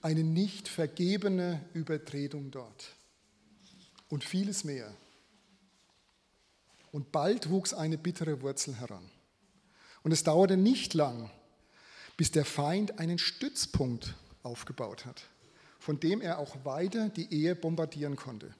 eine 0.00 0.22
nicht 0.22 0.68
vergebene 0.68 1.60
Übertretung 1.74 2.52
dort 2.52 2.96
und 4.16 4.24
vieles 4.24 4.64
mehr. 4.64 4.90
Und 6.90 7.12
bald 7.12 7.50
wuchs 7.50 7.74
eine 7.74 7.98
bittere 7.98 8.40
Wurzel 8.40 8.74
heran. 8.74 9.10
Und 10.02 10.10
es 10.10 10.24
dauerte 10.24 10.56
nicht 10.56 10.94
lang, 10.94 11.30
bis 12.16 12.30
der 12.30 12.46
Feind 12.46 12.98
einen 12.98 13.18
Stützpunkt 13.18 14.14
aufgebaut 14.42 15.04
hat, 15.04 15.22
von 15.78 16.00
dem 16.00 16.22
er 16.22 16.38
auch 16.38 16.64
weiter 16.64 17.10
die 17.10 17.30
Ehe 17.30 17.54
bombardieren 17.54 18.16
konnte. 18.16 18.54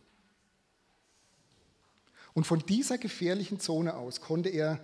Und 2.34 2.46
von 2.46 2.59
dieser 2.66 2.98
gefährlichen 2.98 3.59
Zone 3.59 3.94
aus 3.94 4.20
konnte 4.20 4.50
er 4.50 4.78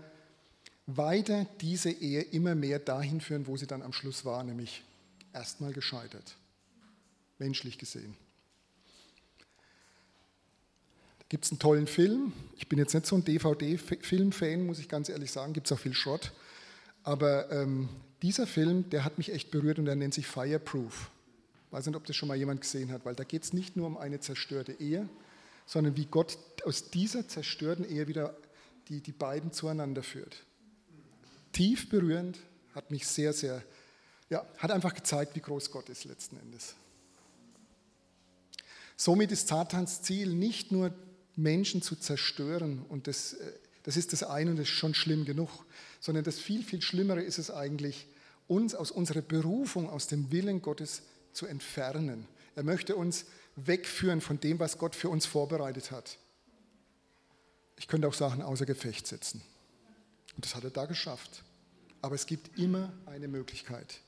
weiter 0.86 1.44
diese 1.60 1.90
Ehe 1.90 2.22
immer 2.22 2.54
mehr 2.54 2.78
dahin 2.78 3.20
führen, 3.20 3.46
wo 3.46 3.58
sie 3.58 3.66
dann 3.66 3.82
am 3.82 3.92
Schluss 3.92 4.24
war, 4.24 4.42
nämlich 4.42 4.82
erstmal 5.34 5.74
gescheitert, 5.74 6.34
menschlich 7.38 7.76
gesehen. 7.76 8.16
Da 11.21 11.21
gibt 11.32 11.46
es 11.46 11.50
einen 11.50 11.60
tollen 11.60 11.86
Film. 11.86 12.34
Ich 12.58 12.68
bin 12.68 12.78
jetzt 12.78 12.92
nicht 12.92 13.06
so 13.06 13.16
ein 13.16 13.24
DVD-Film-Fan, 13.24 14.66
muss 14.66 14.78
ich 14.78 14.86
ganz 14.86 15.08
ehrlich 15.08 15.32
sagen, 15.32 15.54
gibt 15.54 15.66
es 15.66 15.72
auch 15.72 15.78
viel 15.78 15.94
Schrott. 15.94 16.30
Aber 17.04 17.50
ähm, 17.50 17.88
dieser 18.20 18.46
Film, 18.46 18.90
der 18.90 19.02
hat 19.02 19.16
mich 19.16 19.32
echt 19.32 19.50
berührt 19.50 19.78
und 19.78 19.86
der 19.86 19.96
nennt 19.96 20.12
sich 20.12 20.26
Fireproof. 20.26 21.10
Ich 21.68 21.72
weiß 21.72 21.86
nicht, 21.86 21.96
ob 21.96 22.04
das 22.04 22.16
schon 22.16 22.28
mal 22.28 22.36
jemand 22.36 22.60
gesehen 22.60 22.92
hat, 22.92 23.06
weil 23.06 23.14
da 23.14 23.24
geht 23.24 23.44
es 23.44 23.54
nicht 23.54 23.78
nur 23.78 23.86
um 23.86 23.96
eine 23.96 24.20
zerstörte 24.20 24.72
Ehe, 24.72 25.08
sondern 25.64 25.96
wie 25.96 26.04
Gott 26.04 26.36
aus 26.66 26.90
dieser 26.90 27.26
zerstörten 27.26 27.88
Ehe 27.88 28.08
wieder 28.08 28.36
die, 28.88 29.00
die 29.00 29.12
beiden 29.12 29.52
zueinander 29.52 30.02
führt. 30.02 30.36
Tief 31.52 31.88
berührend, 31.88 32.40
hat 32.74 32.90
mich 32.90 33.06
sehr, 33.06 33.32
sehr, 33.32 33.62
ja, 34.28 34.44
hat 34.58 34.70
einfach 34.70 34.92
gezeigt, 34.92 35.34
wie 35.34 35.40
groß 35.40 35.70
Gott 35.70 35.88
ist 35.88 36.04
letzten 36.04 36.36
Endes. 36.36 36.74
Somit 38.98 39.32
ist 39.32 39.48
Satans 39.48 40.02
Ziel 40.02 40.34
nicht 40.34 40.72
nur 40.72 40.92
Menschen 41.36 41.82
zu 41.82 41.96
zerstören 41.96 42.84
und 42.88 43.06
das, 43.06 43.34
äh, 43.34 43.52
das 43.82 43.96
ist 43.96 44.12
das 44.12 44.22
eine 44.22 44.50
und 44.50 44.56
das 44.56 44.68
ist 44.68 44.74
schon 44.74 44.94
schlimm 44.94 45.24
genug, 45.24 45.64
sondern 46.00 46.24
das 46.24 46.38
viel, 46.38 46.62
viel 46.62 46.82
Schlimmere 46.82 47.22
ist 47.22 47.38
es 47.38 47.50
eigentlich, 47.50 48.06
uns 48.48 48.74
aus 48.74 48.90
unserer 48.90 49.22
Berufung, 49.22 49.88
aus 49.88 50.06
dem 50.06 50.30
Willen 50.30 50.62
Gottes 50.62 51.02
zu 51.32 51.46
entfernen. 51.46 52.26
Er 52.54 52.64
möchte 52.64 52.96
uns 52.96 53.24
wegführen 53.56 54.20
von 54.20 54.40
dem, 54.40 54.58
was 54.58 54.78
Gott 54.78 54.94
für 54.94 55.08
uns 55.08 55.26
vorbereitet 55.26 55.90
hat. 55.90 56.18
Ich 57.76 57.88
könnte 57.88 58.08
auch 58.08 58.14
Sachen 58.14 58.42
außer 58.42 58.66
Gefecht 58.66 59.06
setzen. 59.06 59.42
Und 60.36 60.44
das 60.44 60.54
hat 60.54 60.64
er 60.64 60.70
da 60.70 60.86
geschafft. 60.86 61.42
Aber 62.00 62.14
es 62.14 62.26
gibt 62.26 62.58
immer 62.58 62.92
eine 63.06 63.28
Möglichkeit. 63.28 64.00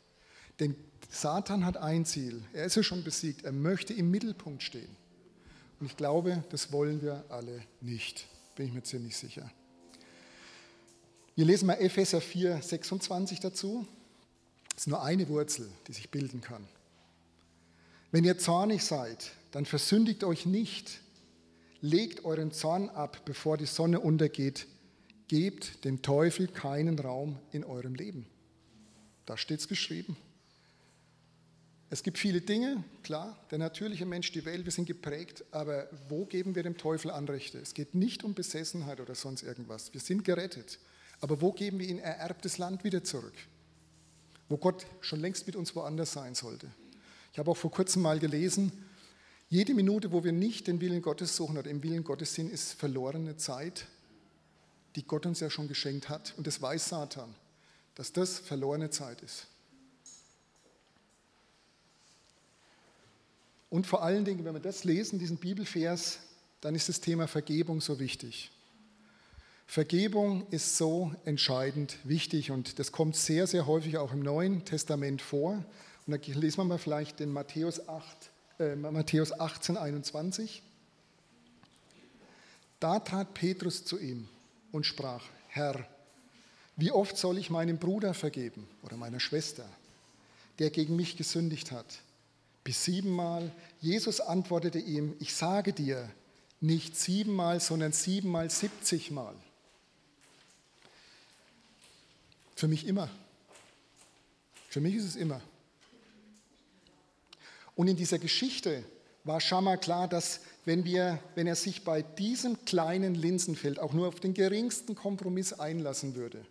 Denn 0.60 0.76
Satan 1.10 1.64
hat 1.64 1.76
ein 1.76 2.04
Ziel. 2.04 2.42
Er 2.52 2.64
ist 2.64 2.76
ja 2.76 2.82
schon 2.82 3.04
besiegt. 3.04 3.44
Er 3.44 3.52
möchte 3.52 3.92
im 3.94 4.10
Mittelpunkt 4.10 4.62
stehen. 4.62 4.96
Und 5.85 5.91
ich 5.91 5.99
glaube, 5.99 6.43
das 6.49 6.72
wollen 6.72 7.03
wir 7.03 7.26
alle 7.28 7.61
nicht. 7.82 8.26
Bin 8.57 8.68
ich 8.68 8.72
mir 8.72 8.82
ziemlich 8.85 9.18
sicher. 9.18 9.51
Wir 11.35 11.45
lesen 11.45 11.66
mal 11.66 11.74
Epheser 11.74 12.22
4, 12.22 12.62
26 12.62 13.39
dazu. 13.41 13.87
Das 14.70 14.85
ist 14.85 14.87
nur 14.87 15.03
eine 15.03 15.28
Wurzel, 15.28 15.70
die 15.87 15.93
sich 15.93 16.11
bilden 16.11 16.41
kann. 16.41 16.66
Wenn 18.12 18.24
ihr 18.24 18.39
zornig 18.39 18.82
seid, 18.82 19.32
dann 19.51 19.66
versündigt 19.66 20.24
euch 20.24 20.47
nicht. 20.47 21.03
Legt 21.82 22.24
euren 22.24 22.51
Zorn 22.51 22.89
ab, 22.89 23.20
bevor 23.26 23.59
die 23.59 23.66
Sonne 23.66 24.01
untergeht. 24.01 24.66
Gebt 25.28 25.85
dem 25.85 26.01
Teufel 26.01 26.49
keinen 26.49 26.99
Raum 26.99 27.39
in 27.53 27.62
eurem 27.62 27.95
Leben. 27.95 28.24
Da 29.26 29.37
steht 29.37 29.61
es 29.61 29.68
geschrieben. 29.68 30.16
Es 31.91 32.03
gibt 32.03 32.18
viele 32.18 32.41
Dinge, 32.41 32.82
klar, 33.03 33.39
der 33.51 33.59
natürliche 33.59 34.07
Mensch, 34.07 34.32
die 34.32 34.45
Welt, 34.45 34.64
wir 34.64 34.72
sind 34.72 34.87
geprägt, 34.87 35.45
aber 35.51 35.89
wo 36.09 36.24
geben 36.24 36.55
wir 36.55 36.62
dem 36.62 36.76
Teufel 36.76 37.11
Anrechte? 37.11 37.59
Es 37.59 37.74
geht 37.74 37.95
nicht 37.95 38.24
um 38.24 38.35
Besessenheit 38.35 39.01
oder 39.01 39.14
sonst 39.14 39.43
irgendwas. 39.43 39.93
Wir 39.93 40.01
sind 40.01 40.24
gerettet. 40.24 40.78
Aber 41.20 41.41
wo 41.41 41.53
geben 41.53 41.78
wir 41.78 41.89
ihm 41.89 41.99
ererbtes 41.99 42.59
Land 42.59 42.85
wieder 42.85 43.05
zurück? 43.05 43.35
Wo 44.49 44.57
Gott 44.57 44.87
schon 45.01 45.20
längst 45.20 45.47
mit 45.47 45.57
uns 45.57 45.74
woanders 45.76 46.12
sein 46.12 46.35
sollte. 46.35 46.70
Ich 47.32 47.39
habe 47.39 47.51
auch 47.51 47.57
vor 47.57 47.70
kurzem 47.70 48.03
mal 48.03 48.18
gelesen, 48.18 48.72
jede 49.49 49.74
Minute, 49.74 50.11
wo 50.11 50.24
wir 50.24 50.32
nicht 50.32 50.66
den 50.66 50.80
Willen 50.80 51.03
Gottes 51.03 51.37
suchen 51.37 51.59
oder 51.59 51.70
im 51.70 51.82
Willen 51.82 52.03
Gottes 52.05 52.35
sind, 52.35 52.51
ist 52.51 52.72
verlorene 52.72 53.37
Zeit, 53.37 53.87
die 54.97 55.05
Gott 55.05 55.26
uns 55.26 55.41
ja 55.41 55.51
schon 55.51 55.68
geschenkt 55.68 56.09
hat. 56.09 56.35
Und 56.37 56.47
das 56.47 56.61
weiß 56.61 56.89
Satan, 56.89 57.35
dass 57.95 58.12
das 58.12 58.39
verlorene 58.39 58.91
Zeit 58.91 59.22
ist. 59.22 59.47
Und 63.74 63.88
vor 63.88 64.04
allen 64.04 64.24
Dingen, 64.24 64.44
wenn 64.44 64.54
wir 64.54 64.60
das 64.60 64.84
lesen, 64.84 65.18
diesen 65.18 65.36
Bibelvers, 65.36 66.20
dann 66.60 66.76
ist 66.76 66.88
das 66.88 67.00
Thema 67.00 67.26
Vergebung 67.26 67.80
so 67.80 67.98
wichtig. 67.98 68.52
Vergebung 69.66 70.46
ist 70.50 70.76
so 70.76 71.12
entscheidend 71.24 71.96
wichtig 72.04 72.52
und 72.52 72.78
das 72.78 72.92
kommt 72.92 73.16
sehr, 73.16 73.48
sehr 73.48 73.66
häufig 73.66 73.98
auch 73.98 74.12
im 74.12 74.20
Neuen 74.20 74.64
Testament 74.64 75.20
vor. 75.20 75.64
Und 76.06 76.12
da 76.12 76.32
lesen 76.34 76.58
wir 76.58 76.64
mal 76.66 76.78
vielleicht 76.78 77.18
den 77.18 77.32
Matthäus, 77.32 77.88
8, 77.88 78.30
äh, 78.60 78.76
Matthäus 78.76 79.32
18, 79.32 79.76
21. 79.76 80.62
Da 82.78 83.00
trat 83.00 83.34
Petrus 83.34 83.84
zu 83.84 83.98
ihm 83.98 84.28
und 84.70 84.86
sprach, 84.86 85.24
Herr, 85.48 85.84
wie 86.76 86.92
oft 86.92 87.16
soll 87.16 87.38
ich 87.38 87.50
meinem 87.50 87.78
Bruder 87.78 88.14
vergeben 88.14 88.68
oder 88.84 88.96
meiner 88.96 89.18
Schwester, 89.18 89.68
der 90.60 90.70
gegen 90.70 90.94
mich 90.94 91.16
gesündigt 91.16 91.72
hat? 91.72 91.86
Bis 92.64 92.82
siebenmal. 92.84 93.52
Jesus 93.80 94.20
antwortete 94.20 94.78
ihm, 94.78 95.14
ich 95.20 95.34
sage 95.34 95.72
dir, 95.72 96.10
nicht 96.60 96.96
siebenmal, 96.96 97.60
sondern 97.60 97.92
siebenmal, 97.92 98.48
siebzigmal. 98.50 99.34
Für 102.56 102.68
mich 102.68 102.86
immer. 102.86 103.10
Für 104.70 104.80
mich 104.80 104.94
ist 104.94 105.04
es 105.04 105.16
immer. 105.16 105.42
Und 107.76 107.88
in 107.88 107.96
dieser 107.96 108.18
Geschichte 108.18 108.84
war 109.24 109.40
Schammer 109.40 109.76
klar, 109.76 110.08
dass 110.08 110.40
wenn, 110.64 110.84
wir, 110.84 111.18
wenn 111.34 111.46
er 111.46 111.56
sich 111.56 111.84
bei 111.84 112.02
diesem 112.02 112.64
kleinen 112.64 113.14
Linsenfeld 113.14 113.78
auch 113.78 113.92
nur 113.92 114.08
auf 114.08 114.20
den 114.20 114.32
geringsten 114.32 114.94
Kompromiss 114.94 115.52
einlassen 115.52 116.14
würde, 116.14 116.46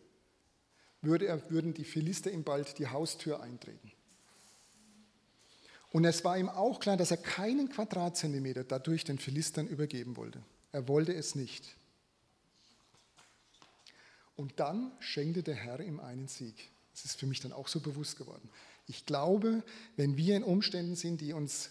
würde 1.01 1.25
er, 1.25 1.49
würden 1.49 1.73
die 1.73 1.85
Philister 1.85 2.31
ihm 2.31 2.43
bald 2.43 2.77
die 2.77 2.87
Haustür 2.87 3.41
eintreten. 3.41 3.91
Und 5.93 6.05
es 6.05 6.25
war 6.25 6.39
ihm 6.39 6.49
auch 6.49 6.79
klar, 6.79 6.97
dass 6.97 7.11
er 7.11 7.17
keinen 7.17 7.69
Quadratzentimeter 7.69 8.63
dadurch 8.63 9.03
den 9.03 9.19
Philistern 9.19 9.67
übergeben 9.67 10.17
wollte. 10.17 10.41
Er 10.71 10.87
wollte 10.87 11.13
es 11.13 11.35
nicht. 11.35 11.75
Und 14.35 14.59
dann 14.59 14.91
schenkte 14.99 15.43
der 15.43 15.53
Herr 15.53 15.79
ihm 15.79 15.99
einen 15.99 16.27
Sieg. 16.27 16.55
Das 16.93 17.05
ist 17.05 17.19
für 17.19 17.27
mich 17.27 17.41
dann 17.41 17.53
auch 17.53 17.67
so 17.67 17.79
bewusst 17.79 18.17
geworden. 18.17 18.49
Ich 18.87 19.05
glaube, 19.05 19.61
wenn 19.95 20.17
wir 20.17 20.35
in 20.35 20.43
Umständen 20.43 20.95
sind, 20.95 21.21
die 21.21 21.31
uns 21.31 21.69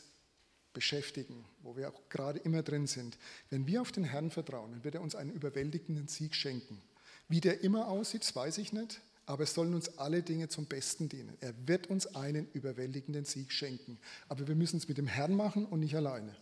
beschäftigen, 0.72 1.44
wo 1.64 1.76
wir 1.76 1.88
auch 1.90 2.08
gerade 2.08 2.38
immer 2.38 2.62
drin 2.62 2.86
sind, 2.86 3.18
wenn 3.50 3.66
wir 3.66 3.82
auf 3.82 3.90
den 3.90 4.04
Herrn 4.04 4.30
vertrauen, 4.30 4.70
dann 4.70 4.84
wird 4.84 4.94
er 4.94 5.02
uns 5.02 5.16
einen 5.16 5.32
überwältigenden 5.32 6.06
Sieg 6.06 6.36
schenken. 6.36 6.80
Wie 7.28 7.40
der 7.40 7.62
immer 7.62 7.88
aussieht, 7.88 8.34
weiß 8.34 8.58
ich 8.58 8.72
nicht, 8.72 9.00
aber 9.26 9.44
es 9.44 9.54
sollen 9.54 9.74
uns 9.74 9.98
alle 9.98 10.22
Dinge 10.22 10.48
zum 10.48 10.66
Besten 10.66 11.08
dienen. 11.08 11.36
Er 11.40 11.54
wird 11.66 11.86
uns 11.86 12.14
einen 12.14 12.48
überwältigenden 12.52 13.24
Sieg 13.24 13.52
schenken. 13.52 13.98
Aber 14.28 14.48
wir 14.48 14.54
müssen 14.54 14.78
es 14.78 14.88
mit 14.88 14.98
dem 14.98 15.06
Herrn 15.06 15.34
machen 15.34 15.64
und 15.64 15.80
nicht 15.80 15.94
alleine. 15.94 16.34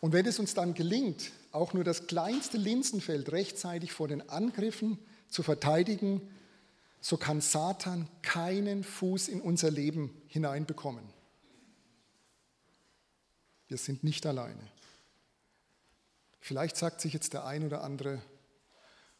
Und 0.00 0.12
wenn 0.12 0.26
es 0.26 0.38
uns 0.38 0.54
dann 0.54 0.74
gelingt, 0.74 1.30
auch 1.52 1.72
nur 1.72 1.84
das 1.84 2.06
kleinste 2.06 2.56
Linsenfeld 2.56 3.32
rechtzeitig 3.32 3.92
vor 3.92 4.08
den 4.08 4.28
Angriffen 4.28 4.98
zu 5.28 5.42
verteidigen, 5.42 6.20
so 7.00 7.16
kann 7.16 7.40
Satan 7.40 8.08
keinen 8.22 8.82
Fuß 8.82 9.28
in 9.28 9.40
unser 9.40 9.70
Leben 9.70 10.10
hineinbekommen. 10.26 11.04
Wir 13.68 13.76
sind 13.76 14.02
nicht 14.02 14.26
alleine. 14.26 14.77
Vielleicht 16.48 16.78
sagt 16.78 17.02
sich 17.02 17.12
jetzt 17.12 17.34
der 17.34 17.44
ein 17.44 17.62
oder 17.62 17.84
andere, 17.84 18.22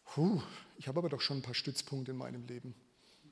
Puh, 0.06 0.40
ich 0.78 0.88
habe 0.88 0.98
aber 0.98 1.10
doch 1.10 1.20
schon 1.20 1.40
ein 1.40 1.42
paar 1.42 1.52
Stützpunkte 1.52 2.12
in 2.12 2.16
meinem 2.16 2.46
Leben. 2.46 2.74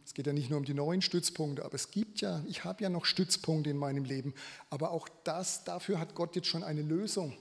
Es 0.04 0.12
geht 0.12 0.26
ja 0.26 0.34
nicht 0.34 0.50
nur 0.50 0.58
um 0.58 0.66
die 0.66 0.74
neuen 0.74 1.00
Stützpunkte, 1.00 1.64
aber 1.64 1.76
es 1.76 1.90
gibt 1.90 2.20
ja, 2.20 2.44
ich 2.46 2.64
habe 2.64 2.82
ja 2.82 2.90
noch 2.90 3.06
Stützpunkte 3.06 3.70
in 3.70 3.78
meinem 3.78 4.04
Leben. 4.04 4.34
Aber 4.68 4.90
auch 4.90 5.08
das, 5.24 5.64
dafür 5.64 5.98
hat 5.98 6.14
Gott 6.14 6.36
jetzt 6.36 6.46
schon 6.46 6.62
eine 6.62 6.82
Lösung. 6.82 7.38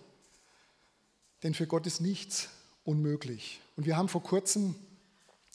Denn 1.43 1.53
für 1.53 1.67
Gott 1.67 1.85
ist 1.87 1.99
nichts 1.99 2.47
unmöglich. 2.85 3.59
Und 3.75 3.85
wir 3.85 3.97
haben 3.97 4.07
vor 4.07 4.23
kurzem 4.23 4.75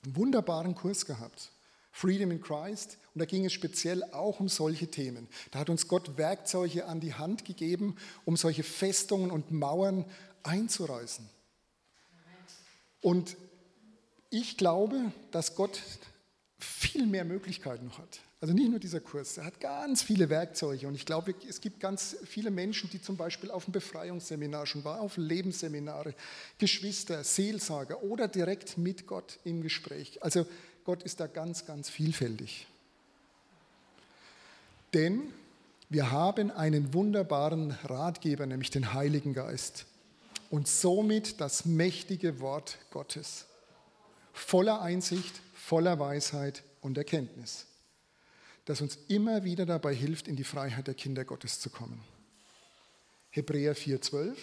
einen 0.04 0.16
wunderbaren 0.16 0.74
Kurs 0.74 1.06
gehabt. 1.06 1.50
Freedom 1.92 2.30
in 2.30 2.42
Christ. 2.42 2.98
Und 3.14 3.20
da 3.20 3.24
ging 3.24 3.46
es 3.46 3.54
speziell 3.54 4.04
auch 4.12 4.38
um 4.38 4.50
solche 4.50 4.88
Themen. 4.88 5.28
Da 5.50 5.60
hat 5.60 5.70
uns 5.70 5.88
Gott 5.88 6.18
Werkzeuge 6.18 6.84
an 6.84 7.00
die 7.00 7.14
Hand 7.14 7.46
gegeben, 7.46 7.96
um 8.26 8.36
solche 8.36 8.62
Festungen 8.62 9.30
und 9.30 9.50
Mauern 9.50 10.04
einzureißen. 10.42 11.28
Und 13.00 13.36
ich 14.30 14.56
glaube, 14.56 15.12
dass 15.30 15.54
Gott 15.54 15.80
viel 16.58 17.06
mehr 17.06 17.24
Möglichkeiten 17.24 17.86
noch 17.86 17.98
hat. 17.98 18.20
Also 18.40 18.54
nicht 18.54 18.70
nur 18.70 18.78
dieser 18.78 19.00
Kurs, 19.00 19.36
er 19.36 19.44
hat 19.44 19.60
ganz 19.60 20.02
viele 20.02 20.30
Werkzeuge 20.30 20.88
und 20.88 20.94
ich 20.94 21.04
glaube, 21.04 21.34
es 21.46 21.60
gibt 21.60 21.78
ganz 21.78 22.16
viele 22.24 22.50
Menschen, 22.50 22.88
die 22.88 23.02
zum 23.02 23.18
Beispiel 23.18 23.50
auf 23.50 23.64
dem 23.64 23.72
Befreiungsseminar 23.72 24.66
schon 24.66 24.82
waren, 24.82 25.00
auf 25.00 25.18
Lebensseminare, 25.18 26.14
Geschwister, 26.56 27.22
Seelsorger 27.22 28.02
oder 28.02 28.28
direkt 28.28 28.78
mit 28.78 29.06
Gott 29.06 29.38
im 29.44 29.62
Gespräch. 29.62 30.22
Also 30.22 30.46
Gott 30.84 31.02
ist 31.02 31.20
da 31.20 31.26
ganz, 31.26 31.66
ganz 31.66 31.90
vielfältig. 31.90 32.66
Denn 34.94 35.34
wir 35.90 36.10
haben 36.10 36.50
einen 36.50 36.94
wunderbaren 36.94 37.72
Ratgeber, 37.84 38.46
nämlich 38.46 38.70
den 38.70 38.94
Heiligen 38.94 39.34
Geist 39.34 39.84
und 40.50 40.68
somit 40.68 41.40
das 41.40 41.64
mächtige 41.64 42.40
Wort 42.40 42.78
Gottes, 42.90 43.46
voller 44.34 44.82
Einsicht, 44.82 45.40
voller 45.54 45.98
Weisheit 45.98 46.62
und 46.82 46.98
Erkenntnis 46.98 47.66
das 48.70 48.80
uns 48.80 48.98
immer 49.08 49.42
wieder 49.42 49.66
dabei 49.66 49.92
hilft, 49.92 50.28
in 50.28 50.36
die 50.36 50.44
Freiheit 50.44 50.86
der 50.86 50.94
Kinder 50.94 51.24
Gottes 51.24 51.58
zu 51.58 51.70
kommen. 51.70 52.00
Hebräer 53.30 53.74
4:12. 53.74 54.36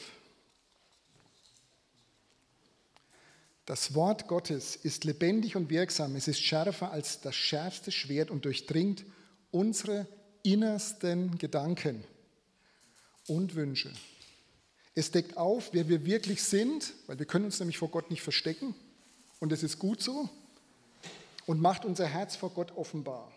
Das 3.65 3.93
Wort 3.93 4.27
Gottes 4.27 4.75
ist 4.75 5.05
lebendig 5.05 5.55
und 5.55 5.69
wirksam. 5.69 6.17
Es 6.17 6.27
ist 6.27 6.41
schärfer 6.41 6.91
als 6.91 7.21
das 7.21 7.35
schärfste 7.35 7.91
Schwert 7.91 8.29
und 8.29 8.43
durchdringt 8.43 9.05
unsere 9.51 10.07
innersten 10.43 11.37
Gedanken 11.37 12.03
und 13.27 13.55
Wünsche. 13.55 13.93
Es 14.97 15.11
deckt 15.11 15.37
auf, 15.37 15.69
wer 15.73 15.87
wir 15.89 16.07
wirklich 16.07 16.41
sind, 16.41 16.91
weil 17.05 17.19
wir 17.19 17.27
können 17.27 17.45
uns 17.45 17.59
nämlich 17.59 17.77
vor 17.77 17.89
Gott 17.89 18.09
nicht 18.09 18.23
verstecken 18.23 18.73
und 19.39 19.51
es 19.51 19.61
ist 19.61 19.77
gut 19.77 20.01
so 20.01 20.27
und 21.45 21.61
macht 21.61 21.85
unser 21.85 22.07
Herz 22.07 22.35
vor 22.35 22.49
Gott 22.49 22.75
offenbar. 22.75 23.31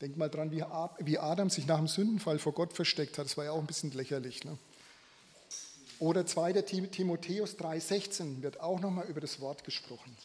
Denk 0.00 0.16
mal 0.16 0.28
dran, 0.28 0.52
wie 0.52 1.18
Adam 1.18 1.50
sich 1.50 1.66
nach 1.66 1.78
dem 1.78 1.88
Sündenfall 1.88 2.38
vor 2.38 2.52
Gott 2.52 2.74
versteckt 2.74 3.18
hat. 3.18 3.24
Das 3.24 3.36
war 3.36 3.44
ja 3.44 3.50
auch 3.50 3.58
ein 3.58 3.66
bisschen 3.66 3.90
lächerlich. 3.90 4.44
Ne? 4.44 4.56
Oder 5.98 6.26
2. 6.26 6.52
Timotheus 6.62 7.58
3,16 7.58 8.42
wird 8.42 8.60
auch 8.60 8.78
nochmal 8.78 9.08
über 9.08 9.20
das 9.20 9.40
Wort 9.40 9.64
gesprochen. 9.64 10.16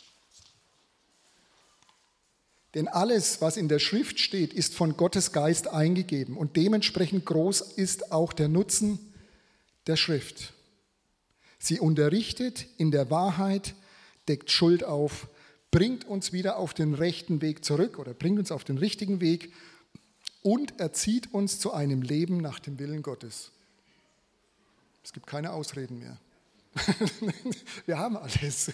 Denn 2.75 2.87
alles, 2.87 3.41
was 3.41 3.57
in 3.57 3.69
der 3.69 3.79
Schrift 3.79 4.19
steht, 4.19 4.53
ist 4.53 4.75
von 4.75 4.97
Gottes 4.97 5.31
Geist 5.31 5.67
eingegeben 5.67 6.37
und 6.37 6.57
dementsprechend 6.57 7.25
groß 7.25 7.61
ist 7.61 8.11
auch 8.11 8.33
der 8.33 8.49
Nutzen 8.49 8.99
der 9.87 9.95
Schrift. 9.95 10.53
Sie 11.59 11.79
unterrichtet 11.79 12.67
in 12.77 12.91
der 12.91 13.09
Wahrheit, 13.09 13.73
deckt 14.27 14.51
Schuld 14.51 14.83
auf, 14.83 15.27
bringt 15.71 16.05
uns 16.05 16.31
wieder 16.31 16.57
auf 16.57 16.73
den 16.73 16.93
rechten 16.93 17.41
Weg 17.41 17.65
zurück 17.65 17.99
oder 17.99 18.13
bringt 18.13 18.39
uns 18.39 18.51
auf 18.51 18.63
den 18.63 18.77
richtigen 18.77 19.21
Weg 19.21 19.53
und 20.41 20.79
erzieht 20.79 21.33
uns 21.33 21.59
zu 21.59 21.73
einem 21.73 22.01
Leben 22.01 22.37
nach 22.37 22.59
dem 22.59 22.79
Willen 22.79 23.01
Gottes. 23.01 23.51
Es 25.03 25.13
gibt 25.13 25.27
keine 25.27 25.51
Ausreden 25.51 25.99
mehr. 25.99 26.17
Wir 27.85 27.97
haben 27.97 28.17
alles. 28.17 28.71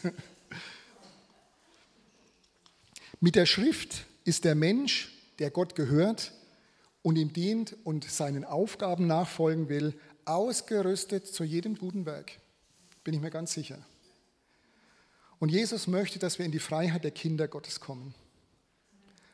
Mit 3.20 3.36
der 3.36 3.46
Schrift 3.46 4.06
ist 4.26 4.44
der 4.44 4.56
Mensch, 4.56 5.12
der 5.40 5.52
Gott 5.52 5.76
gehört 5.76 6.34
und 7.02 7.18
ihm 7.18 7.34
dient 7.34 7.76
und 7.84 8.04
seinen 8.10 8.46
Aufgaben 8.46 9.08
nachfolgen 9.08 9.70
will, 9.70 9.94
ausgerüstet 10.26 11.28
zu 11.28 11.44
jedem 11.44 11.78
guten 11.78 12.06
Werk. 12.06 12.40
Bin 13.04 13.14
ich 13.14 13.22
mir 13.22 13.32
ganz 13.32 13.54
sicher. 13.54 13.80
Und 15.40 15.50
Jesus 15.50 15.88
möchte, 15.88 16.20
dass 16.20 16.40
wir 16.40 16.46
in 16.46 16.52
die 16.52 16.60
Freiheit 16.60 17.04
der 17.04 17.12
Kinder 17.12 17.48
Gottes 17.48 17.80
kommen. 17.80 18.16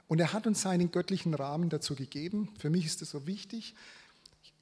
Und 0.08 0.20
er 0.20 0.34
hat 0.34 0.48
uns 0.48 0.62
seinen 0.62 0.92
göttlichen 0.92 1.36
Rahmen 1.36 1.70
dazu 1.70 1.94
gegeben. 1.94 2.50
Für 2.58 2.72
mich 2.72 2.86
ist 2.86 3.02
das 3.02 3.12
so 3.12 3.28
wichtig. 3.28 3.76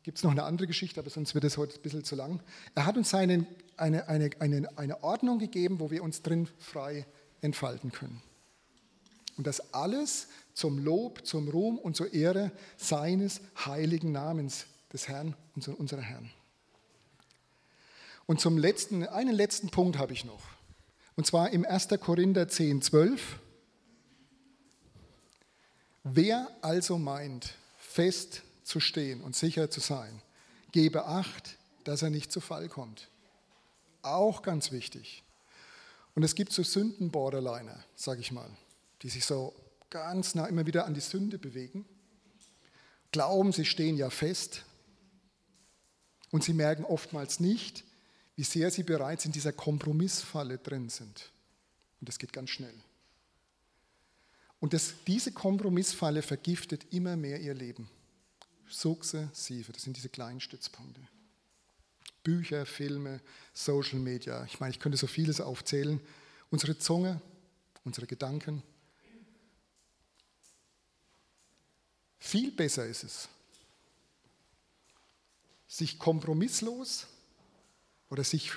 Gibt 0.04 0.18
es 0.18 0.24
noch 0.24 0.32
eine 0.32 0.44
andere 0.44 0.68
Geschichte, 0.68 1.00
aber 1.00 1.10
sonst 1.10 1.36
wird 1.36 1.46
es 1.46 1.58
heute 1.58 1.80
ein 1.80 1.82
bisschen 1.82 2.04
zu 2.04 2.16
lang. 2.16 2.42
Er 2.76 2.86
hat 2.86 2.98
uns 2.98 3.10
seinen, 3.10 3.48
eine, 3.78 4.08
eine, 4.10 4.30
eine, 4.40 4.78
eine 4.78 5.04
Ordnung 5.04 5.40
gegeben, 5.40 5.80
wo 5.80 5.90
wir 5.90 6.04
uns 6.04 6.22
drin 6.22 6.50
frei 6.60 7.06
entfalten 7.42 7.92
können. 7.92 8.22
Und 9.38 9.48
das 9.48 9.74
alles 9.74 10.28
zum 10.54 10.80
Lob, 10.80 11.26
zum 11.26 11.48
Ruhm 11.48 11.78
und 11.78 11.96
zur 11.96 12.14
Ehre 12.14 12.52
seines 12.76 13.42
heiligen 13.66 14.12
Namens, 14.12 14.66
des 14.94 15.08
Herrn, 15.08 15.36
unserer 15.78 16.02
Herrn. 16.02 16.32
Und 18.26 18.42
zum 18.42 18.58
letzten, 18.58 19.08
einen 19.08 19.34
letzten 19.34 19.70
Punkt 19.70 19.98
habe 19.98 20.14
ich 20.14 20.26
noch. 20.26 20.44
Und 21.16 21.26
zwar 21.26 21.50
im 21.52 21.66
1. 21.66 21.88
Korinther 22.00 22.48
10, 22.48 22.82
12. 22.82 23.40
Wer 26.04 26.50
also 26.62 26.98
meint, 26.98 27.56
fest 27.78 28.44
zu 28.64 28.80
stehen 28.80 29.22
und 29.22 29.36
sicher 29.36 29.70
zu 29.70 29.80
sein, 29.80 30.22
gebe 30.72 31.06
Acht, 31.06 31.58
dass 31.86 32.02
er 32.02 32.10
nicht 32.10 32.32
zu 32.32 32.42
Fall 32.42 32.68
kommt. 32.68 33.10
Auch 34.02 34.42
ganz 34.42 34.72
wichtig. 34.72 35.24
Und 36.16 36.24
es 36.24 36.36
gibt 36.36 36.52
so 36.52 36.64
Sündenborderliner, 36.64 37.84
sage 37.96 38.22
ich 38.22 38.32
mal, 38.32 38.50
die 39.02 39.10
sich 39.10 39.26
so 39.26 39.54
ganz 39.90 40.36
nah 40.36 40.46
immer 40.48 40.66
wieder 40.66 40.86
an 40.86 40.94
die 40.94 41.02
Sünde 41.02 41.38
bewegen, 41.38 41.86
glauben, 43.12 43.52
sie 43.52 43.66
stehen 43.66 43.98
ja 43.98 44.10
fest 44.10 44.66
und 46.32 46.44
sie 46.44 46.54
merken 46.54 46.84
oftmals 46.84 47.40
nicht, 47.40 47.84
wie 48.36 48.44
sehr 48.44 48.70
sie 48.72 48.84
bereits 48.84 49.26
in 49.26 49.32
dieser 49.32 49.52
Kompromissfalle 49.52 50.58
drin 50.58 50.90
sind. 50.90 51.32
Und 52.00 52.10
das 52.10 52.20
geht 52.20 52.34
ganz 52.34 52.50
schnell. 52.52 52.76
Und 54.60 54.74
das, 54.74 54.94
diese 55.06 55.32
Kompromissfalle 55.32 56.22
vergiftet 56.22 56.86
immer 56.92 57.16
mehr 57.16 57.40
ihr 57.40 57.54
Leben. 57.54 57.90
Sukzessive, 58.68 59.72
das 59.72 59.84
sind 59.84 59.98
diese 59.98 60.10
kleinen 60.10 60.40
Stützpunkte. 60.40 61.02
Bücher, 62.24 62.66
Filme, 62.66 63.22
Social 63.54 64.00
Media. 64.00 64.44
Ich 64.46 64.60
meine, 64.60 64.72
ich 64.72 64.80
könnte 64.80 64.98
so 64.98 65.08
vieles 65.08 65.40
aufzählen. 65.40 66.02
Unsere 66.52 66.78
Zunge, 66.78 67.22
unsere 67.86 68.06
Gedanken. 68.06 68.62
Viel 72.20 72.52
besser 72.52 72.86
ist 72.86 73.04
es, 73.04 73.30
sich 75.68 76.00
kompromisslos 76.00 77.08
oder 78.10 78.24
sich 78.24 78.54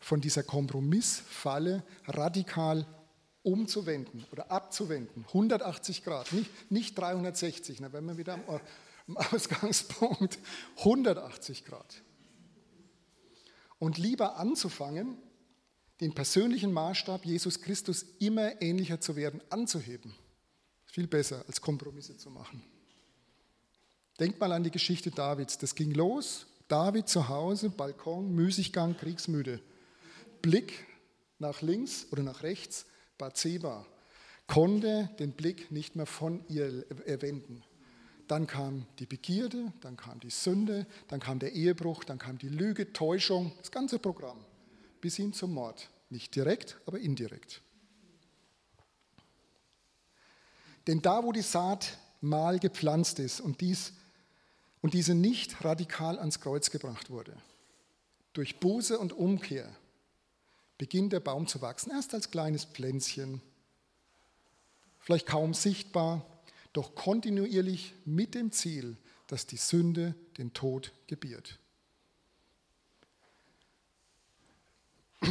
von 0.00 0.20
dieser 0.20 0.42
Kompromissfalle 0.42 1.84
radikal 2.06 2.86
umzuwenden 3.42 4.24
oder 4.32 4.50
abzuwenden. 4.50 5.24
180 5.28 6.04
Grad, 6.04 6.32
nicht, 6.32 6.70
nicht 6.70 6.98
360, 6.98 7.78
da 7.78 7.92
wären 7.92 8.06
wir 8.06 8.16
wieder 8.16 8.34
am, 8.34 8.60
am 9.08 9.16
Ausgangspunkt. 9.16 10.38
180 10.78 11.64
Grad. 11.64 12.02
Und 13.78 13.98
lieber 13.98 14.36
anzufangen, 14.36 15.16
den 16.00 16.14
persönlichen 16.14 16.72
Maßstab 16.72 17.24
Jesus 17.24 17.60
Christus 17.60 18.04
immer 18.18 18.60
ähnlicher 18.62 19.00
zu 19.00 19.16
werden, 19.16 19.40
anzuheben. 19.50 20.14
Viel 20.86 21.06
besser, 21.06 21.44
als 21.46 21.60
Kompromisse 21.60 22.16
zu 22.16 22.30
machen. 22.30 22.62
Denk 24.20 24.38
mal 24.38 24.52
an 24.52 24.62
die 24.62 24.70
Geschichte 24.70 25.10
Davids. 25.10 25.56
Das 25.56 25.74
ging 25.74 25.92
los, 25.92 26.46
David 26.68 27.08
zu 27.08 27.28
Hause, 27.30 27.70
Balkon, 27.70 28.34
Müßiggang, 28.34 28.94
kriegsmüde. 28.94 29.60
Blick 30.42 30.86
nach 31.38 31.62
links 31.62 32.06
oder 32.12 32.22
nach 32.22 32.42
rechts, 32.42 32.84
Bathseba, 33.16 33.86
konnte 34.46 35.08
den 35.18 35.32
Blick 35.32 35.72
nicht 35.72 35.96
mehr 35.96 36.04
von 36.04 36.44
ihr 36.48 36.84
wenden. 37.22 37.64
Dann 38.28 38.46
kam 38.46 38.86
die 38.98 39.06
Begierde, 39.06 39.72
dann 39.80 39.96
kam 39.96 40.20
die 40.20 40.30
Sünde, 40.30 40.86
dann 41.08 41.18
kam 41.18 41.38
der 41.38 41.52
Ehebruch, 41.52 42.04
dann 42.04 42.18
kam 42.18 42.36
die 42.36 42.48
Lüge, 42.48 42.92
Täuschung, 42.92 43.52
das 43.58 43.70
ganze 43.70 43.98
Programm, 43.98 44.44
bis 45.00 45.16
hin 45.16 45.32
zum 45.32 45.54
Mord. 45.54 45.88
Nicht 46.10 46.36
direkt, 46.36 46.78
aber 46.84 46.98
indirekt. 46.98 47.62
Denn 50.86 51.00
da, 51.00 51.24
wo 51.24 51.32
die 51.32 51.40
Saat 51.40 51.96
mal 52.20 52.58
gepflanzt 52.58 53.18
ist 53.18 53.40
und, 53.40 53.60
dies, 53.62 53.94
und 54.82 54.94
diese 54.94 55.14
nicht 55.14 55.64
radikal 55.64 56.18
ans 56.18 56.40
Kreuz 56.40 56.70
gebracht 56.70 57.10
wurde, 57.10 57.36
durch 58.32 58.60
Buße 58.60 58.98
und 58.98 59.12
Umkehr 59.12 59.68
beginnt 60.78 61.12
der 61.12 61.20
Baum 61.20 61.46
zu 61.46 61.60
wachsen, 61.60 61.90
erst 61.90 62.14
als 62.14 62.30
kleines 62.30 62.64
Pflänzchen, 62.64 63.42
vielleicht 64.98 65.26
kaum 65.26 65.52
sichtbar, 65.52 66.24
doch 66.72 66.94
kontinuierlich 66.94 67.92
mit 68.04 68.34
dem 68.34 68.52
Ziel, 68.52 68.96
dass 69.26 69.46
die 69.46 69.56
Sünde 69.56 70.14
den 70.38 70.52
Tod 70.52 70.92
gebiert. 71.06 71.58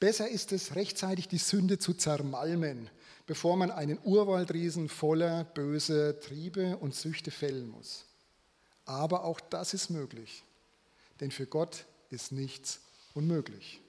Besser 0.00 0.28
ist 0.28 0.52
es, 0.52 0.74
rechtzeitig 0.74 1.28
die 1.28 1.38
Sünde 1.38 1.78
zu 1.78 1.94
zermalmen, 1.94 2.90
bevor 3.26 3.56
man 3.56 3.70
einen 3.70 3.98
Urwaldriesen 4.04 4.88
voller 4.88 5.44
böser 5.44 6.20
Triebe 6.20 6.76
und 6.76 6.94
Süchte 6.94 7.30
fällen 7.30 7.68
muss. 7.68 8.04
Aber 8.84 9.24
auch 9.24 9.40
das 9.40 9.74
ist 9.74 9.90
möglich, 9.90 10.42
denn 11.20 11.30
für 11.30 11.46
Gott 11.46 11.86
ist 12.10 12.32
nichts 12.32 12.80
unmöglich. 13.14 13.80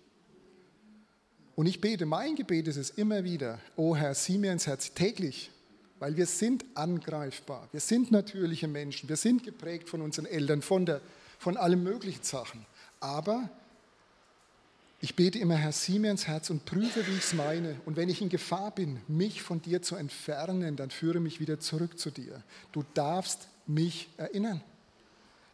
Und 1.55 1.67
ich 1.67 1.79
bete, 1.79 2.05
mein 2.05 2.35
Gebet 2.35 2.67
ist 2.67 2.77
es 2.77 2.89
immer 2.89 3.23
wieder, 3.23 3.59
oh 3.75 3.95
Herr, 3.95 4.13
sieh 4.13 4.37
mir 4.37 4.51
ins 4.51 4.67
Herz 4.67 4.93
täglich, 4.93 5.51
weil 5.99 6.17
wir 6.17 6.25
sind 6.25 6.65
angreifbar, 6.75 7.69
wir 7.71 7.79
sind 7.79 8.11
natürliche 8.11 8.67
Menschen, 8.67 9.07
wir 9.07 9.15
sind 9.15 9.43
geprägt 9.43 9.89
von 9.89 10.01
unseren 10.01 10.25
Eltern, 10.25 10.61
von, 10.61 10.85
der, 10.85 11.01
von 11.39 11.55
allen 11.55 11.81
möglichen 11.81 12.23
Sachen. 12.23 12.65
Aber 12.99 13.49
ich 15.01 15.15
bete 15.15 15.37
immer, 15.37 15.55
Herr, 15.55 15.71
sieh 15.71 15.99
mir 15.99 16.11
ins 16.11 16.27
Herz 16.27 16.49
und 16.49 16.65
prüfe, 16.65 17.05
wie 17.07 17.11
ich 17.11 17.23
es 17.23 17.33
meine. 17.33 17.79
Und 17.85 17.95
wenn 17.97 18.09
ich 18.09 18.21
in 18.21 18.29
Gefahr 18.29 18.71
bin, 18.71 19.01
mich 19.07 19.41
von 19.41 19.61
dir 19.61 19.81
zu 19.81 19.95
entfernen, 19.95 20.75
dann 20.77 20.89
führe 20.89 21.19
mich 21.19 21.39
wieder 21.39 21.59
zurück 21.59 21.99
zu 21.99 22.11
dir. 22.11 22.41
Du 22.71 22.83
darfst 22.93 23.47
mich 23.67 24.09
erinnern. 24.17 24.63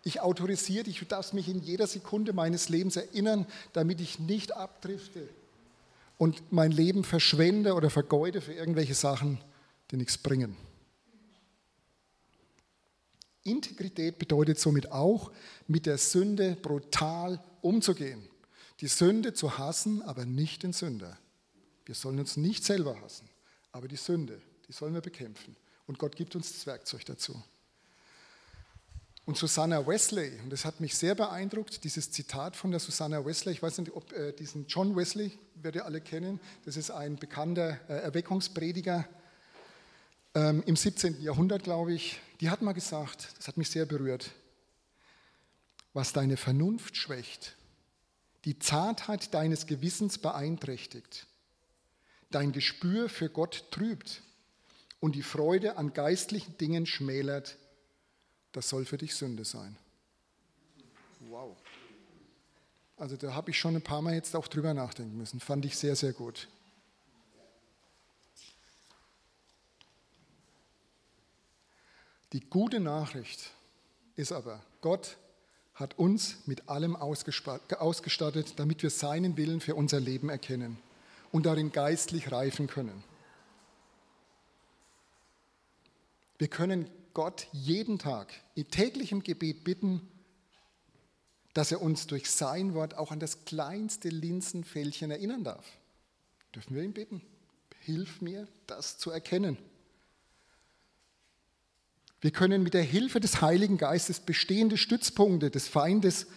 Ich 0.03 0.21
autorisiere 0.21 0.85
dich, 0.85 0.99
du 0.99 1.05
darfst 1.05 1.33
mich 1.33 1.47
in 1.49 1.61
jeder 1.61 1.87
Sekunde 1.87 2.33
meines 2.33 2.69
Lebens 2.69 2.95
erinnern, 2.95 3.45
damit 3.73 4.01
ich 4.01 4.19
nicht 4.19 4.55
abdrifte 4.55 5.27
und 6.17 6.51
mein 6.51 6.71
Leben 6.71 7.03
verschwende 7.03 7.73
oder 7.73 7.89
vergeude 7.89 8.41
für 8.41 8.53
irgendwelche 8.53 8.93
Sachen, 8.93 9.39
die 9.89 9.97
nichts 9.97 10.17
bringen. 10.17 10.55
Integrität 13.43 14.19
bedeutet 14.19 14.59
somit 14.59 14.91
auch, 14.91 15.31
mit 15.67 15.87
der 15.87 15.97
Sünde 15.97 16.55
brutal 16.61 17.43
umzugehen. 17.61 18.30
Die 18.81 18.87
Sünde 18.87 19.33
zu 19.33 19.57
hassen, 19.57 20.01
aber 20.01 20.25
nicht 20.25 20.63
den 20.63 20.73
Sünder. 20.73 21.17
Wir 21.85 21.95
sollen 21.95 22.19
uns 22.19 22.35
nicht 22.37 22.63
selber 22.63 22.99
hassen, 23.01 23.29
aber 23.71 23.87
die 23.87 23.95
Sünde, 23.95 24.41
die 24.67 24.73
sollen 24.73 24.93
wir 24.93 25.01
bekämpfen. 25.01 25.55
Und 25.87 25.99
Gott 25.99 26.15
gibt 26.15 26.35
uns 26.35 26.51
das 26.51 26.65
Werkzeug 26.65 27.05
dazu. 27.05 27.41
Und 29.25 29.37
Susanna 29.37 29.85
Wesley, 29.85 30.39
und 30.43 30.49
das 30.49 30.65
hat 30.65 30.79
mich 30.79 30.95
sehr 30.95 31.13
beeindruckt, 31.13 31.83
dieses 31.83 32.11
Zitat 32.11 32.55
von 32.55 32.71
der 32.71 32.79
Susanna 32.79 33.23
Wesley, 33.23 33.53
ich 33.53 33.61
weiß 33.61 33.77
nicht, 33.77 33.93
ob 33.93 34.11
äh, 34.13 34.33
diesen 34.33 34.65
John 34.65 34.95
Wesley, 34.95 35.37
werdet 35.55 35.81
ihr 35.81 35.85
alle 35.85 36.01
kennen, 36.01 36.39
das 36.65 36.75
ist 36.75 36.89
ein 36.89 37.17
bekannter 37.17 37.79
äh, 37.87 38.01
Erweckungsprediger 38.01 39.07
ähm, 40.33 40.63
im 40.65 40.75
17. 40.75 41.21
Jahrhundert, 41.21 41.63
glaube 41.63 41.93
ich, 41.93 42.19
die 42.39 42.49
hat 42.49 42.61
mal 42.63 42.73
gesagt, 42.73 43.29
das 43.37 43.47
hat 43.47 43.57
mich 43.57 43.69
sehr 43.69 43.85
berührt, 43.85 44.31
was 45.93 46.13
deine 46.13 46.35
Vernunft 46.35 46.97
schwächt, 46.97 47.55
die 48.45 48.57
Zartheit 48.59 49.33
deines 49.33 49.67
Gewissens 49.67 50.17
beeinträchtigt, 50.17 51.27
dein 52.31 52.51
Gespür 52.51 53.09
für 53.09 53.29
Gott 53.29 53.65
trübt 53.71 54.23
und 54.99 55.15
die 55.15 55.23
Freude 55.23 55.77
an 55.77 55.93
geistlichen 55.93 56.57
Dingen 56.57 56.85
schmälert, 56.85 57.57
das 58.51 58.69
soll 58.69 58.85
für 58.85 58.97
dich 58.97 59.15
Sünde 59.15 59.45
sein. 59.45 59.77
Wow. 61.21 61.55
Also 62.97 63.15
da 63.15 63.33
habe 63.33 63.51
ich 63.51 63.59
schon 63.59 63.75
ein 63.75 63.81
paar 63.81 64.01
Mal 64.01 64.13
jetzt 64.13 64.35
auch 64.35 64.47
drüber 64.47 64.73
nachdenken 64.73 65.17
müssen. 65.17 65.39
Fand 65.39 65.65
ich 65.65 65.77
sehr, 65.77 65.95
sehr 65.95 66.13
gut. 66.13 66.47
Die 72.33 72.41
gute 72.41 72.79
Nachricht 72.79 73.51
ist 74.15 74.31
aber, 74.31 74.63
Gott 74.79 75.17
hat 75.73 75.97
uns 75.97 76.37
mit 76.45 76.69
allem 76.69 76.95
ausgestattet, 76.95 78.53
damit 78.57 78.83
wir 78.83 78.89
seinen 78.89 79.37
Willen 79.37 79.61
für 79.61 79.75
unser 79.75 79.99
Leben 79.99 80.29
erkennen 80.29 80.77
und 81.31 81.45
darin 81.45 81.71
geistlich 81.71 82.31
reifen 82.31 82.67
können. 82.67 83.03
Wir 86.37 86.47
können 86.47 86.89
Gott 87.13 87.47
jeden 87.51 87.99
Tag 87.99 88.33
in 88.55 88.67
täglichem 88.69 89.23
Gebet 89.23 89.63
bitten, 89.63 90.07
dass 91.53 91.71
er 91.71 91.81
uns 91.81 92.07
durch 92.07 92.29
sein 92.31 92.73
Wort 92.73 92.97
auch 92.97 93.11
an 93.11 93.19
das 93.19 93.45
kleinste 93.45 94.09
Linsenfältchen 94.09 95.11
erinnern 95.11 95.43
darf. 95.43 95.65
Dürfen 96.55 96.75
wir 96.75 96.83
ihn 96.83 96.93
bitten? 96.93 97.21
Hilf 97.81 98.21
mir, 98.21 98.47
das 98.67 98.97
zu 98.97 99.11
erkennen. 99.11 99.57
Wir 102.21 102.31
können 102.31 102.61
mit 102.61 102.75
der 102.75 102.83
Hilfe 102.83 103.19
des 103.19 103.41
Heiligen 103.41 103.77
Geistes 103.77 104.19
bestehende 104.19 104.77
Stützpunkte 104.77 105.49
des 105.49 105.67
Feindes 105.67 106.27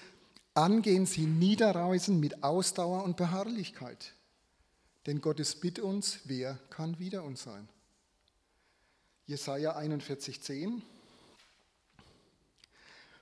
angehen, 0.55 1.05
sie 1.05 1.26
niederreißen 1.26 2.18
mit 2.18 2.43
Ausdauer 2.43 3.05
und 3.05 3.18
Beharrlichkeit. 3.18 4.14
Denn 5.07 5.20
Gott 5.20 5.41
ist 5.41 5.62
mit 5.62 5.78
uns, 5.78 6.20
wer 6.24 6.59
kann 6.70 6.99
wider 6.99 7.22
uns 7.22 7.43
sein? 7.43 7.68
Jesaja 9.26 9.76
41,10. 9.76 10.80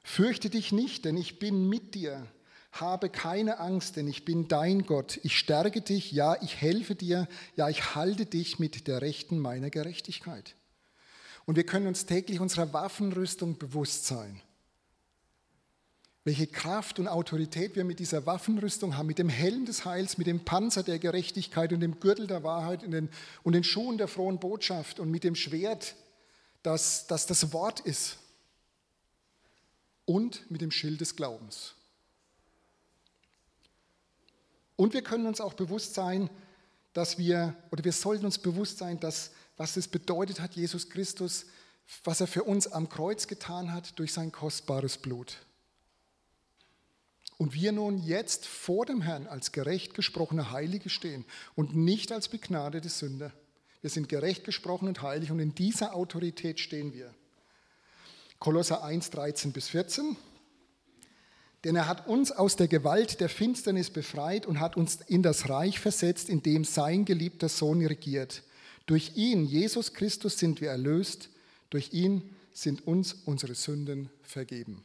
Fürchte 0.05 0.49
dich 0.49 0.71
nicht, 0.71 1.05
denn 1.05 1.17
ich 1.17 1.41
bin 1.41 1.69
mit 1.69 1.97
dir. 1.97 2.27
Habe 2.71 3.09
keine 3.09 3.59
Angst, 3.59 3.97
denn 3.97 4.07
ich 4.07 4.25
bin 4.25 4.47
dein 4.47 4.87
Gott. 4.87 5.19
Ich 5.25 5.37
stärke 5.37 5.81
dich, 5.81 6.13
ja, 6.13 6.41
ich 6.43 6.61
helfe 6.61 6.95
dir, 6.95 7.29
ja, 7.57 7.69
ich 7.69 7.95
halte 7.95 8.25
dich 8.25 8.59
mit 8.59 8.87
der 8.87 9.03
Rechten 9.03 9.39
meiner 9.39 9.71
Gerechtigkeit. 9.71 10.55
Und 11.45 11.57
wir 11.57 11.67
können 11.67 11.87
uns 11.87 12.07
täglich 12.07 12.41
unserer 12.41 12.73
Waffenrüstung 12.73 13.59
bewusst 13.59 14.07
sein. 14.07 14.41
Welche 16.25 16.47
Kraft 16.47 17.01
und 17.01 17.09
Autorität 17.09 17.75
wir 17.75 17.85
mit 17.85 17.99
dieser 17.99 18.27
Waffenrüstung 18.27 18.97
haben, 18.97 19.09
mit 19.09 19.19
dem 19.19 19.29
Helm 19.29 19.67
des 19.67 19.85
Heils, 19.85 20.19
mit 20.19 20.29
dem 20.29 20.45
Panzer 20.45 20.85
der 20.85 21.01
Gerechtigkeit 21.01 21.73
und 21.73 21.81
dem 21.81 21.99
Gürtel 21.99 22.29
der 22.29 22.45
Wahrheit 22.45 22.85
und 22.85 22.93
den, 22.93 23.09
und 23.43 23.55
den 23.55 23.65
Schuhen 23.65 23.99
der 23.99 24.07
frohen 24.07 24.39
Botschaft 24.39 25.01
und 25.01 25.11
mit 25.11 25.25
dem 25.25 25.35
Schwert, 25.35 25.97
das, 26.63 27.09
das 27.09 27.27
das 27.27 27.53
Wort 27.53 27.81
ist 27.81 28.19
und 30.05 30.49
mit 30.49 30.61
dem 30.61 30.71
Schild 30.71 31.01
des 31.01 31.17
Glaubens. 31.17 31.75
Und 34.77 34.95
wir 34.95 35.03
können 35.03 35.27
uns 35.27 35.41
auch 35.41 35.55
bewusst 35.55 35.95
sein, 35.95 36.31
dass 36.93 37.19
wir, 37.19 37.57
oder 37.71 37.85
wir 37.85 37.93
sollten 37.93 38.27
uns 38.27 38.39
bewusst 38.39 38.79
sein, 38.79 39.01
dass, 39.01 39.33
was 39.57 39.77
es 39.77 39.89
bedeutet 39.89 40.41
hat, 40.41 40.55
Jesus 40.55 40.89
Christus, 40.91 41.47
was 42.05 42.21
er 42.21 42.27
für 42.27 42.45
uns 42.45 42.67
am 42.67 42.89
Kreuz 42.89 43.27
getan 43.27 43.73
hat 43.73 43.99
durch 43.99 44.13
sein 44.13 44.33
kostbares 44.33 44.99
Blut. 44.99 45.39
Und 47.39 47.55
wir 47.55 47.73
nun 47.73 47.99
jetzt 47.99 48.47
vor 48.47 48.87
dem 48.87 49.03
Herrn 49.03 49.27
als 49.27 49.53
gerecht 49.53 49.95
gesprochene 49.95 50.53
Heilige 50.53 50.91
stehen 50.91 51.25
und 51.55 51.75
nicht 51.75 52.13
als 52.13 52.29
begnadete 52.29 52.89
Sünder. 52.89 53.33
Wir 53.81 53.91
sind 53.91 54.09
gerecht 54.09 54.45
gesprochen 54.45 54.87
und 54.87 55.03
heilig 55.03 55.33
und 55.33 55.41
in 55.41 55.55
dieser 55.55 55.95
Autorität 55.97 56.61
stehen 56.61 56.95
wir. 56.95 57.13
Kolosser 58.39 58.85
1, 58.85 59.11
13 59.11 59.53
bis 59.53 59.69
14. 59.69 60.17
Denn 61.65 61.77
er 61.77 61.89
hat 61.89 62.07
uns 62.07 62.33
aus 62.33 62.57
der 62.57 62.69
Gewalt 62.69 63.21
der 63.21 63.29
Finsternis 63.29 63.91
befreit 63.91 64.47
und 64.47 64.61
hat 64.61 64.77
uns 64.77 65.01
in 65.07 65.23
das 65.23 65.49
Reich 65.49 65.79
versetzt, 65.79 66.29
in 66.29 66.43
dem 66.43 66.65
sein 66.65 67.05
geliebter 67.05 67.49
Sohn 67.49 67.85
regiert. 67.85 68.43
Durch 68.87 69.13
ihn, 69.17 69.45
Jesus 69.45 69.95
Christus, 69.95 70.39
sind 70.39 70.61
wir 70.61 70.71
erlöst. 70.71 71.29
Durch 71.71 71.93
ihn 71.93 72.35
sind 72.53 72.87
uns 72.87 73.15
unsere 73.25 73.55
Sünden 73.55 74.11
vergeben. 74.23 74.83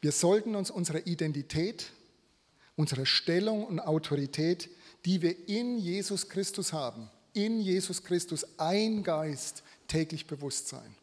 Wir 0.00 0.12
sollten 0.12 0.54
uns 0.54 0.70
unserer 0.70 1.06
Identität, 1.06 1.86
unserer 2.76 3.06
Stellung 3.06 3.64
und 3.64 3.80
Autorität, 3.80 4.70
die 5.04 5.22
wir 5.22 5.48
in 5.48 5.78
Jesus 5.78 6.28
Christus 6.28 6.72
haben, 6.72 7.10
in 7.32 7.60
Jesus 7.60 8.02
Christus 8.04 8.46
ein 8.58 9.02
Geist 9.02 9.62
täglich 9.88 10.26
bewusst 10.26 10.68
sein. 10.68 10.94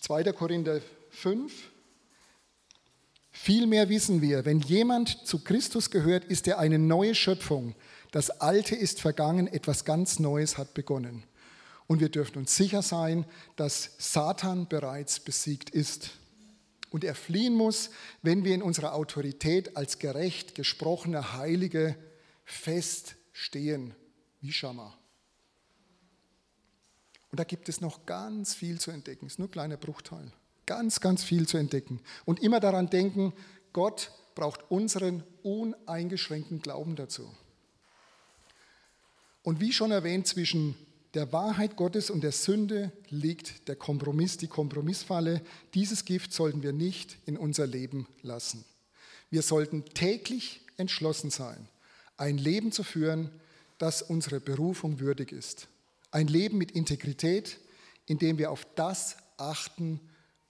2. 0.00 0.32
Korinther 0.32 0.80
5, 1.10 1.52
Vielmehr 3.30 3.88
wissen 3.88 4.20
wir, 4.20 4.44
wenn 4.44 4.60
jemand 4.60 5.26
zu 5.26 5.38
Christus 5.38 5.90
gehört, 5.90 6.24
ist 6.24 6.46
er 6.46 6.58
eine 6.58 6.78
neue 6.78 7.14
Schöpfung. 7.14 7.74
Das 8.12 8.30
Alte 8.30 8.76
ist 8.76 9.00
vergangen, 9.00 9.48
etwas 9.48 9.84
ganz 9.84 10.18
Neues 10.18 10.58
hat 10.58 10.74
begonnen. 10.74 11.24
Und 11.86 12.00
wir 12.00 12.10
dürfen 12.10 12.38
uns 12.38 12.54
sicher 12.54 12.82
sein, 12.82 13.24
dass 13.56 13.90
Satan 13.98 14.68
bereits 14.68 15.18
besiegt 15.18 15.70
ist. 15.70 16.10
Und 16.90 17.04
er 17.04 17.14
fliehen 17.14 17.54
muss, 17.54 17.90
wenn 18.20 18.44
wir 18.44 18.54
in 18.54 18.62
unserer 18.62 18.94
Autorität 18.94 19.76
als 19.76 19.98
gerecht 19.98 20.54
gesprochene 20.54 21.32
Heilige 21.32 21.96
feststehen, 22.44 23.94
wie 24.40 24.52
Schammer. 24.52 24.96
Und 27.30 27.40
da 27.40 27.44
gibt 27.44 27.70
es 27.70 27.80
noch 27.80 28.04
ganz 28.04 28.54
viel 28.54 28.78
zu 28.78 28.90
entdecken. 28.90 29.26
Es 29.26 29.32
ist 29.32 29.38
nur 29.38 29.48
ein 29.48 29.52
kleiner 29.52 29.78
Bruchteil. 29.78 30.30
Ganz, 30.66 31.00
ganz 31.00 31.24
viel 31.24 31.48
zu 31.48 31.56
entdecken. 31.56 32.00
Und 32.26 32.42
immer 32.42 32.60
daran 32.60 32.90
denken, 32.90 33.32
Gott 33.72 34.12
braucht 34.34 34.70
unseren 34.70 35.24
uneingeschränkten 35.42 36.60
Glauben 36.60 36.94
dazu. 36.94 37.30
Und 39.42 39.60
wie 39.60 39.72
schon 39.72 39.90
erwähnt, 39.90 40.26
zwischen 40.26 40.76
der 41.14 41.32
Wahrheit 41.32 41.76
Gottes 41.76 42.10
und 42.10 42.22
der 42.22 42.32
Sünde 42.32 42.90
liegt 43.10 43.68
der 43.68 43.76
Kompromiss, 43.76 44.38
die 44.38 44.46
Kompromissfalle. 44.46 45.42
Dieses 45.74 46.04
Gift 46.04 46.32
sollten 46.32 46.62
wir 46.62 46.72
nicht 46.72 47.18
in 47.26 47.36
unser 47.36 47.66
Leben 47.66 48.06
lassen. 48.22 48.64
Wir 49.28 49.42
sollten 49.42 49.84
täglich 49.84 50.62
entschlossen 50.76 51.30
sein, 51.30 51.68
ein 52.16 52.38
Leben 52.38 52.72
zu 52.72 52.82
führen, 52.82 53.30
das 53.78 54.00
unsere 54.00 54.40
Berufung 54.40 55.00
würdig 55.00 55.32
ist. 55.32 55.68
Ein 56.10 56.28
Leben 56.28 56.56
mit 56.56 56.70
Integrität, 56.70 57.58
in 58.06 58.18
dem 58.18 58.38
wir 58.38 58.50
auf 58.50 58.66
das 58.74 59.16
achten, 59.36 60.00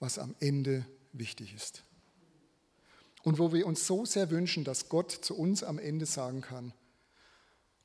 was 0.01 0.19
am 0.19 0.35
Ende 0.41 0.87
wichtig 1.13 1.55
ist. 1.55 1.83
Und 3.23 3.39
wo 3.39 3.53
wir 3.53 3.67
uns 3.67 3.87
so 3.87 4.05
sehr 4.05 4.31
wünschen, 4.31 4.65
dass 4.65 4.89
Gott 4.89 5.13
zu 5.13 5.37
uns 5.37 5.63
am 5.63 5.79
Ende 5.79 6.07
sagen 6.07 6.41
kann, 6.41 6.73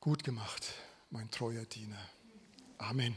gut 0.00 0.24
gemacht, 0.24 0.64
mein 1.10 1.30
treuer 1.30 1.64
Diener. 1.64 2.10
Amen. 2.78 3.16